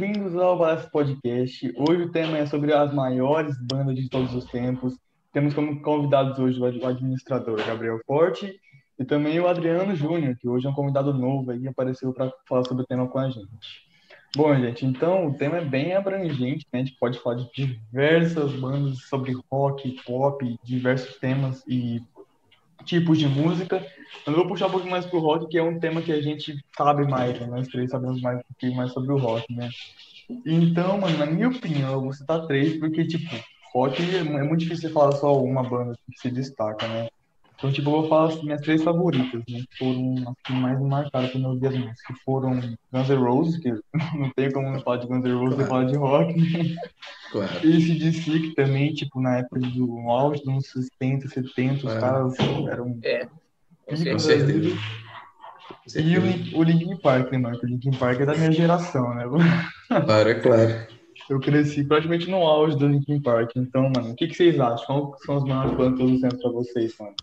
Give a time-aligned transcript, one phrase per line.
[0.00, 1.74] Bem-vindos ao Balanço Podcast.
[1.76, 4.96] Hoje o tema é sobre as maiores bandas de todos os tempos.
[5.30, 8.58] Temos como convidados hoje o administrador Gabriel Forte
[8.98, 12.64] e também o Adriano Júnior, que hoje é um convidado novo aí, apareceu para falar
[12.64, 13.50] sobre o tema com a gente.
[14.34, 16.80] Bom, gente, então o tema é bem abrangente, né?
[16.80, 22.00] A gente pode falar de diversas bandas sobre rock, pop, diversos temas e
[22.84, 23.84] tipos de música.
[24.26, 26.56] Eu vou puxar um pouquinho mais pro rock, que é um tema que a gente
[26.76, 27.46] sabe mais, né?
[27.46, 29.68] Nós três sabemos mais um pouquinho mais sobre o rock, né?
[30.46, 33.34] Então, mano, na minha opinião, eu vou citar três, porque, tipo,
[33.72, 37.08] rock é muito difícil falar só uma banda que se destaca, né?
[37.60, 39.60] Então, tipo, eu vou falar as minhas três favoritas, né?
[39.70, 42.00] Que foram as que mais me marcaram quando eu vi as músicas.
[42.06, 42.58] Que foram
[42.90, 43.70] Guns N' Roses, que
[44.16, 45.62] não tem como não falar de Guns N' Roses claro.
[45.62, 46.76] e falar de rock, né?
[47.30, 47.52] Claro.
[47.62, 52.34] E ACDC, que também, tipo, na época do auge dos anos 60, 70, os caras
[52.70, 52.98] eram...
[53.02, 53.28] É,
[53.86, 54.70] com certeza.
[55.94, 57.66] E o, o Linkin Park, né, Marco?
[57.66, 59.24] O Linkin Park é da minha geração, né?
[60.06, 60.86] Claro, é claro.
[61.28, 63.50] Eu cresci praticamente no auge do Linkin Park.
[63.56, 64.86] Então, mano, o que, que vocês acham?
[64.86, 67.14] Qual são as maiores bandas todos os tempos pra vocês, mano?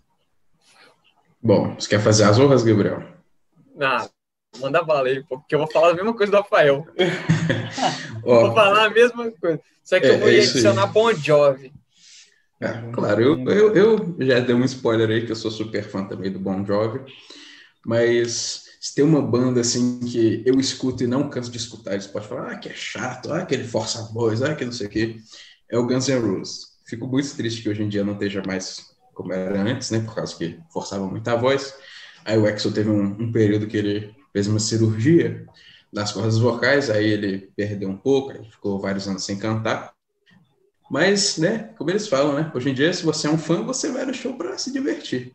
[1.42, 3.02] Bom, você quer fazer as honras, Gabriel?
[3.80, 4.08] Ah,
[4.60, 6.86] manda bala aí, porque eu vou falar a mesma coisa do Rafael.
[8.24, 9.60] Ó, Vou falar a mesma coisa.
[9.84, 10.64] Só que É, eu vou é isso aí.
[10.64, 11.72] adicionar Bon Jovi.
[12.60, 13.74] é, claro, eu, eu,
[14.18, 17.00] eu já dei um spoiler aí, que eu sou super fã também do Bon Jovi,
[17.86, 22.06] mas se tem uma banda assim que eu escuto e não canso de escutar, eles
[22.08, 24.72] podem falar, ah, que é chato, ah, que ele força a voz, ah, que não
[24.72, 25.16] sei o quê,
[25.70, 26.60] é o Guns N' Roses.
[26.86, 28.87] Fico muito triste que hoje em dia não esteja mais
[29.18, 31.74] como era antes, né, por causa que forçava muito a voz.
[32.24, 35.44] Aí o Axel teve um, um período que ele fez uma cirurgia
[35.92, 39.92] nas cordas vocais, aí ele perdeu um pouco, aí ficou vários anos sem cantar.
[40.88, 43.90] Mas, né, como eles falam, né, hoje em dia, se você é um fã, você
[43.90, 45.34] vai no show para se divertir,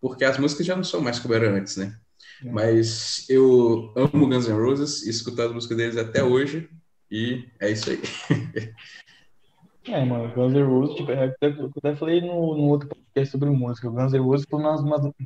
[0.00, 1.98] porque as músicas já não são mais como eram antes, né?
[2.40, 2.48] É.
[2.48, 6.70] Mas eu amo Guns N' Roses e escuto as músicas deles até hoje,
[7.10, 8.00] e é isso aí.
[9.86, 13.32] É, mano, Guns N' Roses, tipo, eu até, eu até falei no, no outro podcast
[13.32, 13.88] sobre música.
[13.88, 14.74] O Guns N' Roses foi uma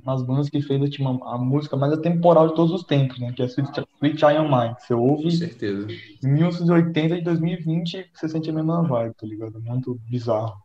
[0.04, 3.32] das bandas que fez tipo, a, música mais atemporal de todos os tempos, né?
[3.32, 4.74] Que é Sweet, Sweet Child O' Mine.
[4.78, 5.86] Você Com ouve certeza.
[6.24, 9.60] em 1980 e 2020, você sente a mesma vibe, tá ligado?
[9.60, 10.60] Muito bizarro.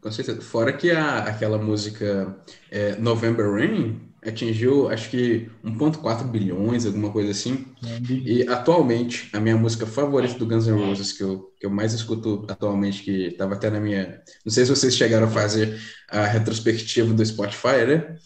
[0.00, 0.40] Com certeza.
[0.40, 2.36] Fora que a, aquela música
[2.70, 7.66] é, November Rain atingiu, acho que 1,4 bilhões, alguma coisa assim.
[7.82, 7.98] Né?
[8.08, 11.92] E atualmente, a minha música favorita do Guns N' Roses, que eu, que eu mais
[11.92, 14.20] escuto atualmente, que estava até na minha.
[14.44, 18.16] Não sei se vocês chegaram a fazer a retrospectiva do Spotify, né?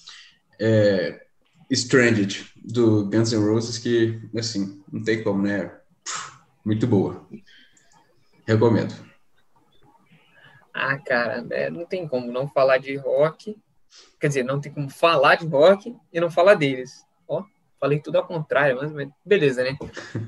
[0.58, 1.22] É
[1.70, 5.70] Stranded, do Guns N' Roses, que, assim, não tem como, né?
[6.64, 7.26] Muito boa.
[8.46, 8.94] Recomendo.
[10.74, 13.56] Ah, cara, é, não tem como não falar de rock.
[14.20, 17.04] Quer dizer, não tem como falar de rock e não falar deles.
[17.26, 17.42] Ó,
[17.80, 19.76] falei tudo ao contrário, mas, beleza, né?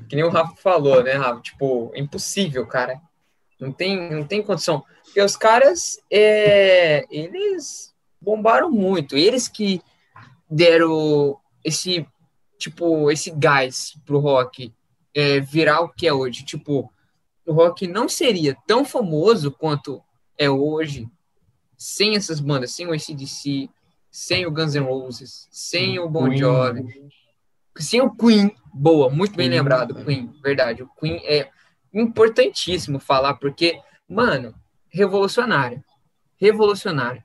[0.09, 1.41] Que nem o Rafa falou, né, Rafa?
[1.41, 2.99] Tipo, é impossível, cara.
[3.59, 4.83] Não tem, não tem condição.
[5.03, 9.15] Porque os caras, é, eles bombaram muito.
[9.15, 9.81] Eles que
[10.49, 12.05] deram esse,
[12.57, 14.73] tipo, esse gás pro rock
[15.13, 16.43] é, virar o que é hoje.
[16.43, 16.91] Tipo,
[17.45, 20.03] o rock não seria tão famoso quanto
[20.37, 21.09] é hoje
[21.77, 23.69] sem essas bandas, sem o ACDC,
[24.09, 26.33] sem o Guns N' Roses, sem o Bon.
[26.35, 26.83] Jovi,
[27.77, 28.55] sem o Queen.
[28.73, 30.03] Boa, muito bem Queen, lembrado, né?
[30.03, 30.83] Queen, verdade.
[30.83, 31.49] O Queen é
[31.93, 34.53] importantíssimo falar, porque, mano,
[34.89, 35.83] revolucionário.
[36.37, 37.23] Revolucionário.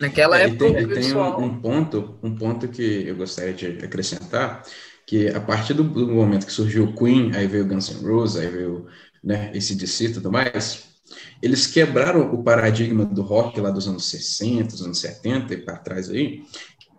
[0.00, 1.40] Naquela É, e época, tem, e tem pessoal.
[1.40, 4.62] um, um ponto, um ponto que eu gostaria de acrescentar,
[5.06, 8.06] que a partir do, do momento que surgiu o Queen, aí veio o Guns N'
[8.06, 8.86] Roses, aí veio
[9.24, 10.95] né, esse DC e tudo mais,
[11.42, 15.76] eles quebraram o paradigma do rock lá dos anos 60, dos anos 70 e para
[15.78, 16.42] trás aí,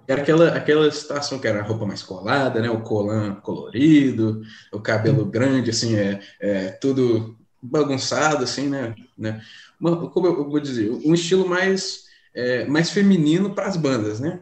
[0.07, 4.79] era aquela, aquela situação que era a roupa mais colada, né, o colan colorido, o
[4.79, 9.41] cabelo grande, assim, é, é tudo bagunçado, assim, né, né,
[10.13, 12.07] como eu vou dizer, um estilo mais
[12.37, 14.41] é, mais feminino para as bandas, né?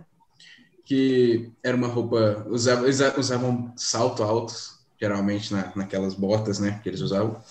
[0.85, 6.79] Que era uma roupa, usava, usa- usavam salto altos, geralmente na, naquelas botas, né?
[6.83, 7.41] Que eles usavam.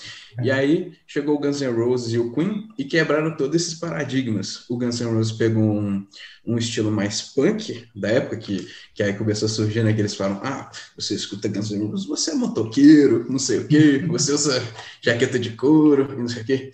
[0.43, 4.69] E aí chegou o Guns N' Roses e o Queen e quebraram todos esses paradigmas.
[4.69, 6.07] O Guns N' Roses pegou um,
[6.47, 9.93] um estilo mais punk da época, que, que aí começou a surgir, né?
[9.93, 13.69] Que eles falam: ah, você escuta Guns N' Roses, você é motoqueiro, não sei o
[13.69, 14.63] quê, você usa
[15.01, 16.73] jaqueta de couro, não sei o quê.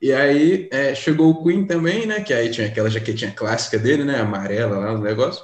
[0.00, 2.20] E aí é, chegou o Queen também, né?
[2.20, 4.20] Que aí tinha aquela jaquetinha clássica dele, né?
[4.20, 5.42] Amarela lá no negócio.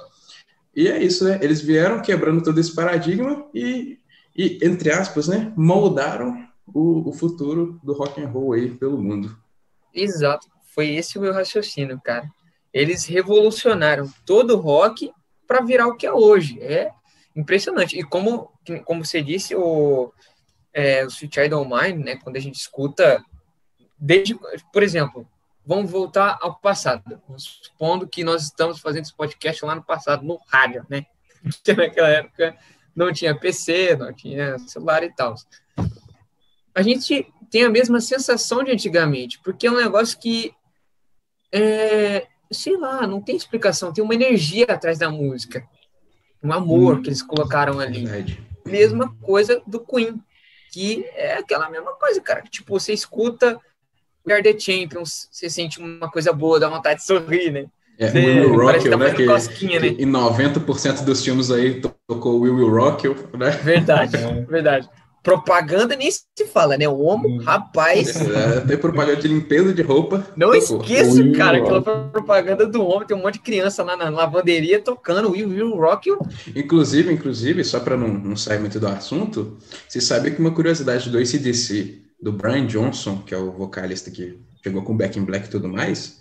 [0.75, 1.39] E é isso, né?
[1.41, 3.97] Eles vieram quebrando todo esse paradigma e,
[4.35, 5.53] e entre aspas, né?
[5.55, 9.37] Moldaram o, o futuro do rock and roll aí pelo mundo.
[9.93, 10.47] Exato.
[10.73, 12.29] Foi esse o meu raciocínio, cara.
[12.73, 15.11] eles revolucionaram todo o rock
[15.47, 16.59] para virar o que é hoje.
[16.61, 16.91] É
[17.35, 17.97] impressionante.
[17.97, 18.51] E como,
[18.85, 20.11] como você disse, o,
[20.73, 21.37] é, o Sweet
[22.03, 23.23] né, quando a gente escuta,
[23.99, 24.35] desde,
[24.71, 25.27] por exemplo,
[25.65, 30.39] vamos voltar ao passado, supondo que nós estamos fazendo esse podcast lá no passado, no
[30.47, 31.05] rádio, né?
[31.41, 32.57] Porque naquela época
[32.95, 35.35] não tinha PC, não tinha celular e tal.
[36.75, 40.53] A gente tem a mesma sensação de antigamente, porque é um negócio que
[41.51, 45.63] é, sei lá, não tem explicação, tem uma energia atrás da música,
[46.43, 48.05] um amor hum, que eles colocaram ali.
[48.05, 48.41] Verdade.
[48.65, 50.21] Mesma coisa do Queen,
[50.71, 52.41] que é aquela mesma coisa, cara.
[52.41, 53.59] Tipo, você escuta
[54.25, 57.65] We Are The Champions, você sente uma coisa boa, dá vontade de sorrir, né?
[57.99, 59.13] É, você, Will Will Rock, tá né?
[59.13, 59.95] Que, cosquinha, que, né?
[59.99, 63.51] Em 90% dos filmes aí tocou Will Will Rock, né?
[63.51, 64.17] Verdade,
[64.49, 64.89] verdade.
[65.23, 66.85] Propaganda nem se fala, né?
[66.87, 67.43] O homem, hum.
[67.43, 68.13] rapaz.
[68.19, 70.27] É, tem propaganda de limpeza de roupa.
[70.35, 73.07] Não esqueça, cara, aquela propaganda do homem.
[73.07, 76.09] Tem um monte de criança lá na lavanderia tocando Will Will Rock.
[76.53, 81.09] Inclusive, inclusive, só para não, não sair muito do assunto, você sabe que uma curiosidade
[81.09, 85.47] do ACDC, do Brian Johnson, que é o vocalista que chegou com Back in Black
[85.47, 86.19] e tudo mais,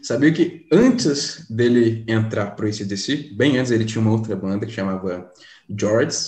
[0.00, 4.72] sabia que antes dele entrar pro ACDC, bem antes ele tinha uma outra banda que
[4.72, 5.28] chamava
[5.68, 6.18] George,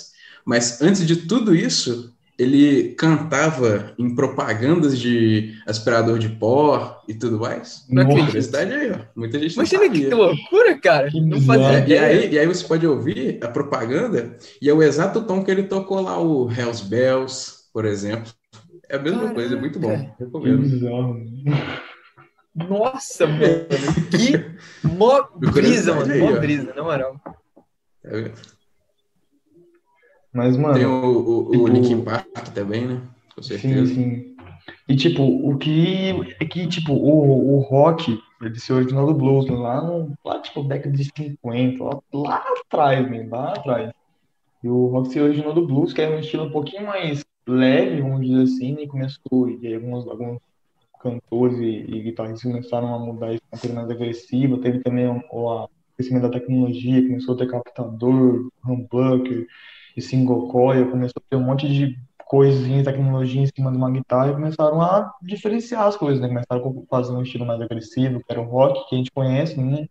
[0.45, 7.41] mas antes de tudo isso, ele cantava em propagandas de aspirador de pó e tudo
[7.41, 7.87] mais.
[7.89, 8.27] Não acredito.
[8.27, 8.99] Curiosidade aí, ó.
[9.17, 10.09] Muita gente Imagina não sabia.
[10.09, 11.11] que loucura, cara.
[11.15, 15.23] não fazia e, aí, e aí você pode ouvir a propaganda e é o exato
[15.23, 18.31] tom que ele tocou lá, o Hells Bells, por exemplo.
[18.89, 19.35] É a mesma Caraca.
[19.35, 20.15] coisa, é muito bom.
[20.19, 20.81] Recomendo.
[22.55, 23.67] Nossa, mano.
[24.11, 26.15] Que mó brisa, mano.
[26.19, 27.21] Mó brisa, na moral.
[28.05, 28.31] É
[30.37, 30.75] mas, mano.
[30.75, 33.03] Tem o, o, tipo, o Linkin Park também, né?
[33.35, 33.87] Com certeza.
[33.87, 34.37] Sim, sim.
[34.87, 36.11] E, tipo, o que.
[36.39, 39.57] É que, tipo, o, o rock, ele se originou do blues, né?
[39.57, 43.91] lá, no, lá, tipo, década de 50, lá, lá atrás, mesmo, lá atrás.
[44.63, 48.03] E o rock se originou do blues, que era um estilo um pouquinho mais leve,
[48.03, 48.83] vamos dizer assim, né?
[48.83, 50.39] e começou, e aí alguns, alguns
[51.01, 54.59] cantores e, e guitarristas começaram a mudar isso uma coisa mais agressiva.
[54.59, 59.47] Teve também o, o crescimento da tecnologia, começou a ter captador, humbucker,
[59.97, 61.97] e single coil, começou a ter um monte de
[62.27, 66.29] coisinha, tecnologia em cima de uma guitarra e começaram a diferenciar as coisas, né?
[66.29, 69.59] Começaram a fazer um estilo mais agressivo, que era o rock, que a gente conhece,
[69.61, 69.87] né?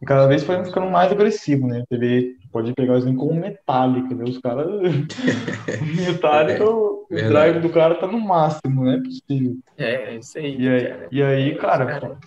[0.00, 1.84] E cada vez foi ficando mais agressivo, né?
[1.86, 4.24] Você vê, pode pegar o exemplo como Metallica, né?
[4.24, 4.66] Os caras.
[5.94, 9.58] Metallica, é, o drive do cara tá no máximo, não é possível.
[9.76, 10.56] É, isso aí.
[10.58, 12.18] E aí, cara, e aí, cara, cara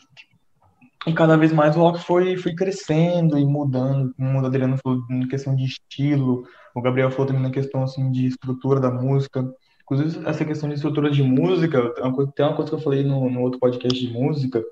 [1.06, 5.04] e cada vez mais o rock foi, foi crescendo e mudando, como o Adriano falou,
[5.10, 9.48] em questão de estilo, o Gabriel falou também na questão assim, de estrutura da música.
[9.84, 12.82] Inclusive, essa questão de estrutura de música, tem uma coisa, tem uma coisa que eu
[12.82, 14.64] falei no, no outro podcast de música,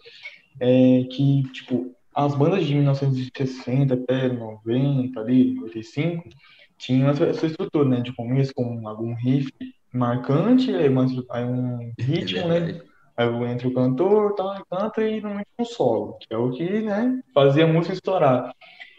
[0.59, 6.29] é que, tipo, as bandas de 1960 até 90, ali, 95,
[6.77, 9.51] tinham essa, estrutura, né, de começo com algum riff
[9.93, 12.81] marcante, aí, uma, aí um ritmo, né,
[13.17, 17.21] Aí entra o cantor, tá, canta e normalmente um solo, que é o que, né,
[17.33, 18.53] fazia a música estourar.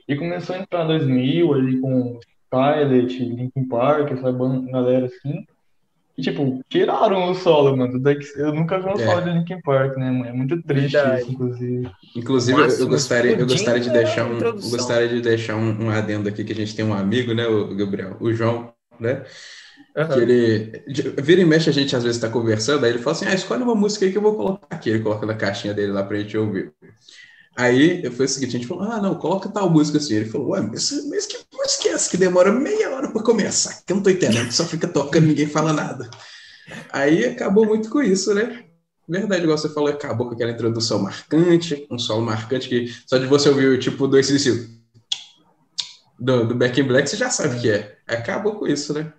[0.07, 2.21] E começou a entrar em 2000 ali com
[2.53, 5.47] Skylet, Linkin Park, essa banda, galera assim.
[6.17, 7.99] E, tipo, tiraram o solo, mano.
[8.37, 9.07] Eu nunca vi um é.
[9.07, 11.23] solo de Linkin Park, né, É muito triste Verdade.
[11.23, 11.91] isso, inclusive.
[12.15, 16.29] Inclusive, eu, eu gostaria, eu gostaria de deixar um, gostaria de deixar um, um adendo
[16.29, 19.25] aqui, que a gente tem um amigo, né, o Gabriel, o João, né?
[19.97, 20.09] Uhum.
[20.09, 20.85] Que ele
[21.23, 23.63] vira e mexe, a gente às vezes está conversando, aí ele fala assim: ah, escolhe
[23.63, 24.89] uma música aí que eu vou colocar aqui.
[24.89, 26.73] Ele coloca na caixinha dele lá pra gente ouvir.
[27.57, 30.15] Aí foi o seguinte: a gente falou, ah, não, coloca tal música assim.
[30.15, 33.83] Ele falou, ué, mas, mas que música é essa que demora meia hora para começar?
[33.85, 36.11] Que eu não tô entendendo, só fica tocando, ninguém fala nada.
[36.91, 38.65] Aí acabou muito com isso, né?
[39.09, 43.27] Verdade, igual você falou, acabou com aquela introdução marcante, um solo marcante que só de
[43.27, 44.31] você ouvir tipo dois
[46.19, 47.99] do, do Back in Black, você já sabe o que é.
[48.07, 49.13] Acabou com isso, né?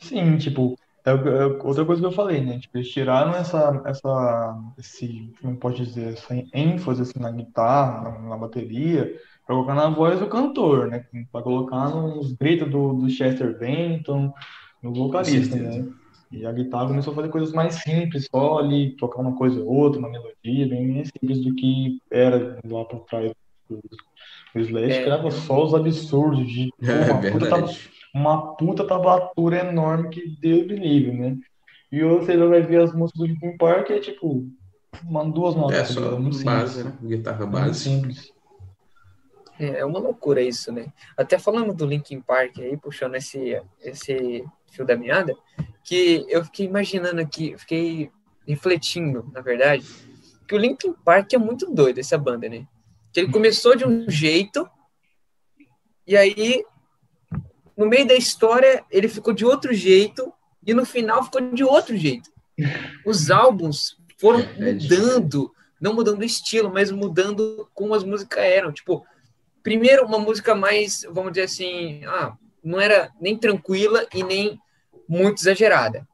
[0.00, 0.78] Sim, tipo,
[1.08, 2.58] é, é outra coisa que eu falei, né?
[2.58, 8.18] Tipo, eles tiraram essa, essa, esse, como pode dizer, essa ênfase assim, na guitarra, na,
[8.30, 9.14] na bateria,
[9.46, 11.04] para colocar na voz do cantor, né?
[11.32, 14.32] Para colocar nos gritos do, do Chester Bennington,
[14.82, 15.86] no vocalista, né?
[16.30, 19.74] E a guitarra começou a fazer coisas mais simples, só ali tocar uma coisa ou
[19.74, 23.32] outra, uma melodia, bem mais simples do que era lá para trás
[23.68, 25.02] do, do Slash, é.
[25.02, 26.70] que era só os absurdos de.
[26.82, 31.36] É, verdade uma puta tablatura enorme que Deus me livre, né?
[31.90, 34.46] E você vai ver as músicas do Linkin Park é tipo
[35.04, 35.78] uma, duas notas.
[35.78, 37.00] É só tá muito base, simples.
[37.00, 37.08] né?
[37.08, 37.88] Guitarra base.
[37.88, 38.32] Muito simples.
[39.58, 40.92] É, é uma loucura isso, né?
[41.16, 45.34] Até falando do Linkin Park aí, puxando esse, esse fio da meada,
[45.82, 48.10] que eu fiquei imaginando aqui, fiquei
[48.46, 49.84] refletindo, na verdade,
[50.46, 52.66] que o Linkin Park é muito doido, essa banda, né?
[53.12, 54.68] Que ele começou de um jeito,
[56.06, 56.64] e aí,
[57.78, 60.32] no meio da história, ele ficou de outro jeito,
[60.66, 62.28] e no final ficou de outro jeito.
[63.06, 68.42] Os álbuns foram é, é mudando, não mudando o estilo, mas mudando como as músicas
[68.42, 68.72] eram.
[68.72, 69.06] Tipo,
[69.62, 74.60] primeiro uma música mais, vamos dizer assim, ah, não era nem tranquila e nem
[75.08, 76.06] muito exagerada.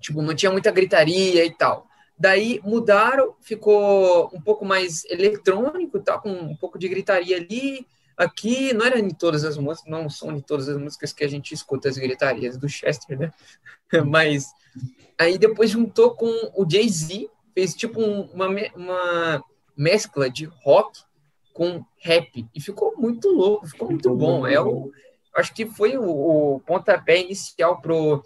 [0.00, 1.88] Tipo, não tinha muita gritaria e tal.
[2.16, 7.84] Daí mudaram, ficou um pouco mais eletrônico, tá com um pouco de gritaria ali.
[8.18, 11.28] Aqui não era em todas as músicas, não são de todas as músicas que a
[11.28, 13.32] gente escuta as gritarias do Chester, né?
[14.06, 14.48] Mas
[15.16, 19.44] aí depois juntou com o Jay-Z, fez tipo um, uma, uma
[19.76, 21.00] mescla de rock
[21.52, 24.44] com rap e ficou muito louco, ficou muito bom.
[24.44, 24.90] É o,
[25.36, 28.22] acho que foi o, o pontapé inicial pro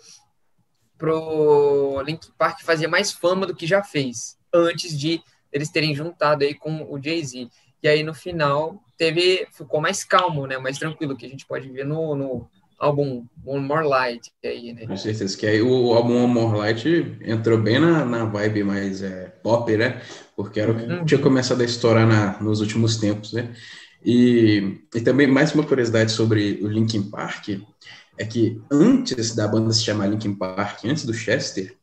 [0.96, 5.20] pro Link Park fazer mais fama do que já fez, antes de
[5.52, 7.49] eles terem juntado aí com o Jay-Z.
[7.83, 11.69] E aí no final teve ficou mais calmo, né, mais tranquilo que a gente pode
[11.69, 12.49] ver no, no
[12.79, 14.87] álbum One More Light aí, né?
[14.87, 19.03] Com certeza que aí o álbum One More Light entrou bem na, na vibe mais
[19.03, 20.03] é, pop, né?
[20.37, 21.05] Porque era o que uhum.
[21.05, 23.55] tinha começado a estourar na, nos últimos tempos, né?
[24.05, 27.51] E, e também mais uma curiosidade sobre o Linkin Park
[28.19, 31.77] é que antes da banda se chamar Linkin Park, antes do Chester,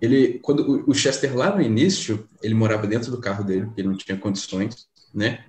[0.00, 3.88] ele, quando o Chester lá no início, ele morava dentro do carro dele, porque ele
[3.88, 5.44] não tinha condições, né?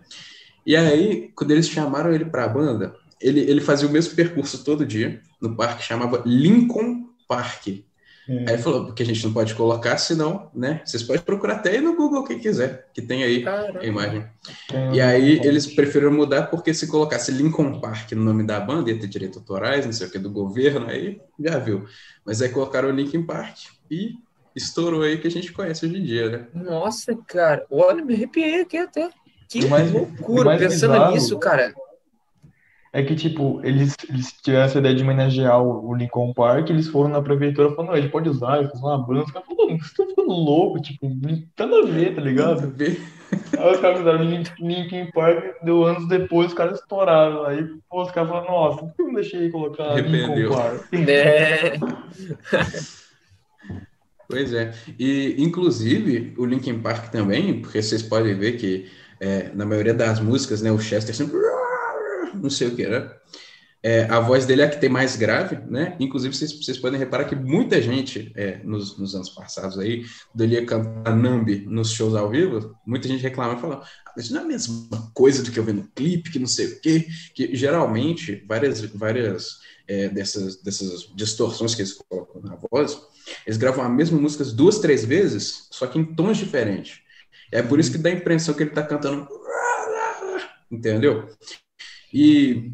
[0.65, 4.63] E aí, quando eles chamaram ele para a banda, ele, ele fazia o mesmo percurso
[4.63, 7.67] todo dia no parque, chamava Lincoln Park.
[8.27, 8.33] É.
[8.39, 10.81] Aí ele falou, porque a gente não pode colocar, senão, né?
[10.83, 13.79] Vocês podem procurar até aí no Google quem quiser, que tem aí Caramba.
[13.79, 14.25] a imagem.
[14.91, 18.99] E aí eles preferiram mudar porque se colocasse Lincoln Park no nome da banda, ia
[18.99, 21.85] ter direitos autorais, não sei o que, do governo, aí já viu.
[22.25, 23.57] Mas aí colocaram Lincoln Park
[23.91, 24.15] e
[24.55, 26.47] estourou aí que a gente conhece hoje em dia, né?
[26.53, 29.09] Nossa, cara, olha, me arrepiei aqui até.
[29.49, 31.13] Que mais, loucura, pensando bizarro.
[31.13, 31.73] nisso, cara
[32.95, 37.09] é que, tipo, eles, eles tiveram essa ideia de homenagear o, Lincoln Park, eles foram
[37.09, 40.07] na prefeitura falando, a gente pode usar, eles uma banda, os caras falaram, vocês estão
[40.07, 41.05] ficando louco, tipo,
[41.59, 42.73] nada a ver, tá ligado?
[42.79, 47.43] Aí os caras fizeram Linkin Park, deu anos depois, os caras estouraram.
[47.43, 50.51] Aí pô, os caras falaram, nossa, por que eu não deixei colocar Arrependeu.
[50.51, 50.93] Linkin Park?
[51.09, 51.73] É.
[54.29, 54.73] pois é.
[54.97, 60.19] E, inclusive, o Linkin Park também, porque vocês podem ver que é, na maioria das
[60.19, 61.37] músicas, né, o Chester sempre
[62.35, 63.09] não sei o que, né?
[63.87, 65.95] É, a voz dele é a que tem mais grave, né?
[65.99, 70.41] Inclusive, vocês, vocês podem reparar que muita gente, é, nos, nos, anos passados aí, quando
[70.41, 74.33] ele ia cantar Nambi nos shows ao vivo, muita gente reclama e fala, ah, isso
[74.33, 76.81] não é a mesma coisa do que eu vi no clipe, que não sei o
[76.81, 77.05] quê,
[77.35, 82.99] que geralmente várias, várias é, dessas, dessas distorções que eles colocam na voz,
[83.45, 87.04] eles gravam a mesma música duas, três vezes, só que em tons diferentes.
[87.55, 89.27] É por isso que dá a impressão que ele está cantando
[90.71, 91.29] entendeu?
[92.13, 92.71] E,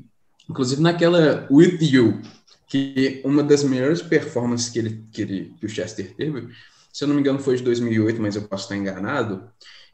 [0.50, 2.22] inclusive, naquela With You,
[2.68, 6.50] que uma das melhores performances que, ele, que, ele, que o Chester teve,
[6.92, 9.50] se eu não me engano foi de 2008, mas eu posso estar enganado,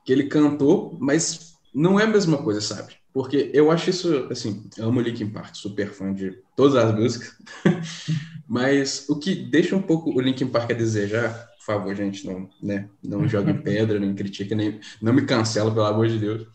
[0.06, 2.96] que ele cantou, mas não é a mesma coisa, sabe?
[3.14, 7.36] Porque eu acho isso, assim, amo Linkin Park, super fã de todas as músicas,
[8.48, 12.90] mas o que deixa um pouco o Linkin Park a desejar favor, gente, não, né,
[13.04, 16.48] não jogue pedra, não critique, nem, não me cancela, pelo amor de Deus.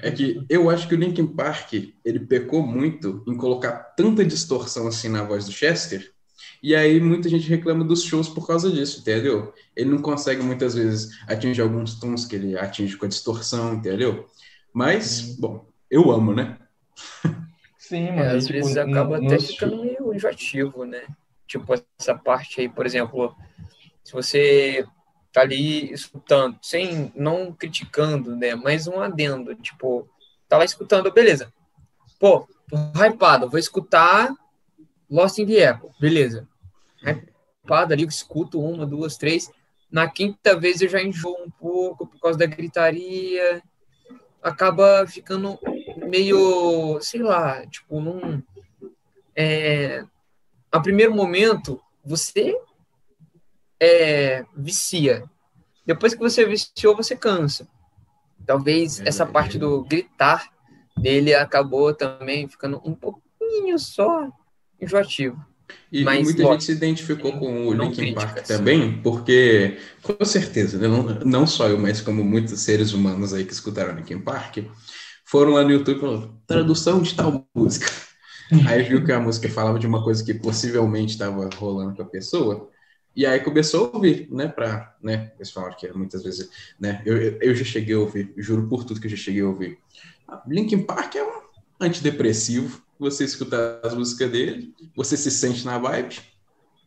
[0.00, 4.86] É que eu acho que o Linkin Park, ele pecou muito em colocar tanta distorção
[4.86, 6.10] assim na voz do Chester,
[6.62, 9.52] e aí muita gente reclama dos shows por causa disso, entendeu?
[9.74, 14.26] Ele não consegue muitas vezes atingir alguns tons que ele atinge com a distorção, entendeu?
[14.72, 16.56] Mas, bom, eu amo, né?
[17.76, 21.02] Sim, mas é, às tipo, vezes acaba até ficando meio enjoativo, né?
[21.46, 23.36] Tipo, essa parte aí, por exemplo,
[24.04, 24.84] se você
[25.32, 30.08] tá ali escutando, sem não criticando, né, mas um adendo, tipo,
[30.48, 31.52] tá lá escutando, beleza.
[32.18, 32.46] Pô,
[32.94, 34.32] hypado, vou escutar
[35.12, 36.48] Lost in the Apple, beleza.
[37.02, 39.50] Hypado ali, eu escuto uma, duas, três.
[39.90, 43.62] Na quinta vez eu já enjoo um pouco por causa da gritaria.
[44.42, 45.58] Acaba ficando
[46.08, 48.42] meio, sei lá, tipo, num.
[49.36, 50.02] É,
[50.70, 52.58] a primeiro momento, você
[53.82, 55.24] é, vicia.
[55.84, 57.66] Depois que você viciou, você cansa.
[58.46, 60.48] Talvez é, essa parte do gritar
[60.96, 64.28] dele acabou também ficando um pouquinho só
[64.80, 65.36] enjoativo.
[65.90, 70.86] E Mas, muita gente se identificou com o Linkin Park também, porque, com certeza, né,
[70.86, 74.58] não, não só eu, mas como muitos seres humanos aí que escutaram Linkin Park,
[75.24, 77.90] foram lá no YouTube e falaram, tradução de tal música.
[78.68, 82.06] Aí viu que a música falava de uma coisa que possivelmente estava rolando com a
[82.06, 82.68] pessoa,
[83.14, 86.48] E aí começou a ouvir, né, pra, né, eles falam que muitas vezes,
[86.80, 89.48] né, eu, eu já cheguei a ouvir, juro por tudo que eu já cheguei a
[89.48, 89.78] ouvir.
[90.46, 91.42] Linkin Park é um
[91.78, 96.20] antidepressivo, você escuta as músicas dele, você se sente na vibe,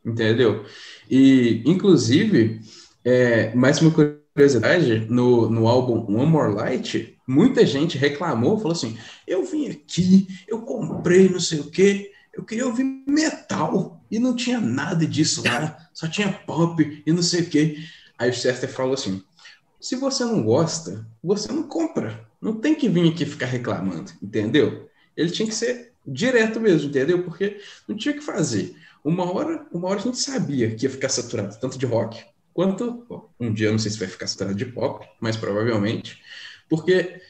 [0.04, 0.66] entendeu?
[1.10, 2.60] E, inclusive,
[3.04, 8.98] é, mais uma curiosidade, no, no álbum One More Light, muita gente reclamou, falou assim,
[9.28, 14.36] eu vim aqui, eu comprei não sei o quê, eu queria ouvir metal, e não
[14.36, 17.78] tinha nada disso lá, só tinha pop e não sei o quê.
[18.18, 19.24] Aí o Chester falou assim,
[19.80, 24.90] se você não gosta, você não compra, não tem que vir aqui ficar reclamando, entendeu?
[25.16, 27.24] Ele tinha que ser direto mesmo, entendeu?
[27.24, 28.76] Porque não tinha que fazer.
[29.04, 32.24] Uma hora, uma hora a gente sabia que ia ficar saturado tanto de rock
[32.54, 33.06] quanto
[33.40, 36.22] um dia não sei se vai ficar saturado de pop, mas provavelmente,
[36.70, 37.22] porque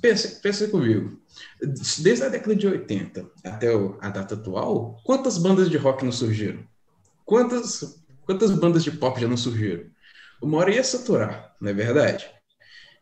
[0.00, 1.18] pensa, pensa comigo,
[1.60, 3.68] desde a década de 80 até
[4.00, 6.62] a data atual, quantas bandas de rock não surgiram?
[7.24, 9.84] Quantas quantas bandas de pop já não surgiram?
[10.40, 12.30] Uma hora ia saturar, não é verdade?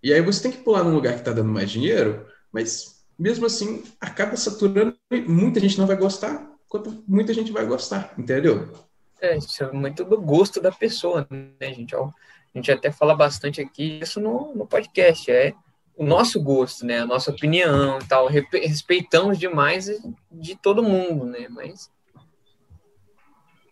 [0.02, 3.46] E aí você tem que pular num lugar que está dando mais dinheiro, mas mesmo
[3.46, 8.72] assim acaba saturando e muita gente não vai gostar, quanto muita gente vai gostar, entendeu?
[9.20, 11.94] É, isso é muito do gosto da pessoa, né, gente?
[11.94, 12.10] a
[12.54, 15.54] gente até fala bastante aqui isso no, no podcast, é
[15.96, 17.00] o nosso gosto, né?
[17.00, 18.28] A nossa opinião e tal.
[18.28, 19.90] Respeitamos demais
[20.30, 21.46] de todo mundo, né?
[21.48, 21.90] Mas.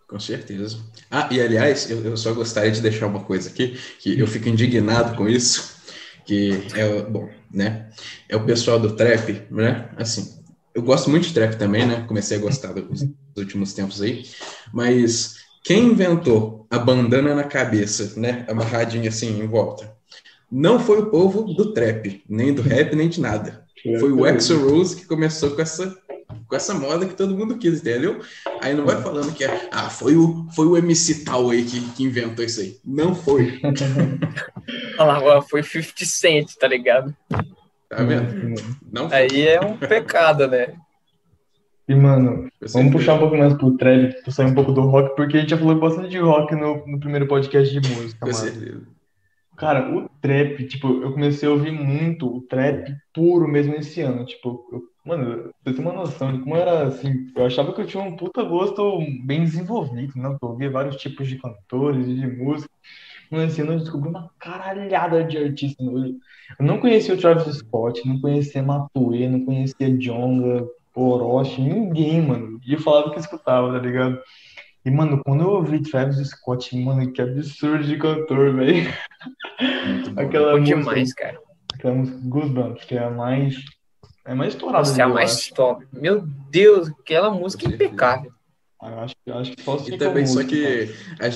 [0.08, 0.78] Com certeza.
[1.10, 4.48] Ah, e aliás, eu, eu só gostaria de deixar uma coisa aqui, que eu fico
[4.48, 5.80] indignado com isso,
[6.26, 7.90] que é, bom, né?
[8.28, 9.88] É o pessoal do trap, né?
[9.96, 10.40] Assim,
[10.74, 12.04] eu gosto muito de trap também, né?
[12.08, 14.24] Comecei a gostar dos últimos tempos aí,
[14.72, 18.44] mas quem inventou a bandana na cabeça, né?
[18.48, 19.99] Amarradinha assim em volta?
[20.50, 23.64] Não foi o povo do trap, nem do rap, nem de nada.
[23.98, 25.96] Foi o Exo Rose que começou com essa,
[26.46, 28.20] com essa moda que todo mundo quis, entendeu?
[28.60, 31.80] Aí não vai falando que é, ah, foi o, foi o MC tal aí que,
[31.92, 32.76] que inventou isso aí.
[32.84, 33.60] Não foi.
[34.98, 37.14] Olha lá, foi 50 Cent, tá ligado?
[37.88, 38.60] Tá vendo?
[38.92, 39.18] Não foi.
[39.18, 40.74] Aí é um pecado, né?
[41.88, 45.36] E, mano, vamos puxar um pouco mais pro trap, sair um pouco do rock, porque
[45.36, 48.82] a gente já falou bastante de rock no, no primeiro podcast de música, Com certeza.
[49.60, 54.24] Cara, o trap, tipo, eu comecei a ouvir muito o trap puro mesmo esse ano.
[54.24, 57.30] Tipo, eu, mano, você tem uma noção de como era assim.
[57.36, 60.34] Eu achava que eu tinha um puta gosto bem desenvolvido, né?
[60.40, 62.70] Eu ouvia vários tipos de cantores e de música.
[63.30, 65.86] Mas esse ano eu descobri uma caralhada de artistas.
[65.86, 72.58] Eu não conhecia o Travis Scott, não conhecia Matue, não conhecia Jonga, Orochi, ninguém, mano.
[72.66, 74.18] E eu falava que escutava, tá ligado?
[74.84, 78.90] E, mano, quando eu ouvi Travis Scott, mano, que absurdo de cantor, velho.
[80.16, 81.38] Aquela música, demais, cara.
[81.74, 83.56] Aquela música Goosebumps, que é a mais.
[84.24, 84.78] É a mais estourada.
[84.78, 85.86] Nossa, é a mais top.
[85.92, 88.32] Meu Deus, aquela música é impecável.
[88.82, 90.88] Eu acho, eu acho que posso E também, só que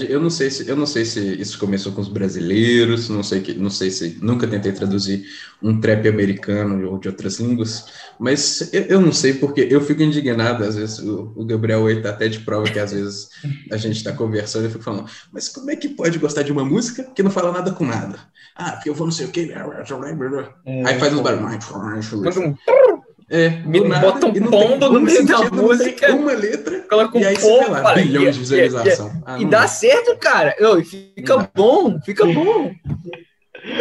[0.09, 3.43] eu não sei se eu não sei se isso começou com os brasileiros, não sei
[3.43, 5.27] que não sei se nunca tentei traduzir
[5.63, 7.85] um trap americano ou de outras línguas,
[8.19, 12.11] mas eu, eu não sei porque eu fico indignado às vezes o, o Gabriel está
[12.11, 13.29] até de prova que às vezes
[13.71, 16.53] a gente está conversando e eu fico falando, mas como é que pode gostar de
[16.53, 18.19] uma música que não fala nada com nada?
[18.57, 21.67] Ah, porque eu vou não sei o que, é, aí faz uns barulhos.
[23.31, 26.15] É, me nada, bota um pombo no meio da música.
[26.15, 26.81] Uma letra.
[26.81, 29.09] Coloca um e aí pombo, lá, bilhões de visualização.
[29.09, 30.55] E, ah, e dá certo, cara.
[30.59, 32.71] Eu, fica bom, fica bom.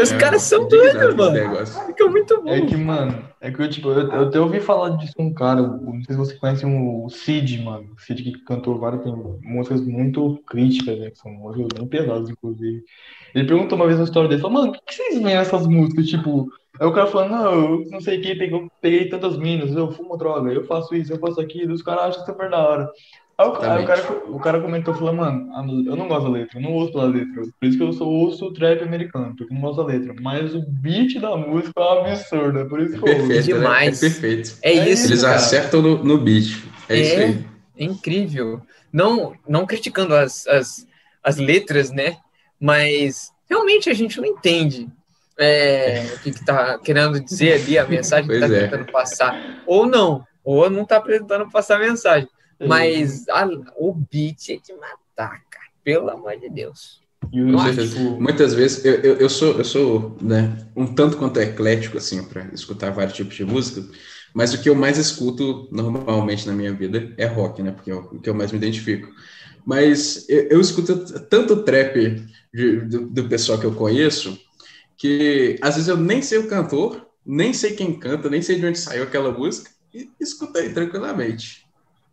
[0.02, 1.66] Os é, caras são doidos, mano.
[1.88, 2.50] Fica muito bom.
[2.50, 5.34] É que, mano, é que eu, tipo, eu, eu até ouvi falar disso com um
[5.34, 7.92] cara, não sei se você conhece o Cid, mano.
[7.94, 11.10] O Cid que cantou várias, tem músicas muito críticas, né?
[11.10, 12.82] Que são músicas bem pesadas, inclusive.
[13.36, 16.08] Ele perguntou uma vez na história dele, falou, mano, por que vocês veem essas músicas,
[16.08, 19.76] tipo, Aí o cara falando, não, eu não sei o que, peguei, peguei tantas minas,
[19.76, 22.90] eu fumo droga, eu faço isso, eu faço aquilo, os caras acham super da hora.
[23.38, 25.52] Aí, o, aí o, cara, o cara comentou, falou, mano,
[25.88, 28.06] eu não gosto da letra, eu não ouço pela letra, por isso que eu só
[28.06, 32.12] ouço trap americano, porque eu não gosto da letra, mas o beat da música é
[32.12, 33.28] absurdo, é por isso que eu ouço.
[33.28, 34.02] Perfeito, Demais.
[34.02, 34.08] Né?
[34.08, 34.58] É perfeito.
[34.64, 35.36] É isso, Eles cara.
[35.36, 37.46] acertam no, no beat, é, é, isso aí.
[37.78, 38.62] É incrível.
[38.92, 40.88] Não, não criticando as, as,
[41.24, 42.18] as letras, né,
[42.60, 44.88] mas realmente a gente não entende
[45.38, 48.68] é, o que está querendo dizer ali, a mensagem que está é.
[48.68, 49.64] tentando passar.
[49.66, 52.28] Ou não, ou não está tentando passar a mensagem.
[52.60, 53.46] Mas a,
[53.78, 55.66] o beat é de matar, cara.
[55.84, 57.02] Pelo amor de Deus.
[57.32, 62.24] Tipo, muitas vezes eu, eu, eu, sou, eu sou né, um tanto quanto eclético assim
[62.24, 63.82] para escutar vários tipos de música,
[64.34, 67.72] mas o que eu mais escuto normalmente na minha vida é rock, né?
[67.72, 69.10] Porque é o que eu mais me identifico.
[69.66, 70.98] Mas eu, eu escuto
[71.30, 74.38] tanto trap de, do, do pessoal que eu conheço,
[75.04, 78.66] que às vezes eu nem sei o cantor, nem sei quem canta, nem sei de
[78.66, 81.66] onde saiu aquela música, e escutei tranquilamente.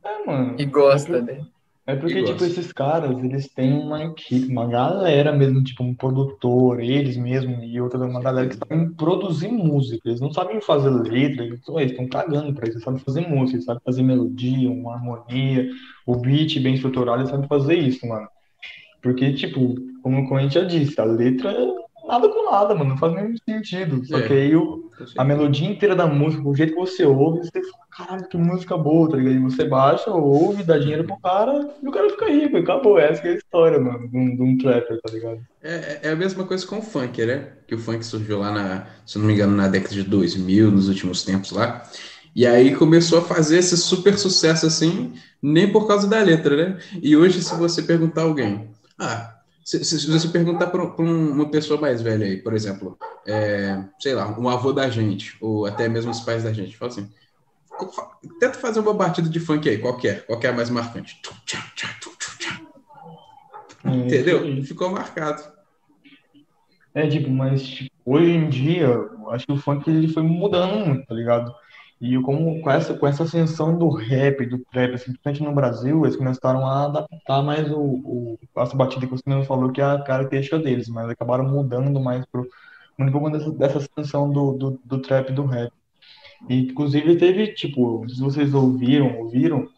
[0.05, 0.57] É, mano.
[0.59, 1.47] E gosta, é né?
[1.87, 5.95] É porque, E tipo, esses caras, eles têm uma equipe, uma galera mesmo, tipo, um
[5.95, 10.09] produtor, eles mesmo, e outra, uma galera que sabem produzir música.
[10.09, 12.79] Eles não sabem fazer letra, eles estão cagando pra isso.
[12.79, 15.71] Eles sabem fazer música, eles sabem fazer melodia, uma harmonia,
[16.05, 18.27] o beat bem estruturado, eles sabem fazer isso, mano.
[19.01, 22.99] Porque, tipo, como, a gente já disse, a letra é nada com nada, mano, não
[22.99, 24.05] faz nenhum sentido.
[24.07, 24.27] Só É.
[24.27, 27.85] que aí o, a melodia inteira da música, o jeito que você ouve, você fala,
[27.91, 29.35] caralho, que música boa, tá ligado?
[29.35, 32.57] E você baixa, ouve, dá dinheiro pro cara e o cara fica rico.
[32.57, 35.41] E acabou, essa que é a história, mano, de um, de um trapper, tá ligado?
[35.63, 37.49] É, é a mesma coisa com o funk, né?
[37.67, 40.89] Que o funk surgiu lá na, se não me engano, na década de 2000, nos
[40.89, 41.83] últimos tempos lá.
[42.35, 46.79] E aí começou a fazer esse super sucesso assim, nem por causa da letra, né?
[47.03, 48.69] E hoje, se você perguntar a alguém,
[48.99, 54.15] ah, se, se- você perguntar para uma pessoa mais velha aí, por exemplo, é, sei
[54.15, 57.11] lá, um avô da gente, ou até mesmo os pais da gente, fala assim,
[58.39, 61.21] tenta fazer uma batida de funk aí, qualquer, qualquer mais marcante.
[63.85, 64.63] É, Entendeu?
[64.65, 65.43] Ficou marcado.
[66.95, 70.87] É, tipo, mas tipo, hoje em dia, eu acho que o funk ele foi mudando
[70.87, 71.55] muito, tá ligado?
[72.01, 76.03] E como com essa, com essa ascensão do rap, do trap, assim, principalmente no Brasil,
[76.05, 79.85] eles começaram a adaptar mais o, o, essa batida que você mesmo falou, que é
[79.85, 82.47] a característica deles, mas acabaram mudando mais pro,
[82.97, 85.71] muito por conta dessa, dessa ascensão do, do, do trap do rap.
[86.49, 89.69] E, inclusive, teve, tipo, se vocês ouviram, ouviram,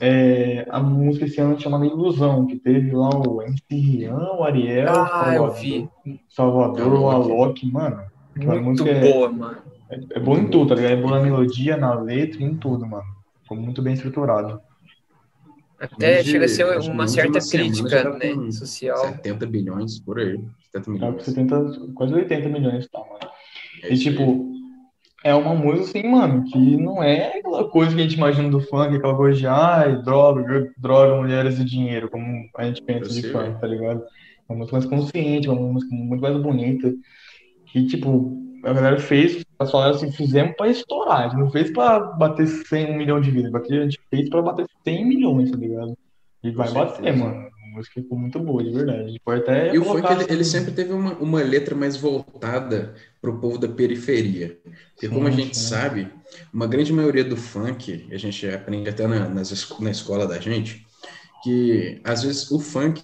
[0.00, 4.88] é, a música esse ano chamada Ilusão, que teve lá o MC Rian, o Ariel,
[4.88, 5.88] Ah, Salvador.
[6.30, 7.70] Salvador, o Alok.
[7.70, 8.02] Mano.
[8.36, 9.58] Muito música é, boa, mano.
[9.90, 10.92] É, é boa em tudo, tá ligado?
[10.92, 13.04] É boa na melodia, na letra, em tudo, mano.
[13.42, 14.60] Ficou muito bem estruturado.
[15.80, 18.98] Até de- chega a ser uma de certa semana crítica, tá né, social.
[18.98, 20.36] 70 bilhões por aí.
[20.72, 21.22] 70 Tá milhões.
[21.22, 23.32] 70, quase 80 milhões, tá, mano.
[23.84, 24.52] É E tipo,
[25.22, 28.60] é uma música assim, mano, que não é aquela coisa que a gente imagina do
[28.60, 33.18] funk, aquela coisa de ai, droga, droga, mulheres e dinheiro, como a gente pensa de
[33.18, 34.02] Eu sei, funk, tá ligado?
[34.02, 36.92] É uma música mais consciente, uma música muito mais bonita.
[37.66, 41.70] Que, tipo, a galera fez, as falaram assim, fizemos pra estourar, a gente não fez
[41.70, 45.56] pra bater 100, um milhão de vidas, a gente fez pra bater 100 milhões, tá
[45.56, 45.96] ligado?
[46.42, 47.48] E vai bater, mano.
[47.48, 49.20] A música ficou muito boa, de verdade.
[49.24, 51.96] Pode até E o funk, colocar ele, ele assim, sempre teve uma, uma letra mais
[51.96, 54.58] voltada para o povo da periferia.
[54.94, 55.68] Porque, como a Sim, gente sim.
[55.68, 56.08] sabe,
[56.52, 60.86] uma grande maioria do funk, a gente aprende até na, nas na escola da gente,
[61.48, 63.02] que às vezes o funk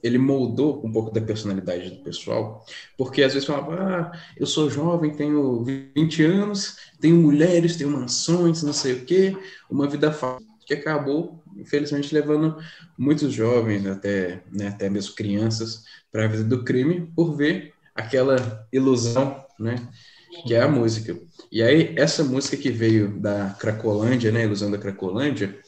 [0.00, 2.64] ele moldou um pouco da personalidade do pessoal,
[2.96, 5.64] porque às vezes falava, ah, eu sou jovem, tenho
[5.96, 9.36] 20 anos, tenho mulheres, tenho mansões, não sei o quê,
[9.68, 12.56] uma vida fácil, que acabou, infelizmente, levando
[12.96, 18.68] muitos jovens, até, né, até mesmo crianças, para a vida do crime, por ver aquela
[18.72, 19.74] ilusão, né,
[20.46, 21.18] que é a música.
[21.50, 25.58] E aí, essa música que veio da Cracolândia, né, Ilusão da Cracolândia,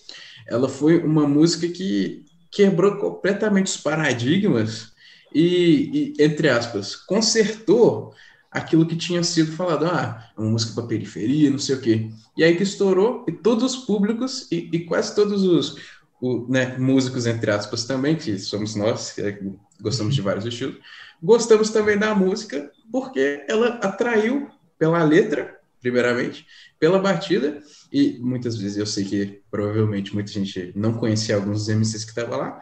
[0.47, 4.93] ela foi uma música que quebrou completamente os paradigmas
[5.35, 8.13] e, e, entre aspas, consertou
[8.51, 12.11] aquilo que tinha sido falado, ah, é uma música para periferia, não sei o quê.
[12.37, 15.77] E aí que estourou, e todos os públicos e, e quase todos os
[16.21, 19.39] o, né, músicos, entre aspas, também, que somos nós, que
[19.81, 20.77] gostamos de vários estilos,
[21.21, 26.47] gostamos também da música porque ela atraiu pela letra, primeiramente,
[26.79, 27.61] pela batida,
[27.93, 32.11] e muitas vezes eu sei que provavelmente muita gente não conhecia alguns dos MCs que
[32.11, 32.61] estavam lá,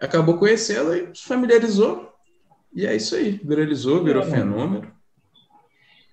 [0.00, 2.12] acabou conhecendo e se familiarizou,
[2.74, 4.90] e é isso aí, viralizou, virou É, fenômeno.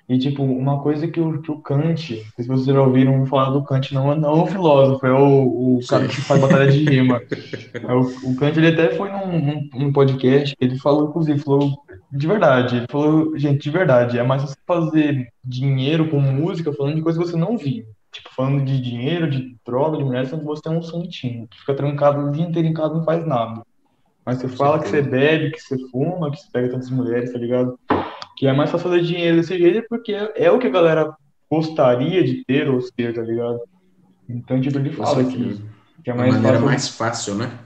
[0.09, 3.25] E, tipo, uma coisa que o, que o Kant, não sei se vocês já ouviram
[3.27, 6.83] falar do Kant, não, não o filósofo, é o, o cara que faz batalha de
[6.83, 7.21] rima.
[7.73, 8.01] É, o,
[8.31, 11.77] o Kant, ele até foi num, num, num podcast, ele falou, inclusive, falou
[12.11, 16.95] de verdade, ele falou, gente, de verdade, é mais você fazer dinheiro com música falando
[16.95, 17.85] de coisa que você não vive.
[18.11, 21.59] Tipo, falando de dinheiro, de droga, de mulher, sendo que você é um santinho, que
[21.59, 23.61] fica trancado o dia inteiro em casa e não faz nada.
[24.25, 27.39] Mas você fala que você bebe, que você fuma, que você pega tantas mulheres, tá
[27.39, 27.79] ligado?
[28.37, 31.13] Que é mais fácil fazer dinheiro desse jeito porque é o que a galera
[31.49, 33.59] gostaria de ter ou ser, tá ligado?
[34.27, 35.61] Então, tipo, ele fala que,
[36.03, 37.59] que é A mais fácil, mais fácil, né?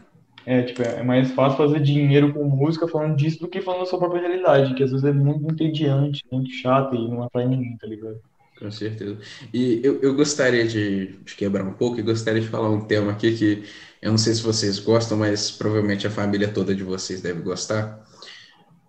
[0.45, 3.86] é, tipo, é mais fácil fazer dinheiro com música falando disso do que falando da
[3.86, 7.77] sua própria realidade, que às vezes é muito entediante, muito chato e não atrai ninguém,
[7.77, 8.19] tá ligado?
[8.63, 9.17] Com certeza.
[9.54, 13.12] E eu, eu gostaria de, de quebrar um pouco e gostaria de falar um tema
[13.12, 13.63] aqui que
[14.02, 18.02] eu não sei se vocês gostam, mas provavelmente a família toda de vocês deve gostar.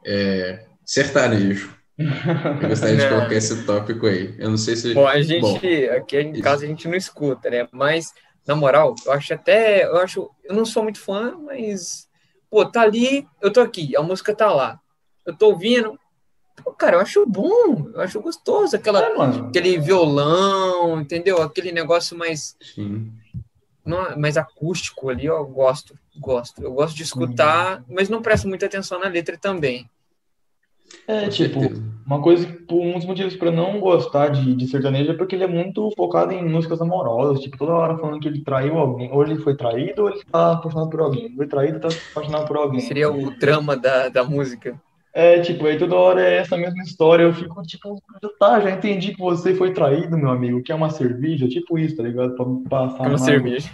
[0.07, 1.77] É sertanejo.
[1.99, 4.37] Eu gostaria de colocar esse tópico aí.
[4.39, 4.95] Eu não sei se.
[4.95, 6.43] Bom, a gente, Bom, aqui em isso.
[6.43, 7.67] casa a gente não escuta, né?
[7.73, 8.13] Mas,
[8.47, 12.07] na moral, eu acho até, eu acho, eu não sou muito fã, mas,
[12.49, 14.79] pô, tá ali, eu tô aqui, a música tá lá.
[15.27, 15.99] Eu tô ouvindo,
[16.63, 21.43] pô, cara, eu acho bom, eu acho gostoso, aquela, É, aquele violão, entendeu?
[21.43, 23.11] Aquele negócio mais, sim.
[23.85, 25.95] não- mais acústico ali, eu gosto.
[26.17, 26.63] gosto.
[26.63, 27.85] Eu gosto de escutar, uhum.
[27.91, 29.89] mas não presto muita atenção na letra também.
[31.09, 31.61] É, tipo,
[32.07, 35.49] uma coisa, um dos motivos para não gostar de, de sertanejo é porque ele é
[35.49, 39.37] muito focado em músicas amorosas, tipo, toda hora falando que ele traiu alguém, ou ele
[39.37, 41.35] foi traído, ou ele tá apaixonado por alguém.
[41.35, 42.81] Foi traído, tá apaixonado por alguém.
[42.81, 44.81] Seria o drama da, da música.
[45.15, 48.03] É, tipo, aí toda hora é essa mesma história, eu fico, tipo,
[48.37, 51.97] tá, já entendi que você foi traído, meu amigo, que é uma cerveja, tipo isso,
[51.97, 52.35] tá ligado?
[52.35, 53.05] Pra passar.
[53.05, 53.71] É uma cerveja.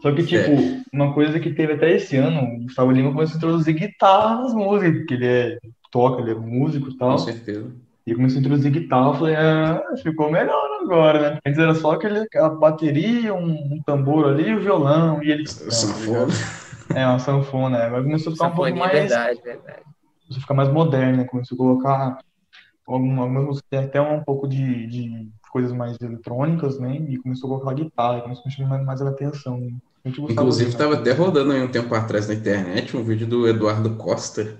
[0.00, 0.82] Só que, tipo, é.
[0.90, 4.54] uma coisa que teve até esse ano, o Gustavo Lima começou a introduzir guitarra nas
[4.54, 5.58] músicas, porque ele é,
[5.92, 7.10] toca, ele é músico e tal.
[7.10, 7.70] Com certeza.
[8.06, 11.38] E começou a introduzir guitarra, eu falei, ah, ficou melhor agora, né?
[11.46, 15.46] Antes era só aquele, a bateria, um, um tambor ali e o violão, e ele...
[15.46, 16.32] Sanfona.
[16.94, 17.90] É, uma sanfona, é.
[17.90, 18.92] Mas começou a ficar um pouco mais...
[18.92, 19.82] verdade, verdade.
[20.30, 21.24] Começou a ficar mais moderno, né?
[21.24, 22.18] Começou a colocar
[22.86, 26.96] algumas músicas, até um pouco de, de coisas mais eletrônicas, né?
[27.08, 29.58] E começou a colocar guitarra, começou a chamar mais a atenção.
[29.58, 29.72] Né?
[30.04, 34.56] Inclusive, estava até rodando aí um tempo atrás na internet um vídeo do Eduardo Costa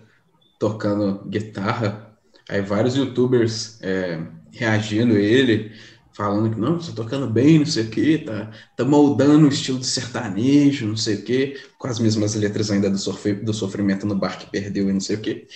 [0.59, 2.11] tocando guitarra.
[2.49, 4.21] Aí vários youtubers é,
[4.53, 5.71] reagindo a ele,
[6.13, 9.79] falando que não, tá tocando bem, não sei o quê, tá, tá moldando o estilo
[9.79, 12.97] de sertanejo, não sei o quê, com as mesmas letras ainda do,
[13.45, 15.47] do sofrimento no bar que perdeu e não sei o quê,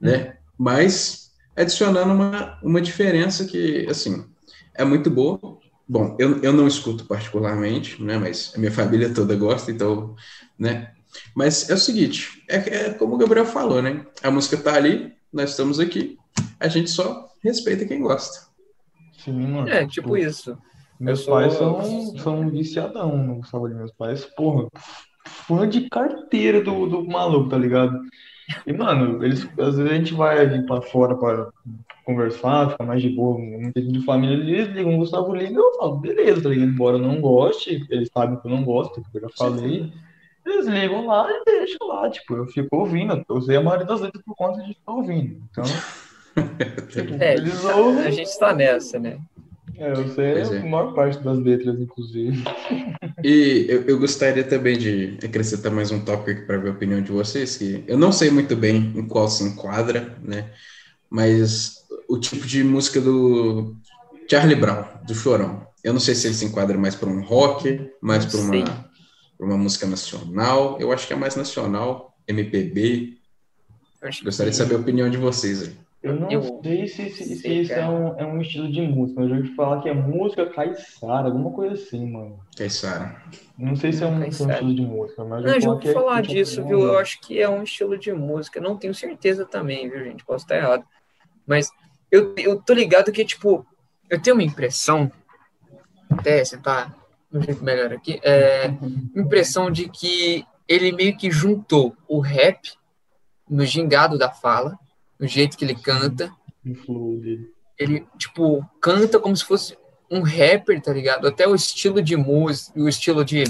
[0.00, 0.36] né?
[0.58, 4.24] Mas adicionando uma, uma diferença que, assim,
[4.74, 8.16] é muito boa, Bom, eu, eu não escuto particularmente, né?
[8.16, 10.16] Mas a minha família toda gosta, então,
[10.58, 10.92] né?
[11.34, 14.06] Mas é o seguinte, é, é como o Gabriel falou, né?
[14.22, 16.16] A música tá ali, nós estamos aqui,
[16.58, 18.51] a gente só respeita quem gosta.
[19.24, 19.68] Sim, mano.
[19.68, 20.58] É, tipo, tipo isso.
[20.98, 21.34] Meus sou...
[21.34, 23.76] pais são, são viciadão no Salvador.
[23.76, 24.68] Meus pais, porra,
[25.26, 28.00] fã de carteira do, do maluco, tá ligado?
[28.66, 31.48] E, mano, eles, às vezes a gente vai ali pra fora pra
[32.04, 35.74] conversar, ficar mais de boa, muita gente de família, eles ligam o Gustavo Lima eu
[35.76, 36.68] falo, beleza, tá ligado?
[36.68, 39.92] Embora eu não goste, eles sabem que eu não gosto, que eu já falei.
[40.44, 44.00] Eles ligam lá e deixam lá, tipo, eu fico ouvindo, eu usei a maioria das
[44.00, 45.40] letras por conta de estar ouvindo.
[45.50, 45.64] Então,
[47.20, 47.64] é, eles.
[47.64, 49.18] A gente tá nessa, né?
[49.76, 50.58] É, eu sei é.
[50.58, 52.42] a maior parte das letras, inclusive.
[53.24, 57.10] E eu, eu, gostaria também de acrescentar mais um tópico para ver a opinião de
[57.10, 60.50] vocês, que eu não sei muito bem em qual se enquadra, né?
[61.10, 63.76] Mas o tipo de música do
[64.30, 65.66] Charlie Brown, do Chorão.
[65.82, 68.86] Eu não sei se ele se enquadra mais para um rock, mais para uma,
[69.38, 70.78] uma música nacional.
[70.80, 73.18] Eu acho que é mais nacional, MPB.
[74.22, 75.81] Gostaria de saber a opinião de vocês aí.
[76.02, 79.20] Eu não eu sei se, se, se isso é um, é um estilo de música,
[79.20, 82.40] mas eu já ouvi falar que é música caiçara, alguma coisa assim, mano.
[82.56, 83.22] Caiçara.
[83.56, 85.92] Não sei se é um, um estilo de música, mas eu não, já ouvi é
[85.92, 86.80] falar disso, viu?
[86.80, 88.60] Eu acho que é um estilo de música.
[88.60, 90.24] Não tenho certeza também, viu, gente?
[90.24, 90.84] Posso estar errado.
[91.46, 91.70] Mas
[92.10, 93.64] eu, eu tô ligado que, tipo,
[94.10, 95.10] eu tenho uma impressão,
[96.10, 96.96] até sentar
[97.32, 98.74] um jeito melhor aqui, é
[99.16, 102.72] impressão de que ele meio que juntou o rap
[103.48, 104.78] no gingado da fala
[105.22, 106.34] o jeito que ele canta.
[107.78, 109.78] Ele, tipo, canta como se fosse
[110.10, 111.28] um rapper, tá ligado?
[111.28, 113.44] Até o estilo de música, o estilo de.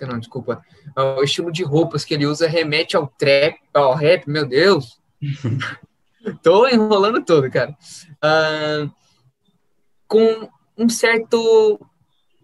[0.00, 0.64] Não, desculpa.
[0.96, 4.98] O estilo de roupas que ele usa remete ao trap, ao rap, meu Deus.
[6.42, 7.76] Tô enrolando todo, cara.
[8.24, 8.90] Uh,
[10.08, 10.48] com
[10.78, 11.78] um certo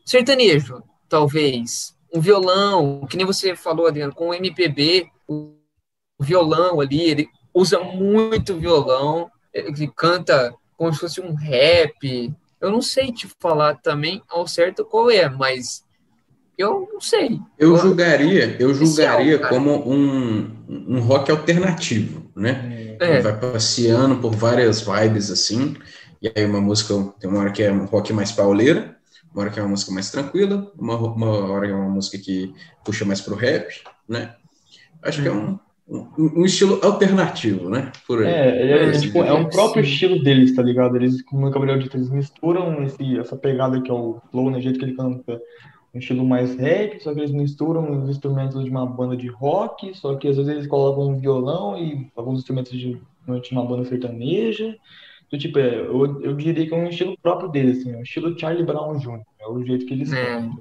[0.04, 1.96] sertanejo, talvez.
[2.12, 5.54] Um violão, que nem você falou, Adriano, com o MPB, o
[6.20, 12.32] violão ali, ele usa muito violão, ele canta como se fosse um rap.
[12.60, 15.84] Eu não sei te falar também ao certo qual é, mas
[16.56, 17.40] eu não sei.
[17.58, 22.96] Eu julgaria, eu julgaria como um, um rock alternativo, né?
[23.00, 23.14] É.
[23.14, 25.76] Ele vai passeando por várias vibes assim.
[26.20, 28.96] E aí uma música, tem uma hora que é um rock mais pauleira,
[29.32, 32.18] uma hora que é uma música mais tranquila, uma, uma hora que é uma música
[32.18, 32.52] que
[32.84, 33.68] puxa mais pro rap,
[34.08, 34.34] né?
[35.00, 37.90] Acho que é um, um, estilo alternativo, né?
[38.06, 38.30] Por aí.
[38.30, 40.96] É, é, é, tipo, é um próprio estilo deles, tá ligado?
[40.96, 44.58] Eles, como o Gabriel disse, eles misturam esse, essa pegada que é o flow, né?
[44.58, 45.40] O jeito que ele canta
[45.94, 49.96] um estilo mais rap, só que eles misturam os instrumentos de uma banda de rock,
[49.96, 53.00] só que às vezes eles colocam um violão e alguns instrumentos de,
[53.42, 54.76] de uma banda sertaneja.
[55.26, 58.02] Então, tipo, é, eu, eu diria que é um estilo próprio deles, assim, é um
[58.02, 60.24] estilo Charlie Brown Jr., é o jeito que eles é.
[60.26, 60.58] cantam.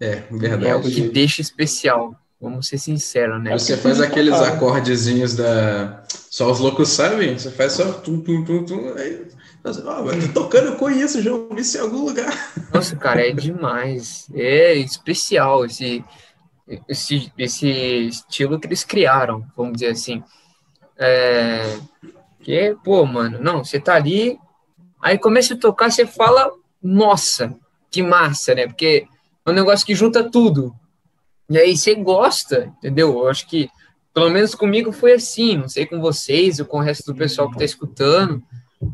[0.00, 0.66] É, verdade.
[0.66, 2.16] É o que deixa especial.
[2.42, 3.56] Vamos ser sinceros, né?
[3.56, 6.02] Você faz aqueles acordezinhos da.
[6.28, 7.38] Só os loucos sabem?
[7.38, 8.94] Você faz só tum, tum, tum, tum.
[8.96, 9.28] Aí.
[9.64, 12.52] Eu tô tocando, eu conheço, já ouvi isso em algum lugar.
[12.74, 14.26] Nossa, cara, é demais.
[14.34, 16.04] É especial esse,
[16.88, 17.68] esse, esse
[18.08, 20.20] estilo que eles criaram, vamos dizer assim.
[20.98, 21.78] É,
[22.40, 24.36] que, pô, mano, não, você tá ali,
[25.00, 26.50] aí começa a tocar, você fala,
[26.82, 27.54] nossa,
[27.88, 28.66] que massa, né?
[28.66, 29.06] Porque
[29.46, 30.74] é um negócio que junta tudo
[31.52, 33.10] E aí você gosta, entendeu?
[33.10, 33.68] Eu acho que,
[34.14, 37.48] pelo menos comigo foi assim, não sei com vocês ou com o resto do pessoal
[37.48, 38.42] que está escutando.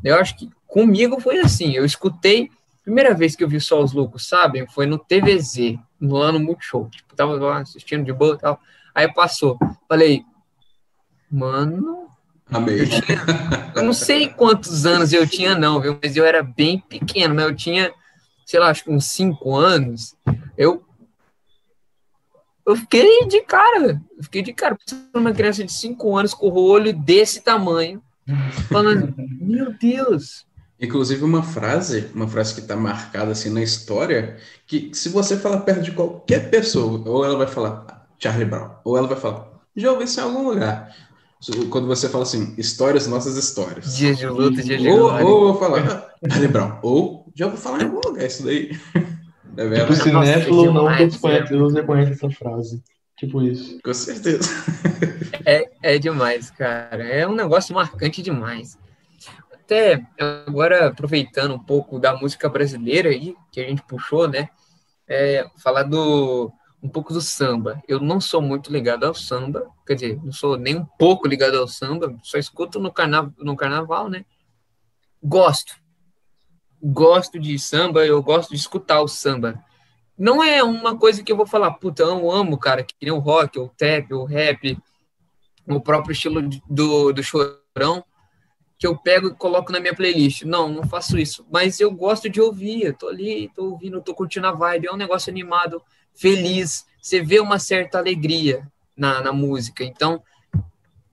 [0.03, 1.71] Eu acho que comigo foi assim.
[1.71, 2.51] Eu escutei,
[2.83, 4.67] primeira vez que eu vi Só os Loucos, sabem?
[4.67, 6.91] Foi no TVZ, no ano Multishow.
[6.91, 8.59] Tipo, tava lá assistindo de boa e tal.
[8.93, 9.57] Aí passou.
[9.89, 10.25] Falei,
[11.31, 12.09] mano.
[12.51, 12.81] Amei.
[12.81, 15.97] Eu, tinha, eu não sei quantos anos eu tinha, não, viu?
[16.03, 17.95] Mas eu era bem pequeno, mas eu tinha,
[18.45, 20.17] sei lá, acho que uns cinco anos.
[20.57, 20.88] Eu
[22.69, 24.77] eu fiquei de cara, eu fiquei de cara,
[25.15, 28.03] uma criança de 5 anos com o olho desse tamanho,
[28.71, 30.47] falando, meu Deus.
[30.79, 35.61] Inclusive uma frase, uma frase que está marcada assim na história, que se você falar
[35.61, 39.91] perto de qualquer pessoa, ou ela vai falar Charlie Brown, ou ela vai falar, já
[39.91, 40.95] ouvi isso em algum lugar.
[41.71, 43.97] Quando você fala assim, histórias, nossas histórias.
[43.97, 47.57] Dias de luta, dias de Ou, ou eu falar, ah, Charlie Brown, ou já vou
[47.57, 48.79] falar em algum lugar isso daí.
[49.59, 49.93] É verdade.
[49.93, 52.83] Tipo, cinéfilo não todos conhecem, reconhecem essa frase.
[53.17, 53.81] Tipo isso.
[53.83, 54.49] Com certeza.
[55.45, 57.03] É, é demais, cara.
[57.05, 58.79] É um negócio marcante demais.
[59.53, 60.07] Até
[60.47, 64.49] agora, aproveitando um pouco da música brasileira aí, que a gente puxou, né?
[65.09, 67.83] É, falar do um pouco do samba.
[67.89, 71.57] Eu não sou muito ligado ao samba, quer dizer, não sou nem um pouco ligado
[71.57, 74.25] ao samba, só escuto no, carna no carnaval, né?
[75.21, 75.75] Gosto,
[76.83, 79.63] gosto de samba, eu gosto de escutar o samba.
[80.17, 83.19] Não é uma coisa que eu vou falar, puta, eu amo, cara, que nem o
[83.19, 84.77] rock, o tap, o rap,
[85.67, 88.05] o próprio estilo do, do chorão,
[88.79, 90.43] que eu pego e coloco na minha playlist.
[90.43, 91.47] Não, não faço isso.
[91.51, 94.93] Mas eu gosto de ouvir, eu tô ali, tô ouvindo, tô curtindo a vibe, é
[94.93, 95.83] um negócio animado,
[96.15, 99.85] feliz, você vê uma certa alegria na, na música.
[99.85, 100.23] Então,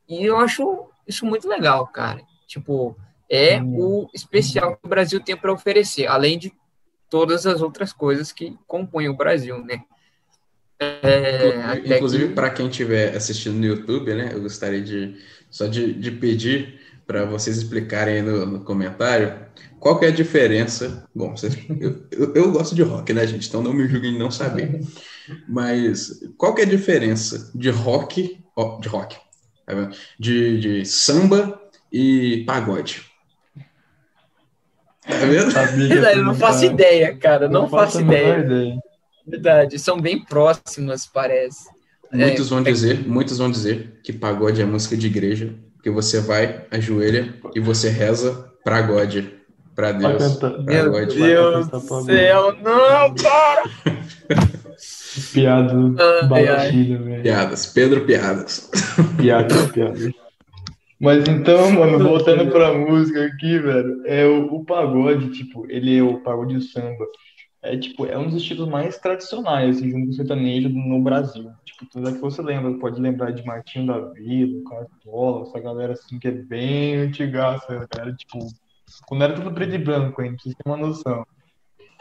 [0.08, 2.22] e eu acho isso muito legal, cara.
[2.48, 2.96] Tipo,
[3.30, 3.78] é hum.
[3.78, 6.54] o especial que o Brasil tem para oferecer, além de
[7.10, 9.82] todas as outras coisas que compõem o Brasil, né?
[10.80, 12.34] É, Inclusive, que...
[12.34, 15.16] para quem estiver assistindo no YouTube, né, eu gostaria de
[15.50, 19.34] só de, de pedir para vocês explicarem aí no, no, comentário
[19.80, 21.08] qual que é a diferença.
[21.16, 23.48] Bom, vocês, eu, eu, eu, gosto de rock, né, gente?
[23.48, 24.82] Então não me julguem não saber.
[25.48, 28.44] Mas qual que é a diferença de rock,
[28.82, 29.16] de rock,
[29.66, 31.62] tá de, de samba
[31.92, 33.06] e pagode?
[35.08, 35.94] Tá vendo?
[35.94, 37.48] eu não faço ideia, cara.
[37.48, 38.40] Não, não faço, ideia.
[38.40, 38.76] ideia.
[39.26, 41.70] Verdade, são bem próximas, parece.
[42.12, 46.20] Muitos é, vão dizer, muitos vão dizer que pagode é música de igreja, que você
[46.20, 49.26] vai, ajoelha e você reza pra God,
[49.74, 50.36] pra Deus.
[50.36, 51.14] Pra Meu God.
[51.14, 53.64] Deus do céu, não, para!
[55.32, 57.24] Piada velho.
[57.24, 58.70] Piadas, Pedro Piadas.
[59.18, 60.12] Piadas, piadas.
[61.00, 66.02] Mas então, mano, voltando pra música aqui, velho, é o, o pagode, tipo, ele é
[66.02, 67.06] o pagode samba.
[67.62, 71.50] É, tipo, é um dos estilos mais tradicionais, assim, junto com o sertanejo no Brasil.
[71.66, 75.94] Tipo, tudo é que você lembra, pode lembrar de Martinho da Vila, Cartola, essa galera,
[75.94, 78.40] assim, que é bem antiga, essa galera, tipo,
[79.08, 81.26] quando era tudo preto e branco, hein, pra vocês terem uma noção.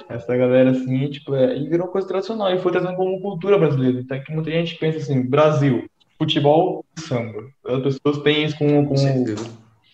[0.09, 4.01] Essa galera, assim, tipo, é, e virou coisa tradicional, e foi trazendo como cultura brasileira.
[4.01, 7.45] Até que muita gente pensa assim, Brasil, futebol e samba.
[7.67, 9.25] As pessoas têm isso como, como,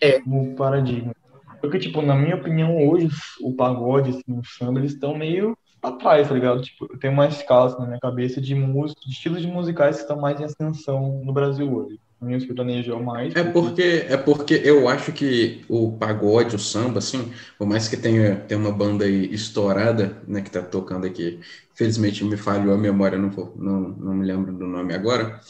[0.01, 0.21] é.
[0.21, 1.15] como paradigma.
[1.61, 3.09] Porque, tipo, na minha opinião, hoje,
[3.43, 6.63] o pagode, assim, o samba, eles estão meio atrás, tá ligado?
[6.63, 10.03] Tipo, eu tenho mais escalas na minha cabeça de, música, de estilos de musicais que
[10.03, 11.99] estão mais em ascensão no Brasil hoje.
[12.21, 13.35] O meu sertanejo é o mais.
[13.35, 17.97] É porque, é porque eu acho que o pagode, o samba, assim, por mais que
[17.97, 21.41] tenha, tenha uma banda aí estourada, né, que tá tocando aqui,
[21.75, 25.41] felizmente me falhou a memória, não, vou, não, não me lembro do nome agora,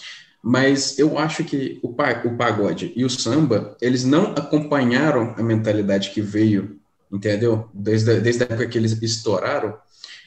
[0.42, 6.10] mas eu acho que o, o pagode e o samba, eles não acompanharam a mentalidade
[6.10, 6.78] que veio,
[7.12, 7.68] entendeu?
[7.74, 9.76] Desde, desde a época que eles estouraram,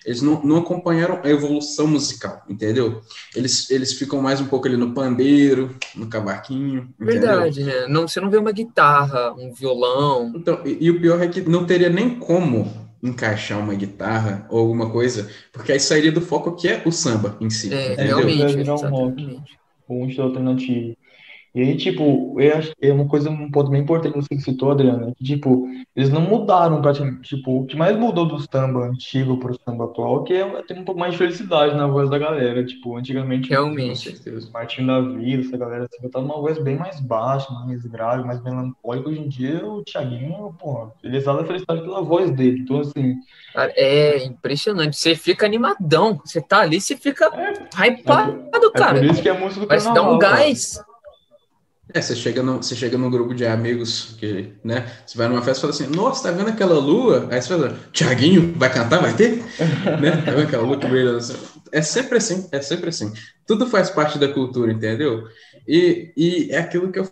[0.05, 3.01] eles não, não acompanharam a evolução musical, entendeu?
[3.35, 6.93] Eles, eles ficam mais um pouco ali no pandeiro, no cavaquinho.
[6.99, 7.87] Verdade, né?
[7.87, 10.31] Não, você não vê uma guitarra, um violão.
[10.35, 14.59] Então, e, e, o pior é que não teria nem como encaixar uma guitarra ou
[14.59, 17.73] alguma coisa, porque aí sairia do foco que é o samba em si.
[17.73, 18.17] É, entendeu?
[18.17, 18.59] realmente.
[18.59, 19.62] Exatamente
[20.01, 20.95] um estilo alternativo.
[21.55, 24.39] E aí, tipo, eu acho que é uma coisa, um ponto bem importante que você
[24.39, 28.87] citou, Adriana, que, tipo, eles não mudaram praticamente, tipo, o que mais mudou do samba
[28.87, 32.17] antigo pro samba atual, que é ter um pouco mais de felicidade na voz da
[32.17, 34.19] galera, tipo, antigamente, realmente,
[34.51, 38.41] Martinho da Vida, essa galera, assim, tava uma voz bem mais baixa, mais grave, mais
[38.41, 42.79] melancólica, hoje em dia o Thiaguinho, pô, ele exala a felicidade pela voz dele, então,
[42.79, 43.15] assim...
[43.55, 48.97] É impressionante, você fica animadão, você tá ali, você fica é, hypado, é, cara.
[48.97, 50.83] É por isso que é música do Vai dar um gás.
[51.93, 54.91] É, você chega, no, você chega num grupo de amigos que, né?
[55.05, 57.27] Você vai numa festa e fala assim, nossa, tá vendo aquela lua?
[57.29, 59.43] Aí você fala, Tiaguinho, vai cantar, vai ter?
[60.01, 60.23] né?
[60.25, 61.19] Tá vendo aquela lua que brilha?
[61.71, 63.13] É sempre assim, é sempre assim.
[63.45, 65.27] Tudo faz parte da cultura, entendeu?
[65.67, 67.07] E, e é aquilo que eu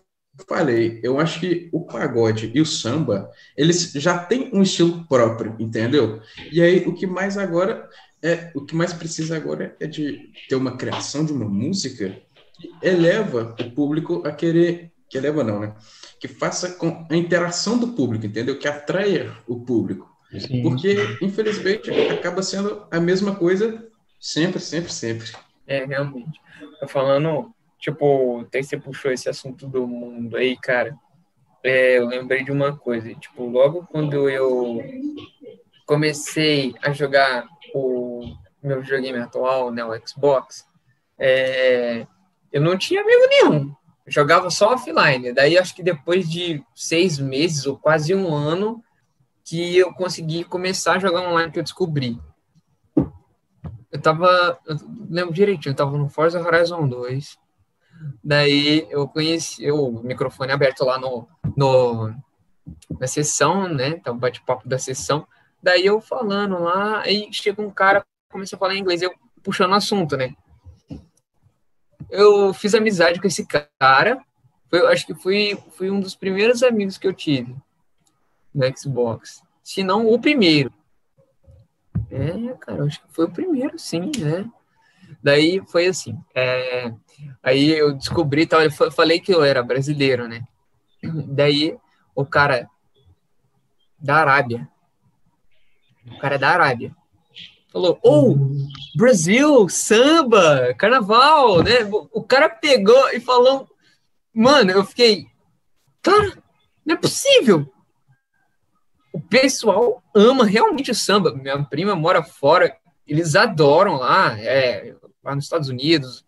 [0.47, 5.55] falei, eu acho que o pagode e o samba, eles já têm um estilo próprio,
[5.59, 6.21] entendeu?
[6.51, 7.87] E aí o que mais agora
[8.23, 12.21] é, o que mais precisa agora é de ter uma criação de uma música
[12.81, 15.75] eleva o público a querer, que eleva não, né?
[16.19, 18.57] Que faça com a interação do público, entendeu?
[18.57, 20.09] Que atraia o público.
[20.39, 20.61] Sim.
[20.61, 23.85] Porque, infelizmente, acaba sendo a mesma coisa
[24.19, 25.31] sempre, sempre, sempre.
[25.67, 26.39] É, realmente.
[26.79, 30.95] Tô falando, tipo, até você puxou esse assunto do mundo aí, cara.
[31.63, 34.83] É, eu lembrei de uma coisa, tipo, logo quando eu
[35.85, 38.33] comecei a jogar o
[38.63, 40.67] meu videogame atual, né, o Xbox,
[41.19, 42.07] é,
[42.51, 43.75] eu não tinha amigo nenhum.
[44.05, 45.31] Eu jogava só offline.
[45.33, 48.83] Daí acho que depois de seis meses ou quase um ano
[49.43, 52.19] que eu consegui começar a jogar online que eu descobri.
[53.91, 54.77] Eu tava, eu
[55.09, 57.37] lembro direitinho, eu tava no Forza Horizon 2.
[58.23, 62.13] Daí eu conheci o microfone aberto lá no, no
[62.99, 63.95] na sessão, né?
[63.95, 65.27] Tava bate-papo da sessão.
[65.61, 69.73] Daí eu falando lá, aí chega um cara, começa a falar em inglês, eu puxando
[69.73, 70.35] assunto, né?
[72.11, 73.47] Eu fiz amizade com esse
[73.79, 74.23] cara.
[74.69, 75.57] Foi, acho que fui,
[75.89, 77.55] um dos primeiros amigos que eu tive
[78.53, 79.41] no Xbox.
[79.63, 80.71] Se não o primeiro.
[82.09, 84.45] É, cara, acho que foi o primeiro, sim, né?
[85.23, 86.17] Daí foi assim.
[86.35, 86.93] É,
[87.41, 90.45] aí eu descobri, tal, eu falei que eu era brasileiro, né?
[91.27, 91.77] Daí
[92.13, 92.69] o cara
[93.97, 94.67] da Arábia.
[96.05, 96.95] O cara é da Arábia.
[97.71, 101.89] Falou, ou oh, Brasil, samba, carnaval, né?
[102.11, 103.65] O cara pegou e falou,
[104.33, 105.27] mano, eu fiquei,
[106.01, 106.37] cara,
[106.85, 107.71] não é possível.
[109.13, 111.33] O pessoal ama realmente o samba.
[111.33, 112.75] Minha prima mora fora,
[113.07, 114.93] eles adoram lá, é,
[115.23, 116.25] lá nos Estados Unidos.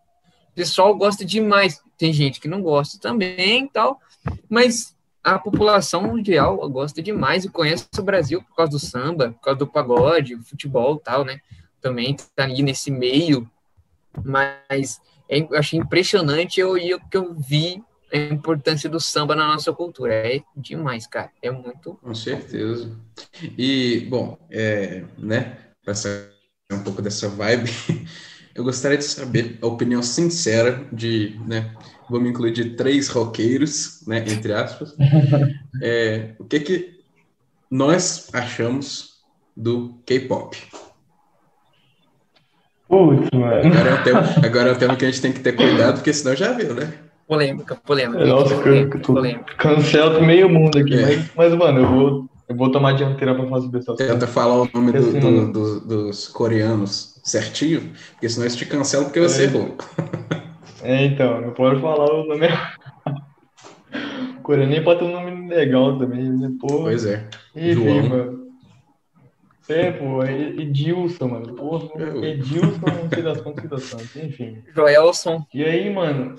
[0.51, 1.81] O pessoal gosta demais.
[1.97, 3.99] Tem gente que não gosta também, tal,
[4.49, 4.92] mas
[5.23, 9.59] a população mundial gosta demais e conhece o Brasil por causa do samba, por causa
[9.59, 11.39] do pagode, futebol tal, né?
[11.79, 13.49] Também tá ali nesse meio,
[14.23, 14.99] mas
[15.29, 16.75] é, eu achei impressionante eu,
[17.09, 20.13] que eu vi a importância do samba na nossa cultura.
[20.13, 21.31] É demais, cara.
[21.41, 21.97] É muito.
[22.01, 22.91] Com certeza.
[23.57, 26.29] E, bom, é, né, para sair
[26.71, 27.71] um pouco dessa vibe,
[28.53, 31.73] eu gostaria de saber a opinião sincera de, né,
[32.09, 34.95] vamos incluir de três roqueiros, né, entre aspas,
[35.81, 36.99] é, o que que
[37.69, 39.21] nós achamos
[39.55, 40.57] do K-pop?
[42.87, 43.65] Putz, mano.
[43.65, 45.95] Agora é, um tema, agora é um tema que a gente tem que ter cuidado,
[45.95, 46.93] porque senão já viu, né?
[47.27, 48.25] Polêmica, polêmica.
[48.25, 49.55] Nossa, polêmica, polêmica.
[49.55, 51.01] cancela meio mundo aqui, é.
[51.01, 53.97] mas, mas, mano, eu vou, eu vou tomar dianteira pra fazer pessoal.
[53.97, 58.65] Tenta falar o nome do, assim, do, do, dos coreanos certinho, porque senão eles te
[58.65, 59.45] cancelam porque você é.
[59.45, 59.75] errou.
[60.83, 62.47] É, então, não pode falar o nome.
[64.43, 66.51] Coreano nem pode ter um nome legal também, né?
[66.59, 67.27] Pô, pois é.
[67.55, 68.09] Enfim, João.
[68.09, 68.43] mano.
[69.69, 71.55] É, pô, é Edilson, mano.
[71.55, 71.87] Porra,
[72.25, 74.61] Edilson, não sei das quantas citações, enfim.
[74.75, 75.45] Joelson.
[75.53, 76.35] E aí, mano,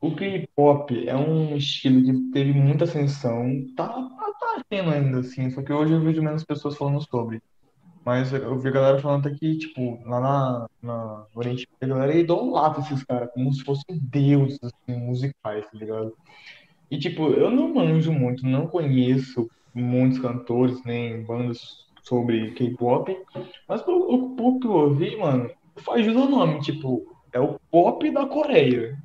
[0.00, 5.50] o K-pop é um estilo que teve muita ascensão, tá, tá, tá tendo ainda assim,
[5.50, 7.42] só que hoje eu vejo menos pessoas falando sobre.
[8.04, 12.80] Mas eu vi a galera falando aqui, tipo, lá na, na Oriente a galera idolatra
[12.80, 16.14] esses caras, como se fossem deuses assim, musicais, tá ligado?
[16.90, 23.14] E, tipo, eu não manjo muito, não conheço muitos cantores, nem bandas sobre K-pop,
[23.68, 28.26] mas o pouco que eu ouvi, mano, faz ao nome, tipo, é o pop da
[28.26, 28.96] Coreia.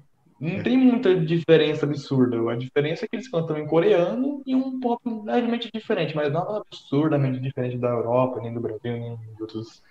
[0.44, 2.38] Não tem muita diferença absurda.
[2.52, 6.58] A diferença é que eles cantam em coreano e um pop levemente diferente, mas nada
[6.58, 9.82] absurdamente diferente da Europa, nem do Brasil, nem de outros,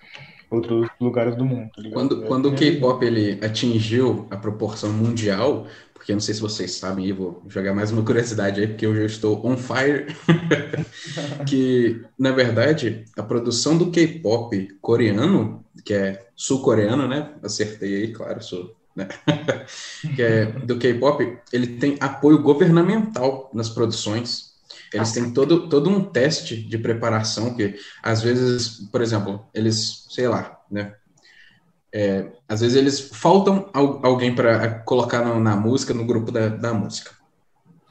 [0.50, 1.70] outros lugares do mundo.
[1.74, 6.72] Tá quando, quando o K-pop ele atingiu a proporção mundial, porque não sei se vocês
[6.72, 10.07] sabem, eu vou jogar mais uma curiosidade aí, porque eu estou on fire,
[11.48, 17.32] que, na verdade, a produção do K-pop coreano, que é sul-coreano, né?
[17.42, 19.09] Acertei aí, claro, sou né?
[20.14, 24.53] que é do K-pop, ele tem apoio governamental nas produções.
[24.93, 30.28] Eles têm todo, todo um teste de preparação que, às vezes, por exemplo, eles, sei
[30.28, 30.95] lá, né?
[31.95, 36.72] É, às vezes eles faltam alguém para colocar na, na, música, no grupo da, da
[36.72, 37.11] música.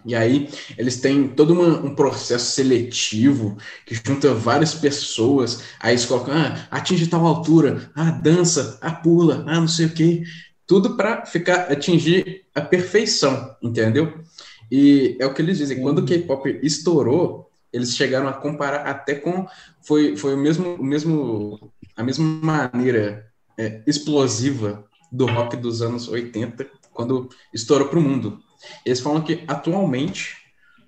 [0.03, 5.63] E aí eles têm todo uma, um processo seletivo que junta várias pessoas.
[5.79, 9.93] Aí eles colocam, ah, atinge tal altura, ah, dança, ah, pula, ah, não sei o
[9.93, 10.23] quê
[10.71, 14.23] tudo para ficar atingir a perfeição, entendeu?
[14.71, 19.15] E é o que eles dizem, quando o K-pop estourou, eles chegaram a comparar até
[19.15, 19.45] com
[19.81, 26.07] foi, foi o mesmo o mesmo a mesma maneira é, explosiva do rock dos anos
[26.07, 28.39] 80 quando estourou para o mundo.
[28.85, 30.37] Eles falam que atualmente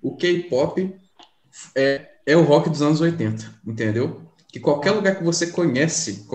[0.00, 0.96] o K-pop
[1.76, 4.23] é, é o rock dos anos 80, entendeu?
[4.54, 6.28] Que qualquer lugar que você conhece,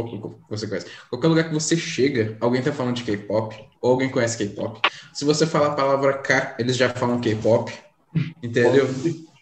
[0.49, 4.37] você conhece, qualquer lugar que você chega, alguém tá falando de K-pop, ou alguém conhece
[4.37, 4.81] K-pop.
[5.13, 7.71] Se você falar a palavra K, eles já falam K-pop,
[8.43, 8.89] entendeu?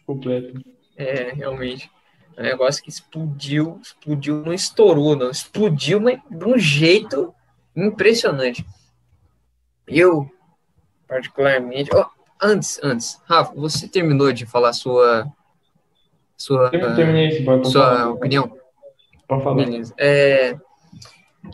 [0.06, 0.62] Completo.
[0.96, 1.90] É, realmente.
[2.36, 5.32] É um negócio que explodiu, explodiu, não estourou, não.
[5.32, 7.34] Explodiu, mas de um jeito
[7.76, 8.64] impressionante.
[9.88, 10.30] Eu,
[11.08, 11.90] particularmente.
[11.96, 12.06] Oh,
[12.40, 15.26] antes, antes, Rafa, você terminou de falar sua.
[16.38, 18.56] Sua, Terminei, pode sua opinião?
[19.28, 19.66] Pode falar.
[19.66, 19.94] Beleza.
[19.98, 20.58] É,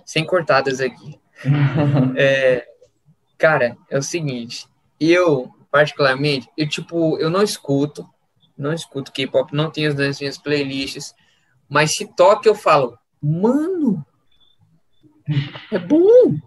[0.05, 1.19] sem cortadas aqui.
[2.15, 2.65] É,
[3.38, 4.65] cara, é o seguinte,
[4.97, 8.07] eu, particularmente, eu tipo, eu não escuto,
[8.57, 11.13] não escuto K-pop, não tenho nas minhas playlists,
[11.67, 14.05] mas se toca eu falo, mano,
[15.71, 16.38] é bom.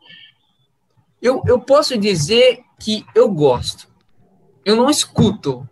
[1.21, 3.89] Eu, eu posso dizer que eu gosto.
[4.65, 5.69] Eu não escuto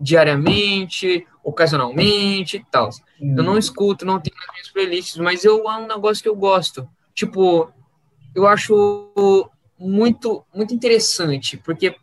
[0.00, 2.90] diariamente, ocasionalmente e tal.
[3.20, 6.36] Eu não escuto, não tenho nas minhas playlists, mas eu é um negócio que eu
[6.36, 6.88] gosto.
[7.14, 7.72] Tipo,
[8.34, 11.94] eu acho muito muito interessante, porque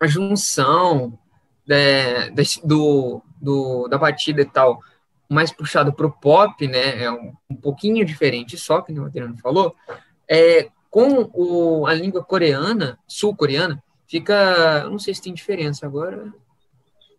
[0.00, 1.18] a junção
[1.66, 4.80] né, desse- do, do, da batida e tal,
[5.28, 9.74] mais puxado pro pop, né, é um, um pouquinho diferente só, que o Adriano falou,
[10.28, 16.32] é, com o, a língua coreana, sul-coreana, fica, eu não sei se tem diferença agora,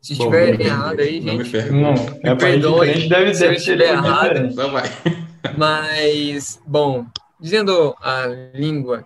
[0.03, 1.71] se Bom, estiver me errado aí, pergunte, Não me gente.
[1.71, 1.93] Não,
[2.31, 4.27] é país perdoe deve, se eu deve ser estiver errado.
[4.27, 4.55] diferente.
[4.55, 4.83] Não vai.
[5.57, 7.05] Mas, bom,
[7.39, 9.05] dizendo a língua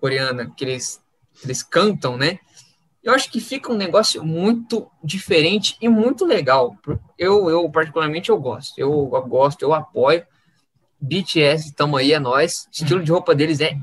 [0.00, 1.02] coreana que eles,
[1.34, 2.38] que eles cantam, né?
[3.04, 6.74] Eu acho que fica um negócio muito diferente e muito legal.
[7.18, 8.78] Eu, eu particularmente, eu gosto.
[8.78, 10.24] Eu, eu gosto, eu apoio.
[11.00, 12.66] BTS, tamo aí, é nós.
[12.66, 13.76] O estilo de roupa deles é...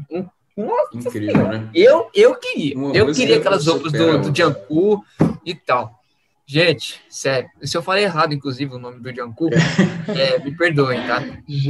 [0.93, 1.69] Incrível, né?
[1.73, 2.77] eu, eu queria.
[2.77, 4.33] Uma eu queria é aquelas roupas do, do outra.
[4.33, 5.05] Jungkook
[5.45, 5.99] e tal.
[6.47, 7.49] Gente, sério.
[7.63, 9.55] Se eu falei errado, inclusive, o nome do Jungkook,
[10.15, 11.23] é, me perdoem, tá?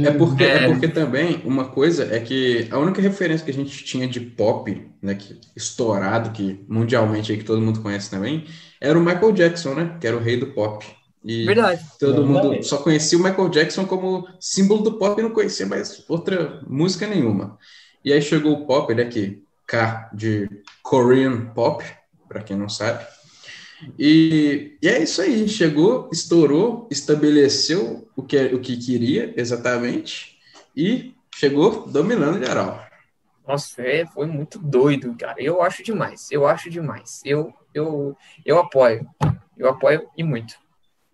[0.04, 0.64] É porque, é.
[0.64, 0.68] É.
[0.68, 4.86] porque também uma coisa é que a única referência que a gente tinha de pop,
[5.00, 8.44] né, que estourado, que mundialmente aí que todo mundo conhece também,
[8.78, 10.84] era o Michael Jackson, né, que era o rei do pop.
[11.24, 11.82] E Verdade.
[11.98, 12.66] todo mundo Verdade.
[12.66, 17.06] só conhecia o Michael Jackson como símbolo do pop e não conhecia mais outra música
[17.06, 17.58] nenhuma.
[18.04, 20.48] E aí chegou o pop, ele aqui, K de
[20.82, 21.84] Korean Pop,
[22.28, 23.04] para quem não sabe.
[23.98, 30.38] E, e é isso aí, chegou, estourou, estabeleceu o que, o que queria exatamente
[30.76, 32.84] e chegou dominando geral.
[33.46, 35.40] Nossa, é, foi muito doido, cara.
[35.40, 36.28] Eu acho demais.
[36.32, 37.20] Eu acho demais.
[37.24, 39.06] Eu, eu, eu apoio.
[39.56, 40.54] Eu apoio e muito.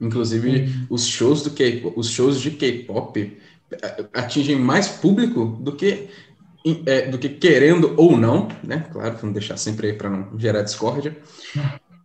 [0.00, 3.38] Inclusive, os shows do K os shows de K-pop
[3.70, 6.08] eh, atingem mais público do que
[6.64, 8.88] eh, do que querendo ou não, né?
[8.92, 11.16] Claro, vamos deixar sempre aí para não gerar discórdia.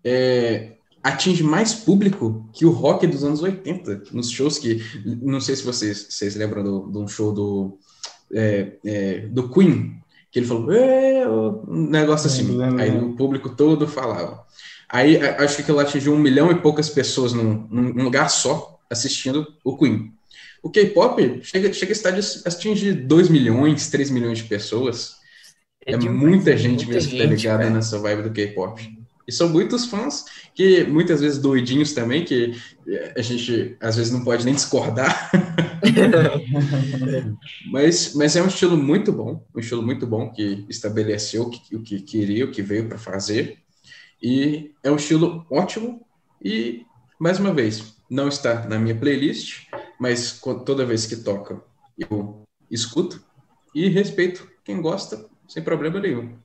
[0.10, 4.82] É, atinge mais público que o rock dos anos 80, nos shows que.
[5.22, 7.78] Não sei se vocês, vocês lembram do- de um show do,
[8.34, 9.96] é, é, do Queen,
[10.32, 12.44] que ele falou, "É", um negócio assim.
[12.80, 14.46] Aí o público todo falava.
[14.90, 19.46] Aí acho que aquilo atingiu um milhão e poucas pessoas num, num lugar só assistindo
[19.64, 20.14] o Queen.
[20.64, 25.16] O K-pop chega, chega a estar de atingir 2 milhões, 3 milhões de pessoas.
[25.86, 27.70] É, demais, muita é gente muita mesmo que tá gente, ligada cara.
[27.70, 28.97] nessa vibe do K-pop.
[29.28, 30.26] E são muitos fãs
[30.56, 32.54] que muitas vezes doidinhos também, que
[33.16, 35.30] a gente às vezes não pode nem discordar.
[37.72, 41.76] mas, mas é um estilo muito bom, um estilo muito bom que estabeleceu o que,
[41.76, 43.58] o que queria, o que veio para fazer.
[44.24, 46.06] E é um estilo ótimo
[46.44, 46.86] e,
[47.20, 49.68] mais uma vez, não está na minha playlist,
[50.00, 51.62] mas toda vez que toca
[51.98, 53.24] eu escuto
[53.74, 56.38] e respeito quem gosta, sem problema nenhum.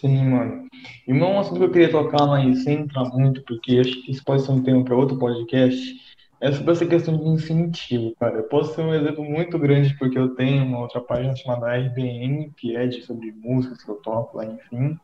[0.00, 0.66] Sim, mano.
[1.06, 4.24] E um assunto que eu queria tocar, mas sem entrar muito, porque acho que isso
[4.24, 5.94] pode ser um tema para outro podcast,
[6.40, 8.38] é sobre essa questão de incentivo, cara.
[8.38, 12.50] Eu posso ser um exemplo muito grande, porque eu tenho uma outra página chamada RBN,
[12.56, 14.98] que é de, sobre músicas que eu toco lá, enfim.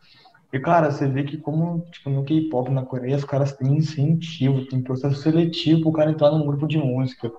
[0.52, 4.66] E, cara, você vê que como, tipo, no K-pop na Coreia, os caras têm incentivo,
[4.66, 7.30] tem processo seletivo pro cara entrar num grupo de música.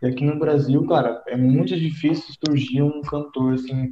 [0.00, 3.90] E aqui no Brasil, cara, é muito difícil surgir um cantor, assim,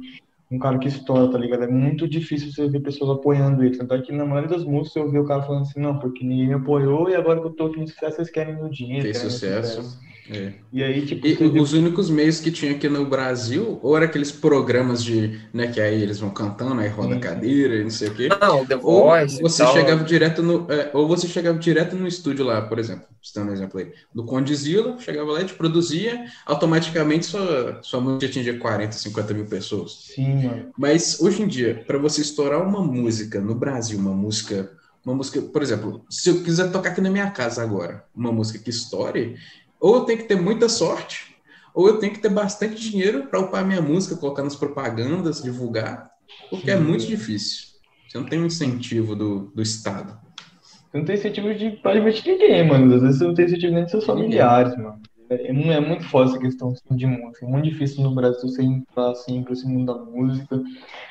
[0.51, 1.63] um cara que estoura, tá ligado?
[1.63, 3.77] É muito difícil você ver pessoas apoiando ele.
[3.77, 6.25] Tanto é que na maioria das músicas eu vi o cara falando assim, não, porque
[6.25, 9.21] ninguém me apoiou e agora que eu tô tendo sucesso, vocês querem meu dinheiro, querem
[9.21, 9.97] meu sucesso.
[10.31, 10.53] É.
[10.71, 14.05] E aí, tipo, E você- os únicos meios que tinha aqui no Brasil, ou era
[14.05, 17.89] aqueles programas de, né, que aí eles vão cantando, aí roda a cadeira e não
[17.89, 18.29] sei o quê.
[18.29, 19.39] Não, The Ou Voice.
[19.39, 23.05] e você chegava direto no, é, ou você chegava direto no estúdio lá, por exemplo,
[23.21, 28.25] citando um exemplo aí, do Condizila, chegava lá e te produzia, automaticamente sua, sua música
[28.27, 30.05] atingia 40, 50 mil pessoas.
[30.15, 30.71] Sim, mano.
[30.77, 34.71] Mas hoje em dia, para você estourar uma música no Brasil, uma música,
[35.05, 38.59] uma música, por exemplo, se eu quiser tocar aqui na minha casa agora, uma música
[38.59, 39.35] que estoure,
[39.81, 41.35] ou eu tenho que ter muita sorte,
[41.73, 46.09] ou eu tenho que ter bastante dinheiro para upar minha música, colocar nas propagandas, divulgar,
[46.49, 47.71] porque é muito difícil.
[48.07, 50.19] Você não tem um incentivo do, do Estado.
[50.91, 52.93] Você não tem incentivo de praticamente ninguém, mano.
[52.95, 55.01] Às vezes você não tem incentivo nem dos seus familiares, mano.
[55.29, 57.45] É, não é muito foda essa questão assim, de música.
[57.45, 60.61] É muito difícil no Brasil você entrar assim pra esse mundo da música.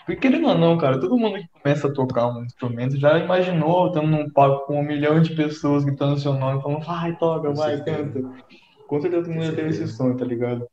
[0.04, 3.86] Porque querendo ou não, cara, todo mundo que começa a tocar um instrumento já imaginou
[3.86, 7.82] estando num palco com um milhão de pessoas gritando seu nome, falando, vai, toca, vai,
[7.82, 8.20] canta.
[8.90, 10.66] Com certeza todo mundo já teve esse sonho, tá ligado?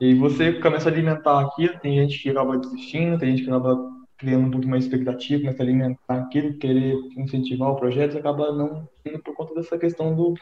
[0.00, 3.78] E você começa a alimentar aquilo, tem gente que acaba desistindo, tem gente que acaba
[4.16, 8.52] criando um pouco mais expectativa, começa a alimentar aquilo, querer incentivar o projeto, e acaba
[8.52, 10.32] não indo por conta dessa questão do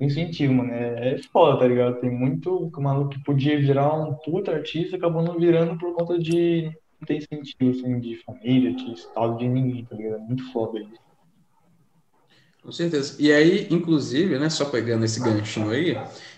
[0.00, 0.72] incentivo, mano.
[0.72, 2.00] É, é foda, tá ligado?
[2.00, 6.72] Tem muito maluco que podia virar um puta artista, acabou não virando por conta de
[7.00, 10.16] não ter incentivo, assim, de família, de estado, de ninguém, tá ligado?
[10.16, 11.04] É muito foda isso.
[12.64, 13.14] Com certeza.
[13.20, 15.94] E aí, inclusive, né, só pegando esse ganchinho aí,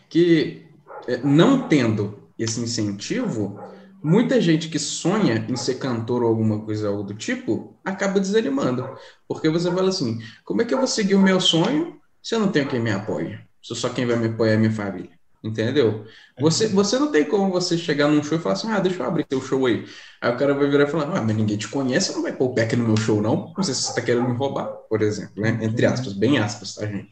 [0.09, 0.67] que
[1.07, 3.59] é, não tendo esse incentivo,
[4.03, 8.89] muita gente que sonha em ser cantor ou alguma coisa algo do tipo, acaba desanimando.
[9.27, 12.41] Porque você fala assim, como é que eu vou seguir o meu sonho se eu
[12.41, 13.39] não tenho quem me apoie?
[13.63, 15.17] Se só quem vai me apoiar é minha família.
[15.43, 16.05] Entendeu?
[16.41, 19.07] Você, você não tem como você chegar num show e falar assim, ah, deixa eu
[19.07, 19.87] abrir teu show aí.
[20.21, 22.33] Aí o cara vai virar e falar, ah, mas ninguém te conhece, você não vai
[22.33, 23.53] pôr o pé aqui no meu show, não?
[23.57, 25.59] Não sei se você está querendo me roubar, por exemplo, né?
[25.63, 27.11] Entre aspas, bem aspas, tá, gente?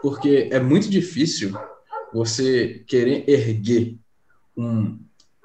[0.00, 1.58] Porque é muito difícil
[2.12, 3.96] você querer erguer
[4.56, 4.98] um,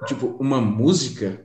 [0.06, 1.44] tipo, uma música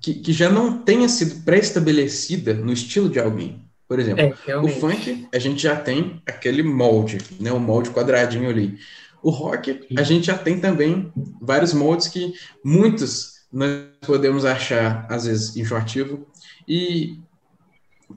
[0.00, 3.64] que, que já não tenha sido pré-estabelecida no estilo de alguém.
[3.88, 7.50] Por exemplo, É, o funk, a gente já tem aquele molde, né?
[7.50, 8.78] O molde quadradinho ali.
[9.22, 11.10] O rock, a gente já tem também
[11.40, 16.26] vários moldes que muitos nós podemos achar, às vezes, enjoativo.
[16.68, 17.18] E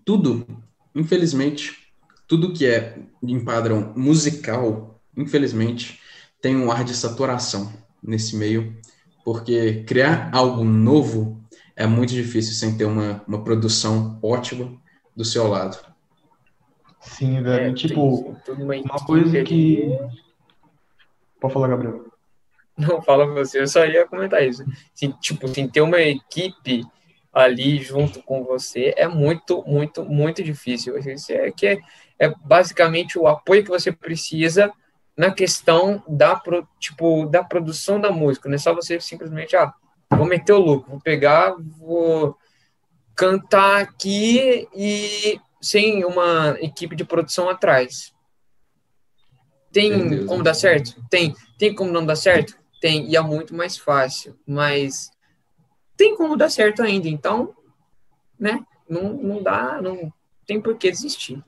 [0.04, 0.46] tudo,
[0.94, 1.78] infelizmente,
[2.28, 6.01] tudo que é em padrão musical, infelizmente,
[6.42, 7.72] tem um ar de saturação
[8.02, 8.76] nesse meio,
[9.24, 11.40] porque criar algo novo
[11.76, 14.80] é muito difícil sem ter uma, uma produção ótima
[15.16, 15.78] do seu lado.
[17.00, 17.72] Sim, velho.
[17.72, 19.98] É, tipo, tem uma uma coisa que.
[21.40, 22.06] Pode falar, Gabriel.
[22.78, 24.64] Não, fala você, eu só ia comentar isso.
[24.94, 26.84] Assim, tipo, assim, ter uma equipe
[27.34, 30.98] ali junto com você é muito, muito, muito difícil.
[30.98, 31.80] Isso é, que é,
[32.20, 34.72] é basicamente o apoio que você precisa
[35.18, 38.48] na questão da, pro- tipo, da produção da música.
[38.48, 39.74] Não é só você simplesmente, ah,
[40.10, 42.38] vou meter o louco, vou pegar, vou
[43.16, 48.14] cantar aqui e sem uma equipe de produção atrás.
[49.72, 51.02] Tem como dar certo?
[51.10, 51.36] Tem.
[51.58, 52.58] Tem como não dar certo?
[52.82, 53.08] Tem.
[53.10, 54.38] E é muito mais fácil.
[54.46, 55.10] Mas
[55.96, 57.08] tem como dar certo ainda.
[57.08, 57.56] Então,
[58.40, 58.66] né?
[58.90, 60.12] Não, não dá, não
[60.46, 61.42] tem por que desistir.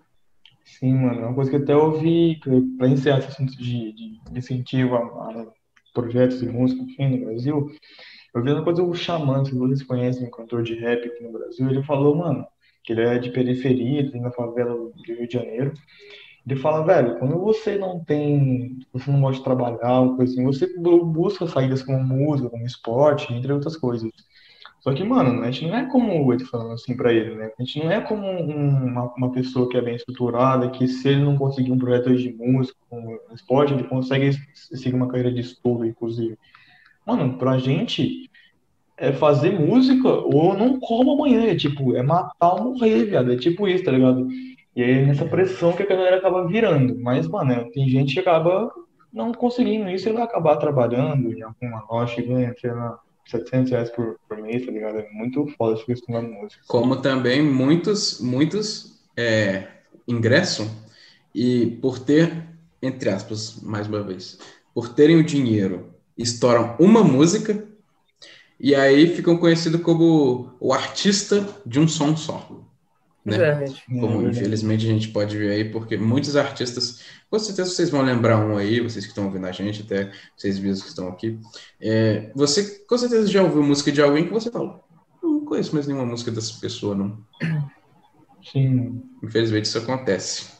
[0.83, 2.39] Sim, mano, é uma coisa que até ouvi,
[2.77, 5.45] para encerrar esse assunto de, de, incentivo a, a
[5.93, 7.69] projetos de música, enfim, no Brasil,
[8.35, 11.31] eu vi uma coisa do Xamã, se vocês conhecem, um cantor de rap aqui no
[11.33, 12.45] Brasil, ele falou, mano,
[12.83, 15.73] que ele é de periferia, ele na favela do Rio de Janeiro,
[16.47, 20.67] ele fala, velho, quando você não tem, você não gosta de trabalhar, coisa assim, você
[20.79, 24.11] bu- busca saídas como música, como esporte, entre outras coisas.
[24.83, 27.51] Só que, mano, a gente não é como, ele falando assim pra ele, né?
[27.57, 31.07] A gente não é como um- uma, uma pessoa que é bem estruturada, que se
[31.07, 34.31] ele não conseguir um projeto de música, um esporte, ele consegue
[34.73, 36.37] seguir uma carreira de estudo, inclusive.
[37.05, 38.29] Mano, pra gente
[38.97, 43.37] é fazer música ou não como amanhã, é tipo, é matar ou morrer, viado, é
[43.37, 44.27] tipo isso, tá ligado?
[44.75, 46.97] E aí é nessa pressão que a galera acaba virando.
[46.99, 48.71] Mas, mano, é, tem gente que acaba
[49.11, 53.71] não conseguindo isso e vai acabar trabalhando em alguma loja e ganha, sei lá, 700
[53.71, 54.99] reais por, por mês, tá ligado?
[54.99, 56.61] É muito foda essa questão música.
[56.67, 59.67] Como também muitos, muitos é,
[60.07, 60.69] ingressam
[61.33, 62.47] e por ter,
[62.81, 64.39] entre aspas, mais uma vez,
[64.73, 67.67] por terem o dinheiro, estouram uma música
[68.59, 72.62] e aí ficam conhecidos como o artista de um som só.
[73.25, 73.37] Né?
[73.37, 73.83] Verdade.
[73.87, 78.01] Como É, infelizmente a gente pode ver aí, porque muitos artistas, com certeza vocês vão
[78.01, 81.39] lembrar um aí, vocês que estão ouvindo a gente, até vocês mesmos que estão aqui.
[81.79, 84.81] É, você com certeza já ouviu música de alguém que você fala,
[85.21, 87.17] não conheço mais nenhuma música dessa pessoa, não.
[88.51, 89.01] Sim.
[89.23, 90.51] Infelizmente isso acontece.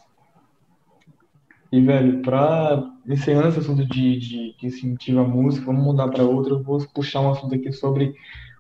[1.74, 6.24] E, velho, pra encerrando esse assunto de, de que incentiva a música, vamos mudar para
[6.24, 6.58] outro.
[6.58, 8.14] Eu vou puxar um assunto aqui sobre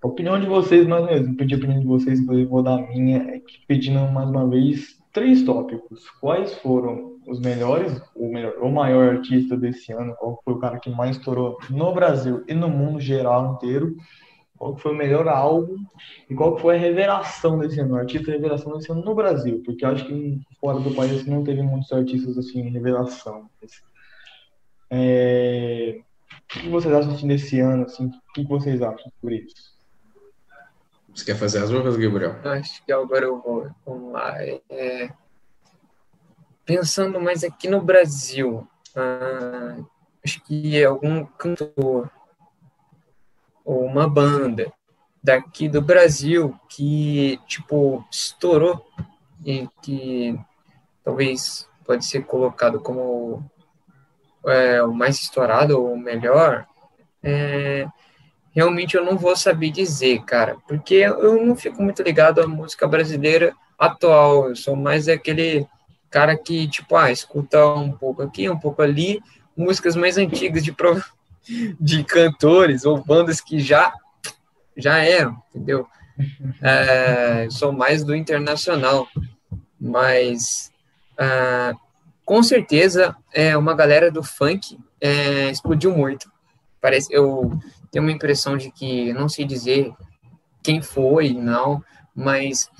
[0.03, 1.35] a opinião de vocês, mais mesmo.
[1.37, 5.01] Pedir a opinião de vocês, eu vou dar a minha, é pedindo mais uma vez
[5.13, 6.09] três tópicos.
[6.19, 10.13] Quais foram os melhores, ou melhor, o maior artista desse ano?
[10.15, 13.95] Qual foi o cara que mais estourou no Brasil e no mundo geral inteiro?
[14.57, 15.77] Qual foi o melhor álbum
[16.29, 19.61] e qual foi a revelação desse ano, o artista revelação desse ano no Brasil?
[19.65, 23.49] Porque acho que fora do país não teve muitos artistas assim revelação.
[24.89, 26.01] É...
[26.55, 27.83] O que vocês acham desse ano?
[27.83, 29.72] Assim, o que vocês acham por isso?
[31.13, 32.35] Você quer fazer as outras, Gabriel?
[32.43, 33.69] Acho que agora eu vou.
[33.85, 34.35] Vamos lá.
[34.41, 35.11] É...
[36.65, 39.77] Pensando mais aqui no Brasil, ah,
[40.23, 42.09] acho que algum cantor
[43.65, 44.71] ou uma banda
[45.21, 48.85] daqui do Brasil que, tipo, estourou
[49.45, 50.39] e que
[51.03, 53.43] talvez pode ser colocado como
[54.45, 56.65] é, o mais estourado ou o melhor,
[57.21, 57.87] é,
[58.53, 62.87] realmente eu não vou saber dizer, cara, porque eu não fico muito ligado à música
[62.87, 65.67] brasileira atual, eu sou mais aquele
[66.09, 69.21] cara que, tipo, ah, escuta um pouco aqui, um pouco ali,
[69.57, 70.73] músicas mais antigas de,
[71.79, 73.91] de cantores ou bandas que já
[74.77, 75.87] já eram, entendeu?
[76.61, 79.07] É, sou mais do internacional,
[79.81, 80.71] mas
[81.17, 81.73] é,
[82.23, 86.31] com certeza é uma galera do funk é, explodiu muito.
[86.79, 87.51] Parece, eu
[87.93, 89.93] tenho uma impressão de que não sei dizer
[90.63, 91.83] quem foi, não,
[92.15, 92.71] mas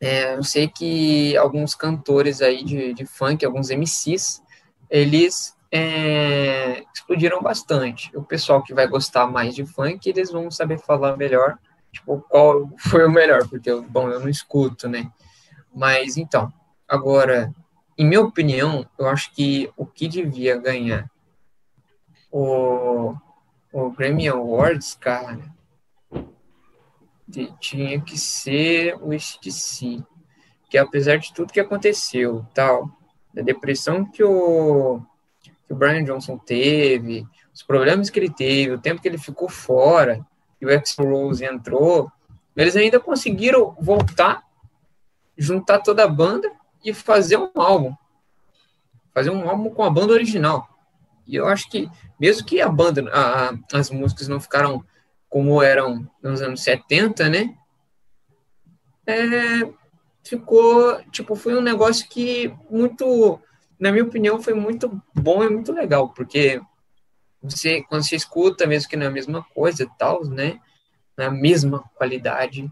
[0.00, 4.42] é, eu sei que alguns cantores aí de, de funk, alguns MCs,
[4.90, 8.10] eles é, explodiram bastante.
[8.16, 11.56] O pessoal que vai gostar mais de funk, eles vão saber falar melhor,
[11.92, 15.08] tipo, qual foi o melhor, porque, bom, eu não escuto, né?
[15.72, 16.52] Mas, então,
[16.88, 17.54] agora,
[17.96, 21.08] em minha opinião, eu acho que o que devia ganhar
[22.32, 23.14] o,
[23.84, 25.54] o Grammy Awards, cara,
[27.60, 30.02] tinha que ser o STC,
[30.70, 32.88] que apesar de tudo que aconteceu, tal,
[33.34, 35.00] da depressão que o
[35.66, 39.48] que o Brian Johnson teve, os problemas que ele teve, o tempo que ele ficou
[39.48, 40.24] fora,
[40.60, 42.10] e o X Rose entrou,
[42.56, 44.42] eles ainda conseguiram voltar,
[45.36, 46.50] juntar toda a banda
[46.84, 47.94] e fazer um álbum.
[49.12, 50.75] Fazer um álbum com a banda original.
[51.26, 51.88] E eu acho que,
[52.20, 54.84] mesmo que a banda, a, a, as músicas não ficaram
[55.28, 57.54] como eram nos anos 70, né?
[59.06, 59.68] É,
[60.24, 63.40] ficou, tipo, foi um negócio que muito
[63.78, 66.60] na minha opinião, foi muito bom e muito legal, porque
[67.42, 70.58] você, quando você escuta, mesmo que não é a mesma coisa e tal, né,
[71.16, 72.70] na mesma qualidade,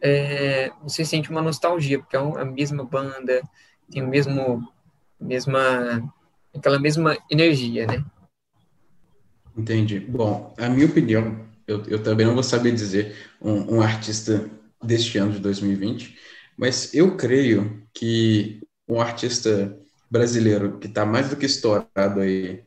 [0.00, 3.42] é, você sente uma nostalgia, porque é a mesma banda,
[3.90, 4.68] tem o mesmo,
[5.18, 6.02] mesma,
[6.58, 8.04] aquela mesma energia, né?
[9.56, 10.00] Entendi.
[10.00, 14.50] Bom, a minha opinião, eu, eu também não vou saber dizer um, um artista
[14.82, 16.16] deste ano de 2020,
[16.56, 19.76] mas eu creio que um artista
[20.10, 22.62] brasileiro que está mais do que estourado aí,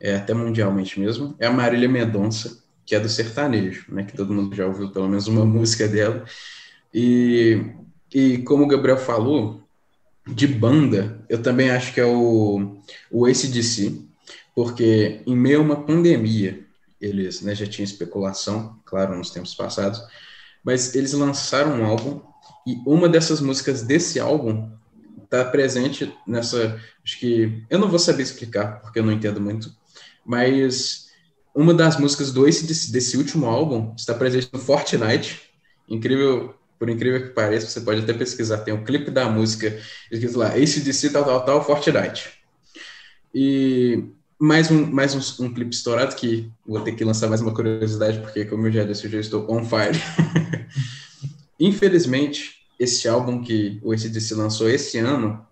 [0.00, 4.34] é, até mundialmente mesmo, é a Marília Mendonça, que é do sertanejo, né, que todo
[4.34, 6.24] mundo já ouviu pelo menos uma música dela.
[6.92, 7.64] E,
[8.12, 9.62] e como o Gabriel falou,
[10.26, 12.78] de banda, eu também acho que é o,
[13.10, 14.00] o ACDC,
[14.54, 16.64] porque em meio a uma pandemia,
[17.00, 20.00] eles né, já tinham especulação, claro, nos tempos passados,
[20.62, 22.20] mas eles lançaram um álbum
[22.66, 24.70] e uma dessas músicas desse álbum
[25.24, 26.78] está presente nessa.
[27.04, 27.64] Acho que.
[27.70, 29.74] Eu não vou saber explicar, porque eu não entendo muito,
[30.24, 31.08] mas
[31.54, 35.40] uma das músicas do desse, desse último álbum está presente no Fortnite.
[35.88, 39.78] Incrível, por incrível que pareça, você pode até pesquisar, tem um clipe da música
[40.10, 42.30] escrito lá, Ace DC tal, tal, tal, Fortnite.
[43.34, 44.02] E
[44.38, 48.20] mais um, mais um, um clipe estourado que vou ter que lançar mais uma curiosidade,
[48.20, 50.00] porque como eu já disse, eu já estou on fire.
[51.60, 55.46] Infelizmente, esse álbum que o ACDC lançou esse ano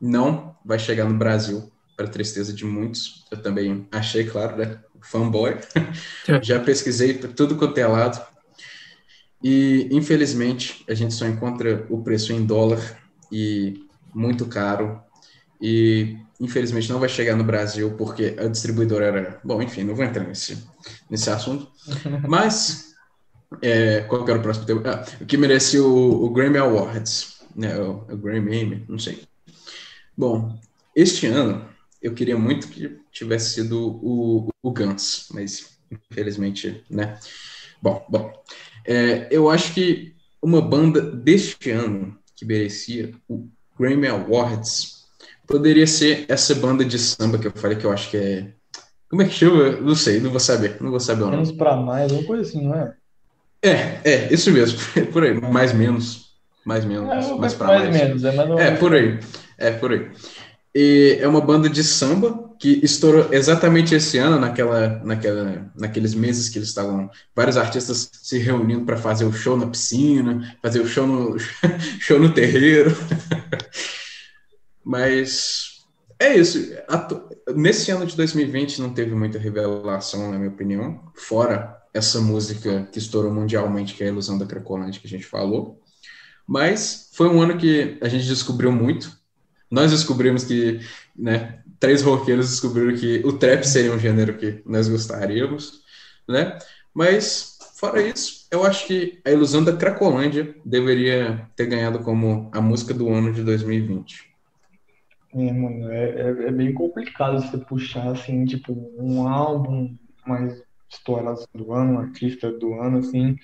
[0.00, 3.26] não vai chegar no Brasil, para tristeza de muitos.
[3.30, 4.78] Eu também achei, claro, né?
[5.02, 5.58] Fanboy.
[6.40, 8.31] Já pesquisei tudo quanto é lado.
[9.42, 12.98] E, infelizmente, a gente só encontra o preço em dólar
[13.30, 15.00] e muito caro.
[15.60, 19.40] E, infelizmente, não vai chegar no Brasil porque a distribuidora era.
[19.42, 20.64] Bom, enfim, não vou entrar nesse,
[21.10, 21.68] nesse assunto.
[22.28, 22.92] Mas
[23.60, 24.82] é, qual era o próximo tema?
[24.86, 27.76] Ah, o que merece o, o Grammy Awards, né?
[27.78, 29.22] O, o Grammy, não sei.
[30.16, 30.58] Bom,
[30.94, 31.68] este ano
[32.00, 37.18] eu queria muito que tivesse sido o, o Guns, mas infelizmente, né?
[37.80, 38.32] Bom, bom.
[38.84, 45.04] É, eu acho que uma banda deste ano que merecia o Grammy Awards
[45.46, 48.48] poderia ser essa banda de samba que eu falei que eu acho que é.
[49.08, 49.72] Como é que chama?
[49.72, 50.76] Não sei, não vou saber.
[50.80, 51.36] Não vou saber o nome.
[51.36, 52.94] Menos pra mais, uma coisa assim, não é?
[53.62, 54.78] É, é, isso mesmo.
[55.12, 56.32] Por aí, mais menos.
[56.64, 57.08] Mais menos.
[57.10, 57.96] É, mais pra mais mais.
[57.96, 58.78] menos, é mais ou É, menos.
[58.80, 59.18] por aí.
[59.58, 60.10] É, por aí.
[60.74, 66.48] E é uma banda de samba que estourou exatamente esse ano, naquela, naquela, naqueles meses
[66.48, 70.86] que eles estavam, vários artistas se reunindo para fazer o show na piscina, fazer o
[70.86, 71.36] show no,
[72.00, 72.96] show no terreiro.
[74.84, 75.84] Mas
[76.18, 76.72] é isso.
[77.54, 82.98] Nesse ano de 2020 não teve muita revelação, na minha opinião, fora essa música que
[82.98, 85.80] estourou mundialmente, que é a Ilusão da Cracolândia, que a gente falou.
[86.46, 89.20] Mas foi um ano que a gente descobriu muito.
[89.72, 90.80] Nós descobrimos que,
[91.16, 95.80] né, três roqueiros descobriram que o trap seria um gênero que nós gostaríamos,
[96.28, 96.58] né?
[96.92, 102.60] Mas, fora isso, eu acho que a Ilusão da Cracolândia deveria ter ganhado como a
[102.60, 104.30] música do ano de 2020.
[105.34, 109.96] É, mano, é, é, é bem complicado você puxar, assim, tipo, um álbum
[110.26, 113.36] mais estourado do ano, um artista do ano, assim.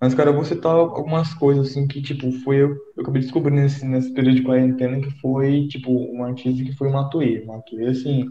[0.00, 3.60] Mas, cara, eu vou citar algumas coisas, assim, que, tipo, foi, eu, eu acabei descobrindo
[3.60, 7.44] nesse, nesse período de quarentena, que foi, tipo, um artista que foi o Matuê.
[7.44, 8.24] Matuê, assim,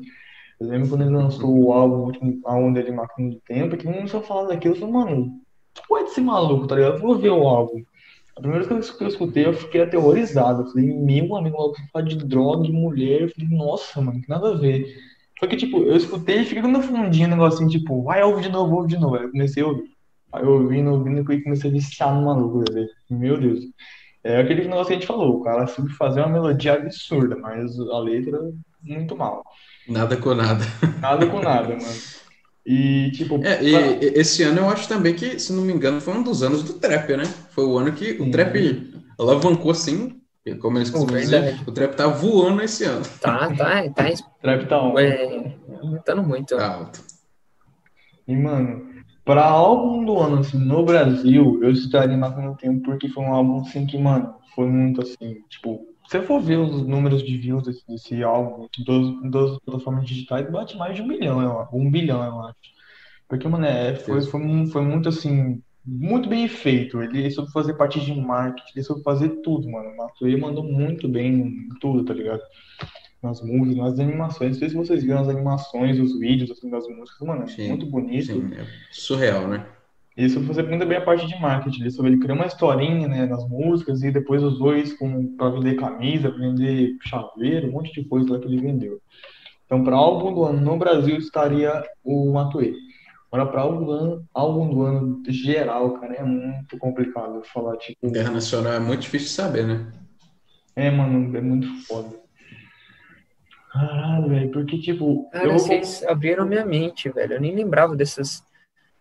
[0.60, 3.86] eu lembro quando ele lançou o álbum, o último álbum dele, Máquina do Tempo, que
[3.86, 5.42] não só falando daquilo, eu falei, mano,
[5.76, 6.96] que porra é desse maluco, tá ligado?
[6.96, 7.84] Eu vou ver o álbum.
[8.36, 10.64] A primeira vez que eu escutei, eu fiquei aterrorizado.
[10.64, 13.22] Eu falei, meu amigo, maluco fala de droga e mulher.
[13.22, 14.96] Eu falei, nossa, mano, que nada a ver.
[15.40, 18.50] Só que, tipo, eu escutei e fiquei no fundinho um negocinho, tipo, vai, ouve de
[18.50, 19.16] novo, ouve de novo.
[19.16, 19.99] Aí eu comecei a ouvir.
[20.34, 22.64] Aí eu ouvindo, ouvindo, e comecei a viciar no maluco.
[23.10, 23.60] Meu Deus.
[24.24, 27.80] É aquele negócio que a gente falou, o cara soube fazer uma melodia absurda, mas
[27.80, 28.40] a letra,
[28.82, 29.44] muito mal.
[29.88, 30.64] Nada com nada.
[31.02, 32.00] Nada com nada, mano.
[32.66, 33.74] E, tipo, É, e
[34.06, 36.62] e- esse ano eu acho também que, se não me engano, foi um dos anos
[36.64, 37.24] do trap, né?
[37.52, 38.32] Foi o ano que o Sim.
[38.32, 40.22] trap alavancou assim,
[40.62, 41.64] como eles costumam dizer, verdade.
[41.70, 43.04] o trap tá voando esse ano.
[43.22, 44.04] Tá, tá, tá,
[44.42, 45.00] trap tá on.
[45.00, 46.56] é, aumentando muito.
[46.56, 47.02] Tá alto.
[48.28, 48.89] E, mano,
[49.30, 53.32] pra álbum do ano, assim, no Brasil, eu citaria Máquina do Tempo porque foi um
[53.32, 57.38] álbum, assim, que, mano, foi muito, assim, tipo, se você for ver os números de
[57.38, 61.78] views desse, desse álbum, dos, das plataformas digitais, bate mais de um bilhão, eu acho,
[61.78, 62.58] um bilhão, eu acho.
[63.28, 67.00] Porque, mano, é, foi, foi, foi muito, assim, muito bem feito.
[67.00, 69.92] Ele soube fazer parte de marketing, ele soube fazer tudo, mano.
[69.92, 72.42] O Matuê mandou muito bem em tudo, tá ligado?
[73.22, 74.52] Nas músicas, nas animações.
[74.52, 77.70] Não sei se vocês viram as animações, os vídeos, assim, das músicas, mano, é Sim,
[77.70, 78.28] muito bonito.
[78.28, 79.66] Sim, é surreal, né?
[80.28, 81.82] Soube fazer muito bem a parte de marketing.
[81.82, 85.50] Ele soube ele criou uma historinha, né, nas músicas e depois usou isso com, pra
[85.50, 89.00] vender camisa, pra vender chaveiro, um monte de coisa lá que ele vendeu.
[89.66, 92.74] Então, para álbum do ano no Brasil estaria o Matuê.
[93.32, 98.08] Agora, para álbum do ano, álbum do ano geral, cara, é muito complicado falar, tipo,
[98.08, 99.94] Internacional é muito difícil de saber, né?
[100.76, 102.10] é, mano, é muito foda.
[103.72, 107.34] Caralho, velho, porque, tipo, Cara, eu vocês abriram minha mente, velho.
[107.34, 108.44] Eu nem lembrava dessas,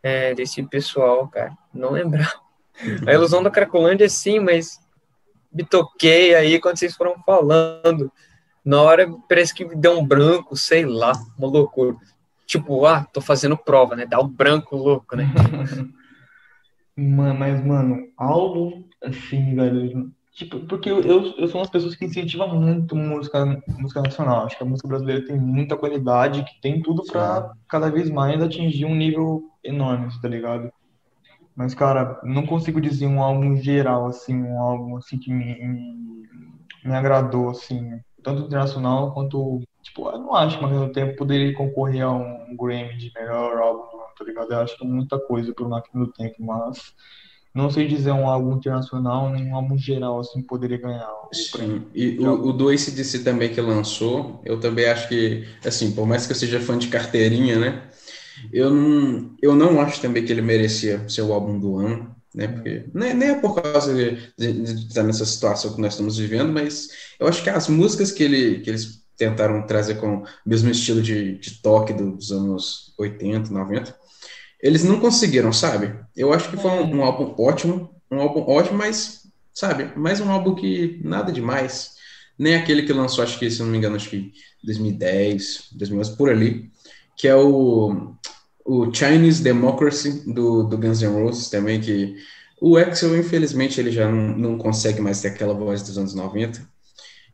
[0.03, 1.57] é, desse pessoal, cara.
[1.73, 2.41] Não lembrava.
[3.07, 4.79] A ilusão da Cracolândia, sim, mas
[5.53, 8.13] me toquei aí quando vocês foram falando.
[8.65, 11.97] Na hora parece que me deu um branco, sei lá, uma loucura.
[12.47, 14.07] Tipo, ah, tô fazendo prova, né?
[14.07, 15.25] Dá um branco louco, né?
[16.97, 20.13] Ma- Mas, mano, álbum, assim, velho.
[20.39, 24.47] Tipo, porque eu, eu, sou uma das pessoas que incentiva muito música, música nacional.
[24.47, 28.41] Acho que a música brasileira tem muita qualidade, que tem tudo pra cada vez mais
[28.41, 30.71] atingir um nível enorme, tá ligado?
[31.57, 36.29] Mas, cara, não consigo dizer um álbum geral, assim, um álbum assim que me, me,
[36.85, 39.61] me agradou, assim, tanto internacional quanto.
[39.83, 43.59] Tipo, eu não acho que ao mesmo tempo poderia concorrer a um Grammy de melhor
[43.59, 44.53] álbum tá ligado?
[44.53, 46.95] Eu acho que é muita coisa pelo Máquina do Tempo, mas
[47.55, 51.35] não sei dizer um álbum internacional, nem um álbum geral, assim, poderia ganhar o.
[51.35, 56.07] Sim, e o, o do AC/DC também que lançou, eu também acho que, assim, por
[56.07, 57.83] mais que eu seja fã de carteirinha, né,
[58.53, 62.49] eu não, eu não acho também que ele merecia ser o álbum do ano, né,
[62.49, 66.19] porque nem, nem é por causa de, de, de estar nessa situação que nós estamos
[66.19, 66.89] vivendo, mas
[67.19, 71.03] eu acho que as músicas que, ele, que eles tentaram trazer com o mesmo estilo
[71.03, 73.97] de, de toque dos anos 80, 90,
[74.61, 75.95] eles não conseguiram, sabe?
[76.17, 79.23] Eu acho que foi um, um álbum ótimo, um álbum ótimo, mas,
[79.55, 81.93] sabe, mais um álbum que nada demais.
[82.39, 84.33] Nem aquele que lançou, acho que, se não me engano, acho que
[84.65, 86.71] 2010, 2011, por ali,
[87.17, 88.15] que é o,
[88.65, 92.17] o Chinese Democracy do, do Guns N' Roses também, que
[92.61, 96.69] o Axel, infelizmente, ele já não, não consegue mais ter aquela voz dos anos 90.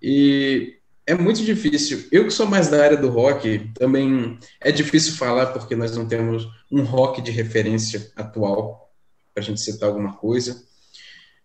[0.02, 0.74] E
[1.06, 2.06] é muito difícil.
[2.10, 6.06] Eu que sou mais da área do rock, também é difícil falar porque nós não
[6.06, 8.92] temos um rock de referência atual
[9.32, 10.64] para a gente citar alguma coisa.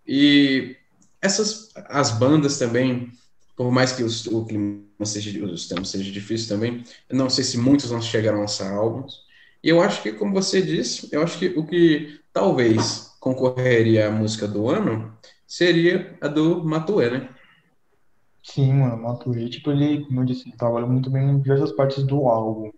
[0.08, 0.76] E
[1.22, 3.12] essas as bandas também,
[3.56, 7.58] por mais que os, o clima seja, os temas sejam difíceis também, não sei se
[7.58, 9.28] muitos não chegaram a lançar álbuns.
[9.62, 14.12] E eu acho que, como você disse, eu acho que o que talvez concorreria à
[14.12, 15.14] música do ano
[15.46, 17.30] seria a do Matuê, né?
[18.54, 22.26] Sim, mano, Matuê, tipo, ele, como eu disse, trabalha muito bem em diversas partes do
[22.26, 22.72] álbum.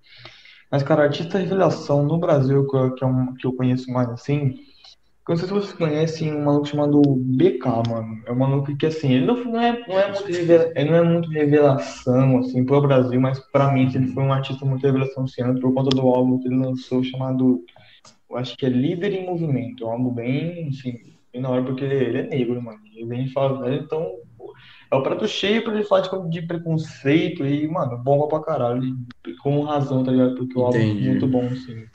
[0.69, 4.55] Mas, cara, artista revelação no Brasil, que é um que eu conheço mais assim,
[5.29, 8.21] eu não sei se vocês conhecem um maluco chamado BK, mano.
[8.25, 10.97] É um maluco que, assim, ele não, não, é, não, é, muito revela, ele não
[10.97, 15.23] é muito revelação, assim, pro Brasil, mas pra mim, ele foi um artista muito revelação
[15.23, 17.63] esse ano, por conta do álbum que ele lançou, chamado,
[18.29, 19.85] eu acho que é Líder em Movimento.
[19.85, 20.97] É um álbum bem, assim,
[21.31, 22.79] bem na hora, porque ele, ele é negro, mano.
[22.93, 24.20] Ele vem de favela, então
[24.91, 28.83] é o prato cheio pra ele falar de, de preconceito e, mano, bomba pra caralho.
[29.25, 30.35] E, com razão, tá ligado?
[30.35, 31.85] Porque o álbum é muito bom, assim.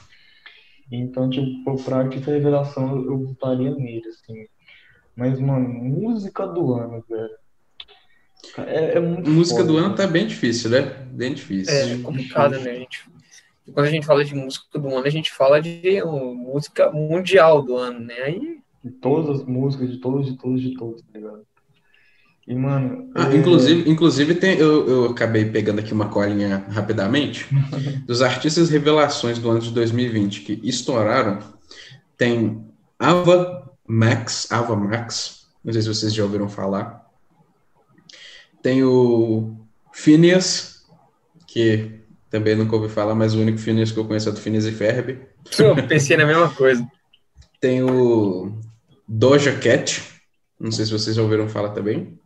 [0.91, 4.47] Então, tipo, pra artista revelação, eu votaria nele, assim.
[5.15, 7.31] Mas, mano, música do ano, velho.
[8.59, 10.83] É, é muito Música foda, do ano tá bem difícil, né?
[11.11, 11.75] Bem difícil.
[11.75, 13.05] É complicado, né, gente?
[13.75, 17.63] Quando a gente fala de música do ano, a gente fala de uh, música mundial
[17.63, 18.15] do ano, né?
[18.23, 21.45] Aí, De todas as músicas, de todos, de todos, de todos, tá ligado?
[22.47, 23.11] E, mano.
[23.15, 27.47] Ah, é- inclusive, inclusive tem, eu, eu acabei pegando aqui uma colinha rapidamente.
[28.07, 31.41] Dos artistas revelações do ano de 2020 que estouraram,
[32.17, 32.65] tem
[32.99, 37.05] Ava Max, Ava Max, não sei se vocês já ouviram falar.
[38.63, 39.57] Tem o
[39.93, 40.85] Phineas,
[41.47, 44.67] que também nunca ouvi falar, mas o único Phineas que eu conheço é do Phineas
[44.67, 45.19] e Ferb.
[45.59, 46.87] eu pensei na mesma coisa.
[47.61, 48.61] Tem o
[49.09, 50.03] Doja Cat,
[50.61, 52.19] não sei se vocês já ouviram falar também.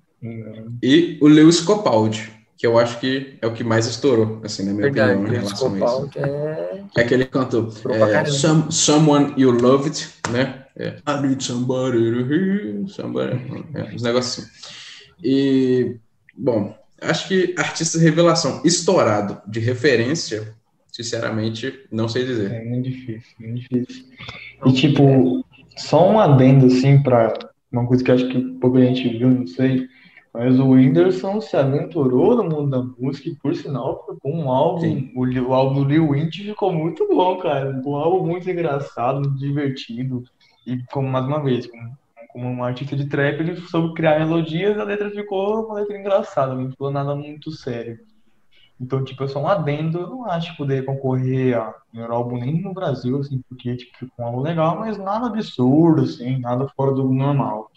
[0.82, 4.72] E o Lewis Capaldi, que eu acho que é o que mais estourou, assim, na
[4.72, 6.18] minha Verdade, opinião, em relação a isso.
[6.18, 6.84] É.
[6.96, 10.64] É aquele canto é, some, Someone You Loved, né?
[10.76, 13.40] É, I need somebody to hear somebody.
[13.74, 14.50] É, os negócios assim.
[15.22, 15.96] E,
[16.36, 20.54] bom, acho que artista revelação estourado de referência,
[20.92, 22.52] sinceramente, não sei dizer.
[22.52, 24.04] É muito difícil, muito difícil.
[24.66, 25.44] E, tipo,
[25.76, 27.32] só um adendo, assim, pra
[27.72, 29.88] uma coisa que acho que pouca gente viu, não sei.
[30.32, 35.10] Mas o Whindersson se aventurou no mundo da música e, por sinal, ficou um álbum.
[35.14, 37.82] O, o álbum do Lil Wayne ficou muito bom, cara.
[37.84, 40.22] Um álbum muito engraçado, muito divertido.
[40.64, 41.98] E, como mais uma vez, como,
[42.32, 45.98] como um artista de trap, ele soube criar melodias e a letra ficou uma letra
[45.98, 47.98] engraçada, não ficou nada muito sério.
[48.80, 49.98] Então, tipo, é só um adendo.
[49.98, 53.98] Eu não acho que poderia concorrer a melhor álbum nem no Brasil, assim, porque tipo,
[53.98, 57.70] ficou um álbum legal, mas nada absurdo, assim, nada fora do normal.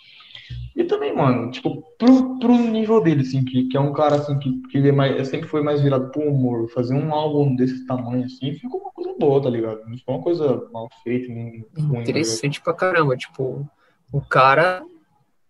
[0.76, 4.40] E também, mano, tipo, pro, pro nível dele, assim, que, que é um cara, assim,
[4.40, 7.86] que, que ele é mais, sempre foi mais virado pro humor, fazer um álbum desse
[7.86, 9.82] tamanho, assim, ficou uma coisa boa, tá ligado?
[9.88, 11.82] Não ficou uma coisa mal feita, nem tá?
[12.02, 13.16] Interessante pra caramba.
[13.16, 13.70] Tipo,
[14.12, 14.84] o cara,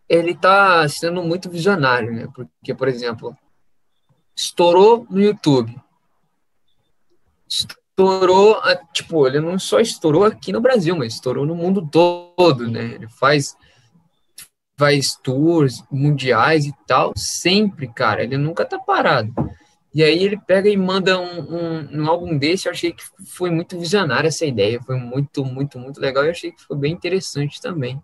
[0.10, 2.28] ele tá sendo muito visionário, né?
[2.36, 3.36] Porque, por exemplo,
[4.36, 5.74] estourou no YouTube.
[7.48, 12.70] Estourou, ah, tipo, ele não só estourou aqui no Brasil, mas estourou no mundo todo,
[12.70, 12.96] né?
[12.96, 13.56] Ele faz
[14.78, 18.24] faz tours mundiais e tal, sempre, cara.
[18.24, 19.34] Ele nunca tá parado.
[19.94, 23.52] E aí ele pega e manda um, um, um álbum desse, eu achei que foi
[23.52, 26.92] muito visionária essa ideia, foi muito, muito, muito legal, e eu achei que foi bem
[26.94, 28.02] interessante também.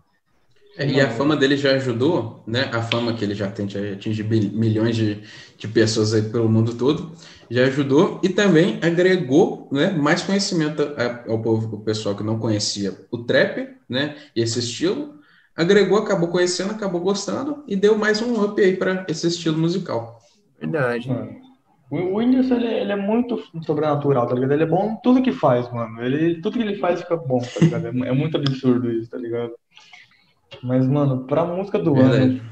[0.76, 2.70] É, e a fama dele já ajudou, né?
[2.72, 5.22] A fama que ele já tem de atingir bil- milhões de,
[5.58, 7.12] de pessoas aí pelo mundo todo,
[7.50, 10.82] já ajudou e também agregou, né, mais conhecimento
[11.28, 15.18] ao povo, o pessoal que não conhecia o trap, né, e esse estilo,
[15.60, 20.18] agregou, acabou conhecendo, acabou gostando e deu mais um up aí para esse estilo musical.
[20.58, 21.08] Verdade.
[21.08, 21.38] Mano,
[21.90, 24.52] O o Whindersson, ele, é- ele é muito sobrenatural, tá ligado?
[24.52, 26.00] Ele é bom em tudo que faz, mano.
[26.02, 27.86] Ele, tudo que ele faz fica bom, tá ligado?
[27.86, 29.52] É, é muito absurdo isso, tá ligado?
[30.62, 32.42] Mas, mano, pra música do ano, Verdade.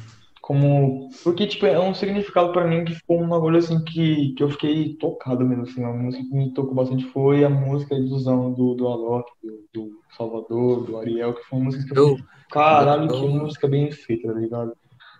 [0.49, 1.11] Como.
[1.23, 4.49] Porque, tipo, é um significado pra mim que ficou um bagulho assim que, que eu
[4.49, 5.85] fiquei tocado mesmo, assim.
[5.85, 10.01] A música que me tocou bastante foi a música Ilusão do, do Alok, do, do
[10.17, 12.17] Salvador, do Ariel, que foi uma música que eu Eu,
[12.51, 14.73] Caralho, que música bem feita, tá ligado?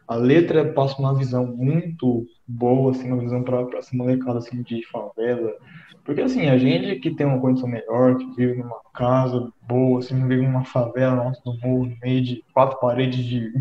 [0.09, 4.63] A letra passa uma visão muito boa, assim, uma visão pra, pra essa molecada, assim,
[4.63, 5.53] de favela.
[6.07, 10.15] Porque, assim, a gente que tem uma condição melhor, que vive numa casa boa, assim,
[10.15, 13.53] não vive numa favela, no morro, no meio de quatro paredes de,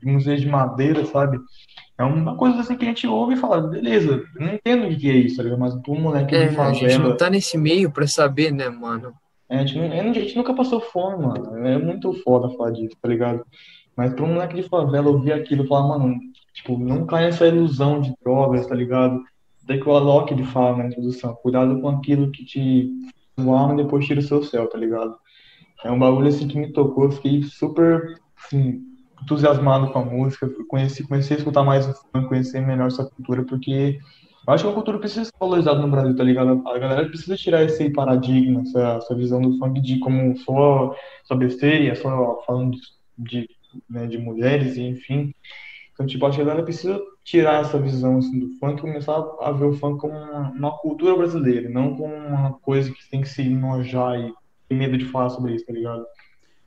[0.00, 1.38] de museu de madeira, sabe?
[1.96, 5.10] É uma coisa, assim, que a gente ouve e fala, beleza, não entendo o que
[5.10, 5.56] é isso, tá?
[5.56, 9.12] Mas um moleque é, de a gente não tá nesse meio pra saber, né, mano?
[9.48, 11.66] É, A gente, a gente nunca passou fome, mano.
[11.66, 13.44] É muito foda falar disso, tá ligado?
[13.96, 16.18] Mas pra um moleque de favela ouvir aquilo e falar, mano,
[16.52, 19.20] tipo, não cai nessa ilusão de drogas, tá ligado?
[19.64, 22.90] Daí que o Alok ele fala na introdução, cuidado com aquilo que te
[23.36, 25.14] alma e depois tira o seu céu, tá ligado?
[25.84, 28.82] É um bagulho assim que me tocou, fiquei super, assim,
[29.22, 33.44] entusiasmado com a música, conheci, comecei a escutar mais o funk, conhecer melhor essa cultura,
[33.44, 33.98] porque
[34.46, 36.66] eu acho que a cultura precisa ser valorizada no Brasil, tá ligado?
[36.66, 41.34] A galera precisa tirar esse paradigma, essa, essa visão do funk de como só, só
[41.34, 42.78] besteira, só falando
[43.18, 43.48] de,
[43.90, 45.34] né, de mulheres, e enfim.
[45.92, 49.22] Então, tipo, acho que a galera precisa tirar essa visão assim, do funk e começar
[49.40, 53.20] a ver o funk como uma, uma cultura brasileira, não como uma coisa que tem
[53.20, 54.32] que se enojar e
[54.68, 56.06] ter medo de falar sobre isso, tá ligado?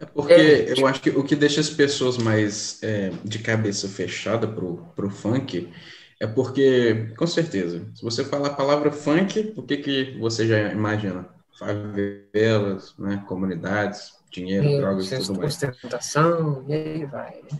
[0.02, 3.88] É porque é, eu acho que o que deixa as pessoas mais é, de cabeça
[3.88, 5.72] fechada pro, pro funk
[6.20, 10.72] é porque, com certeza, se você falar a palavra funk, o que, que você já
[10.72, 11.28] imagina?
[11.58, 15.54] Favelas, né, comunidades, dinheiro, Sim, drogas e tudo mais.
[15.54, 17.60] Ostentação, e aí vai, né?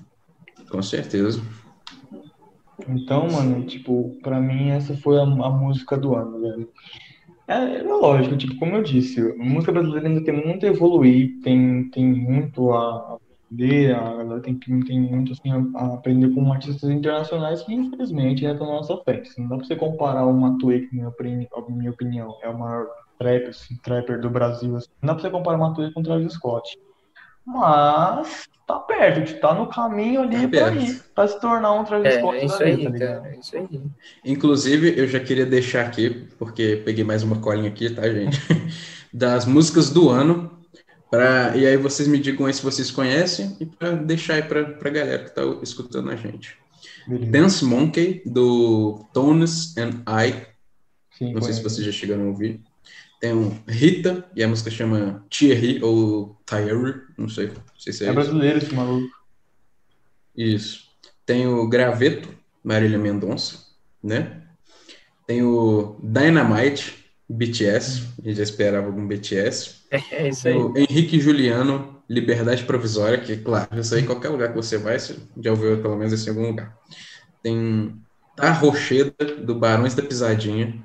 [0.70, 1.42] Com certeza.
[2.88, 6.70] Então, mano, tipo, pra mim essa foi a, a música do ano, velho.
[7.52, 11.38] É, é, lógico, tipo, como eu disse, a música brasileira ainda tem muito a evoluir,
[11.44, 16.90] tem, tem muito a aprender, a galera tem, tem muito assim, a aprender com artistas
[16.90, 19.30] internacionais que infelizmente ainda estão na nossa frente.
[19.38, 22.88] Não dá pra você comparar o Matuê, que na minha, minha opinião é o maior
[23.20, 24.74] trapper, assim, trapper do Brasil.
[24.78, 24.88] Assim.
[25.02, 26.80] Não dá pra você comparar o Matuê com o Travis Scott.
[27.46, 32.14] Mas tá perto, tá no caminho ali tá pra ir, pra se tornar um Travis
[32.14, 33.82] é, Scott é isso aí, tá é isso aí.
[34.24, 38.40] Inclusive, eu já queria deixar aqui, porque peguei mais uma colinha aqui, tá, gente?
[39.14, 40.60] das músicas do ano.
[41.10, 44.62] Pra, e aí vocês me digam aí se vocês conhecem e para deixar aí para
[44.62, 46.58] a galera que tá escutando a gente.
[47.06, 47.32] Beleza.
[47.32, 50.46] Dance Monkey, do Tones and I.
[51.18, 52.62] Sim, Não sei se vocês já chegaram a ouvir.
[53.22, 58.04] Tem um Rita, e a música chama Thierry ou Thierry, não sei, não sei se
[58.04, 59.16] é, é brasileiro esse maluco.
[60.36, 60.88] Isso.
[61.24, 62.28] Tem o Graveto,
[62.64, 63.60] Marília Mendonça,
[64.04, 64.42] né?
[65.28, 69.82] Tem o Dynamite, BTS, a gente já esperava algum BTS.
[69.92, 70.56] É, isso aí.
[70.56, 75.16] O Henrique Juliano, Liberdade Provisória, que, claro, isso aí, qualquer lugar que você vai, você
[75.40, 76.76] já ouviu pelo menos esse em algum lugar.
[77.44, 77.96] Tem
[78.40, 79.14] a Rocheda,
[79.44, 80.84] do Barões da Pisadinha,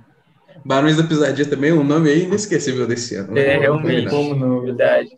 [0.66, 3.38] Barões da Pisadinha também, um nome aí inesquecível desse ano.
[3.38, 4.10] É, realmente.
[4.10, 4.62] Como não?
[4.62, 5.16] Verdade.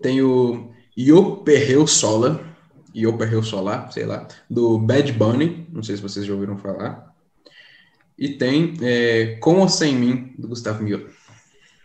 [0.00, 2.40] Tem o Yo Perreu Sola,
[2.94, 7.12] Yo Perreu Solar, sei lá, do Bad Bunny, não sei se vocês já ouviram falar.
[8.16, 11.10] E tem é, Com ou Sem Mim, do Gustavo Miller.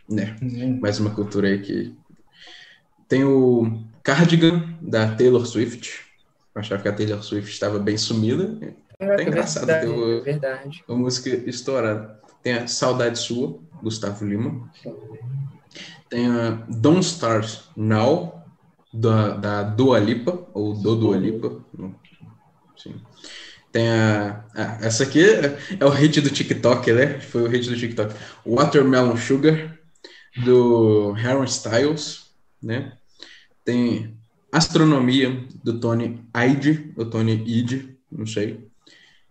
[0.07, 0.35] Né?
[0.39, 0.79] Uhum.
[0.79, 1.95] Mais uma cultura aí que...
[3.07, 6.01] Tem o Cardigan, da Taylor Swift.
[6.53, 8.75] Eu achava que a Taylor Swift estava bem sumida.
[8.99, 10.83] É, é engraçado verdade, ter o, verdade.
[10.87, 12.26] uma música estourada.
[12.47, 14.71] Tem a Saudade Sua, Gustavo Lima.
[16.09, 18.41] Tem a Don't Start Now,
[18.93, 21.61] da, da Dua Lipa, ou do Dua Lipa.
[22.77, 23.01] Sim.
[23.69, 27.19] Tem a, a, Essa aqui é, o hit do TikTok, né?
[27.19, 28.15] Foi o hit do TikTok.
[28.45, 29.77] Watermelon Sugar,
[30.45, 32.31] do Harry Styles,
[32.63, 32.93] né?
[33.65, 34.17] Tem
[34.53, 38.69] Astronomia, do Tony Ide, ou Tony Ide, não sei.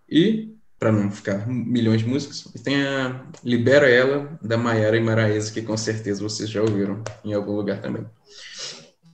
[0.06, 2.52] E para não ficar milhões de músicas.
[2.62, 7.32] tem a Libera Ela, da Maiara e Maraísa, que com certeza vocês já ouviram em
[7.32, 8.04] algum lugar também.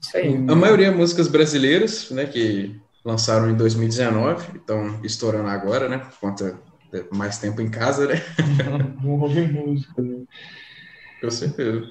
[0.01, 0.35] Isso aí.
[0.35, 6.19] A maioria é músicas brasileiras, né, que lançaram em 2019, estão estourando agora, né, por
[6.19, 6.59] conta
[6.91, 8.21] de mais tempo em casa, né?
[9.01, 10.23] Vou ouvir música, né?
[11.21, 11.83] Com certeza.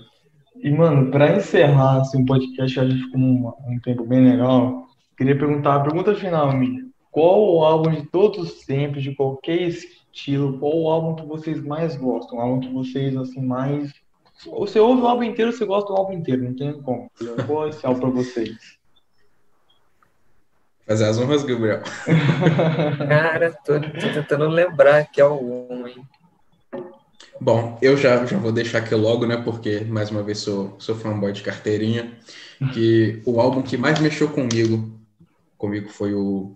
[0.62, 4.86] E, mano, para encerrar assim, o podcast, a gente ficou um, um tempo bem legal,
[5.16, 9.60] queria perguntar, a pergunta final, Miriam qual o álbum de todos os tempos, de qualquer
[9.60, 12.38] estilo, qual o álbum que vocês mais gostam?
[12.38, 13.92] O álbum que vocês, assim, mais.
[14.46, 17.10] Você ouve o álbum inteiro, você gosta do álbum inteiro, não tem como.
[17.46, 18.56] Qual é esse álbum pra vocês?
[20.86, 21.82] Fazer as honras, Gabriel.
[23.06, 26.02] Cara, tô, tô, tentando lembrar que é o hein?
[27.38, 29.36] Bom, eu já, já vou deixar aqui logo, né?
[29.36, 32.16] Porque, mais uma vez, sou, sou fanboy de carteirinha.
[32.72, 34.90] Que o álbum que mais mexeu comigo,
[35.58, 36.54] comigo foi o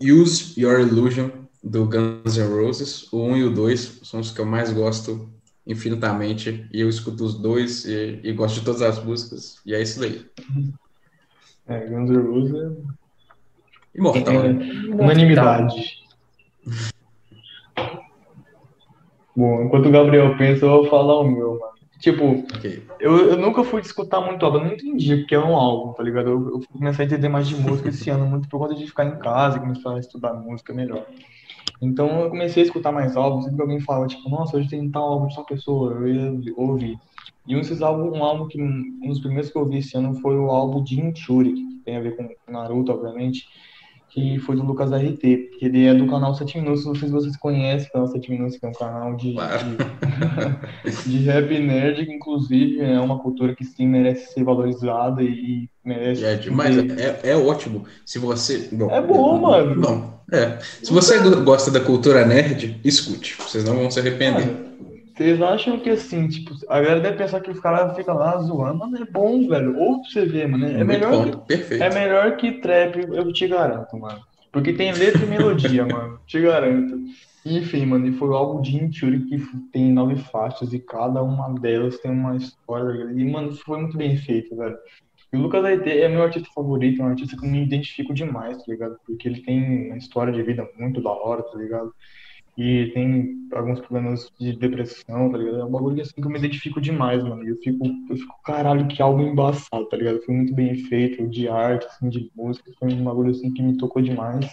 [0.00, 1.30] Use Your Illusion,
[1.62, 3.12] do Guns N' Roses.
[3.12, 5.28] O 1 e o 2 são os que eu mais gosto
[5.66, 6.68] infinitamente.
[6.72, 9.60] E eu escuto os dois e, e gosto de todas as músicas.
[9.66, 10.24] E é isso daí.
[11.66, 12.70] É, Guns N' Roses é...
[13.96, 14.72] Imortal, é, né?
[14.94, 15.74] Unanimidade.
[19.36, 21.75] Bom, enquanto o Gabriel pensa, eu vou falar o meu, mano.
[21.98, 22.82] Tipo, okay.
[23.00, 26.02] eu, eu nunca fui escutar muito álbum, eu não entendi porque é um álbum, tá
[26.02, 26.28] ligado?
[26.28, 29.06] Eu, eu comecei a entender mais de música esse ano, muito por conta de ficar
[29.06, 31.06] em casa e começar a estudar música melhor.
[31.80, 34.90] Então eu comecei a escutar mais álbuns, sempre que alguém fala, tipo, nossa, hoje tem
[34.90, 36.98] tal álbum de tal pessoa, eu ia ouvir.
[37.46, 40.14] E um desses álbuns, um álbum que, um dos primeiros que eu ouvi esse ano
[40.20, 43.46] foi o álbum de Inchuri, que tem a ver com Naruto, obviamente,
[44.16, 47.12] que foi do Lucas RT, que ele é do canal 7 Minutos, não sei se
[47.12, 49.58] vocês conhecem o canal 7 Minutos, que é um canal de, Claro.
[50.84, 55.68] de, de rap nerd, que inclusive é uma cultura que sim merece ser valorizada e
[55.84, 56.24] merece.
[56.24, 57.84] É demais, ser- é, é ótimo.
[58.06, 58.70] Se você.
[58.72, 59.74] bom, É bom, mano.
[59.76, 60.58] Não, é.
[60.82, 63.36] Se você gosta da cultura nerd, escute.
[63.38, 64.46] Vocês não vão se arrepender.
[64.46, 64.66] Mano,
[65.16, 68.78] Vocês acham que assim, tipo, a galera deve pensar que os caras ficam lá zoando,
[68.78, 69.78] mas é bom, velho.
[69.78, 71.82] Ou pra você ver, mano, é Muito melhor bom, que, perfeito.
[71.82, 74.20] é melhor que trap, eu te garanto, mano.
[74.52, 76.98] Porque tem letra e melodia, mano, te garanto.
[77.46, 79.38] Enfim, mano, e foi o álbum de Inturi que
[79.72, 83.10] tem nove faixas e cada uma delas tem uma história.
[83.16, 84.76] E, mano, foi muito bem feito, velho.
[85.32, 88.12] E o Lucas Aite é meu artista favorito, é um artista que eu me identifico
[88.12, 88.96] demais, tá ligado?
[89.06, 91.92] Porque ele tem uma história de vida muito da hora, tá ligado?
[92.56, 95.60] E tem alguns problemas de depressão, tá ligado?
[95.60, 97.46] É um bagulho assim que eu me identifico demais, mano.
[97.46, 100.22] Eu fico, eu fico, caralho, que álbum embaçado, tá ligado?
[100.22, 102.72] Foi muito bem feito, de arte, assim, de música.
[102.78, 104.46] Foi um bagulho assim que me tocou demais.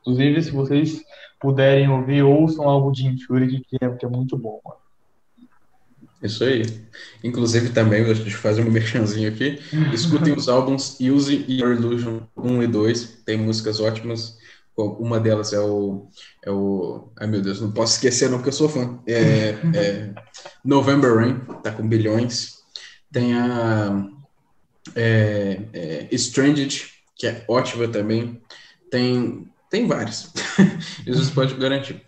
[0.00, 1.02] Inclusive, se vocês
[1.40, 4.78] puderem ouvir, ouçam algo de Infinity, que é, que é muito bom, mano.
[6.22, 6.62] Isso aí.
[7.22, 9.58] Inclusive também, deixa eu fazer um merchanzinho aqui.
[9.92, 13.22] Escutem os álbuns Use e Illusion 1 e 2.
[13.24, 14.37] Tem músicas ótimas.
[14.78, 16.08] Uma delas é o,
[16.44, 17.10] é o.
[17.16, 19.00] Ai meu Deus, não posso esquecer, não, porque eu sou fã.
[19.06, 20.14] É, é
[20.64, 22.58] November Rain, tá com bilhões.
[23.10, 24.06] Tem a
[24.94, 26.86] é, é, Stranded,
[27.16, 28.40] que é ótima também.
[28.90, 30.32] Tem, tem vários.
[31.06, 32.04] Isso pode garantir.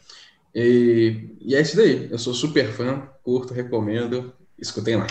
[0.55, 2.09] E, e é isso daí.
[2.11, 4.35] Eu sou super fã, curto, recomendo.
[4.59, 5.07] Escutem lá.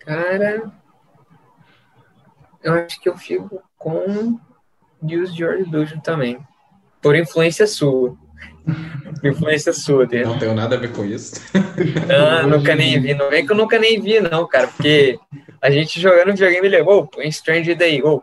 [0.00, 0.72] Cara,
[2.62, 4.38] eu acho que eu fico com
[5.02, 6.38] Use Your Illusion também.
[7.00, 8.16] Por influência sua.
[9.20, 10.26] Por influência sua dele.
[10.26, 11.34] Não tenho nada a ver com isso.
[12.10, 13.14] Ah, nunca nem vi.
[13.14, 14.68] Não vem que eu nunca nem vi, não, cara.
[14.68, 15.18] Porque
[15.60, 18.22] a gente jogando videogame, ele, ô, põe Stranger aí, ô,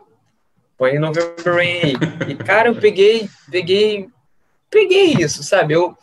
[0.76, 1.94] põe November Rain aí.
[2.28, 4.08] E, cara, eu peguei, peguei,
[4.70, 5.74] peguei isso, sabe?
[5.74, 5.96] Eu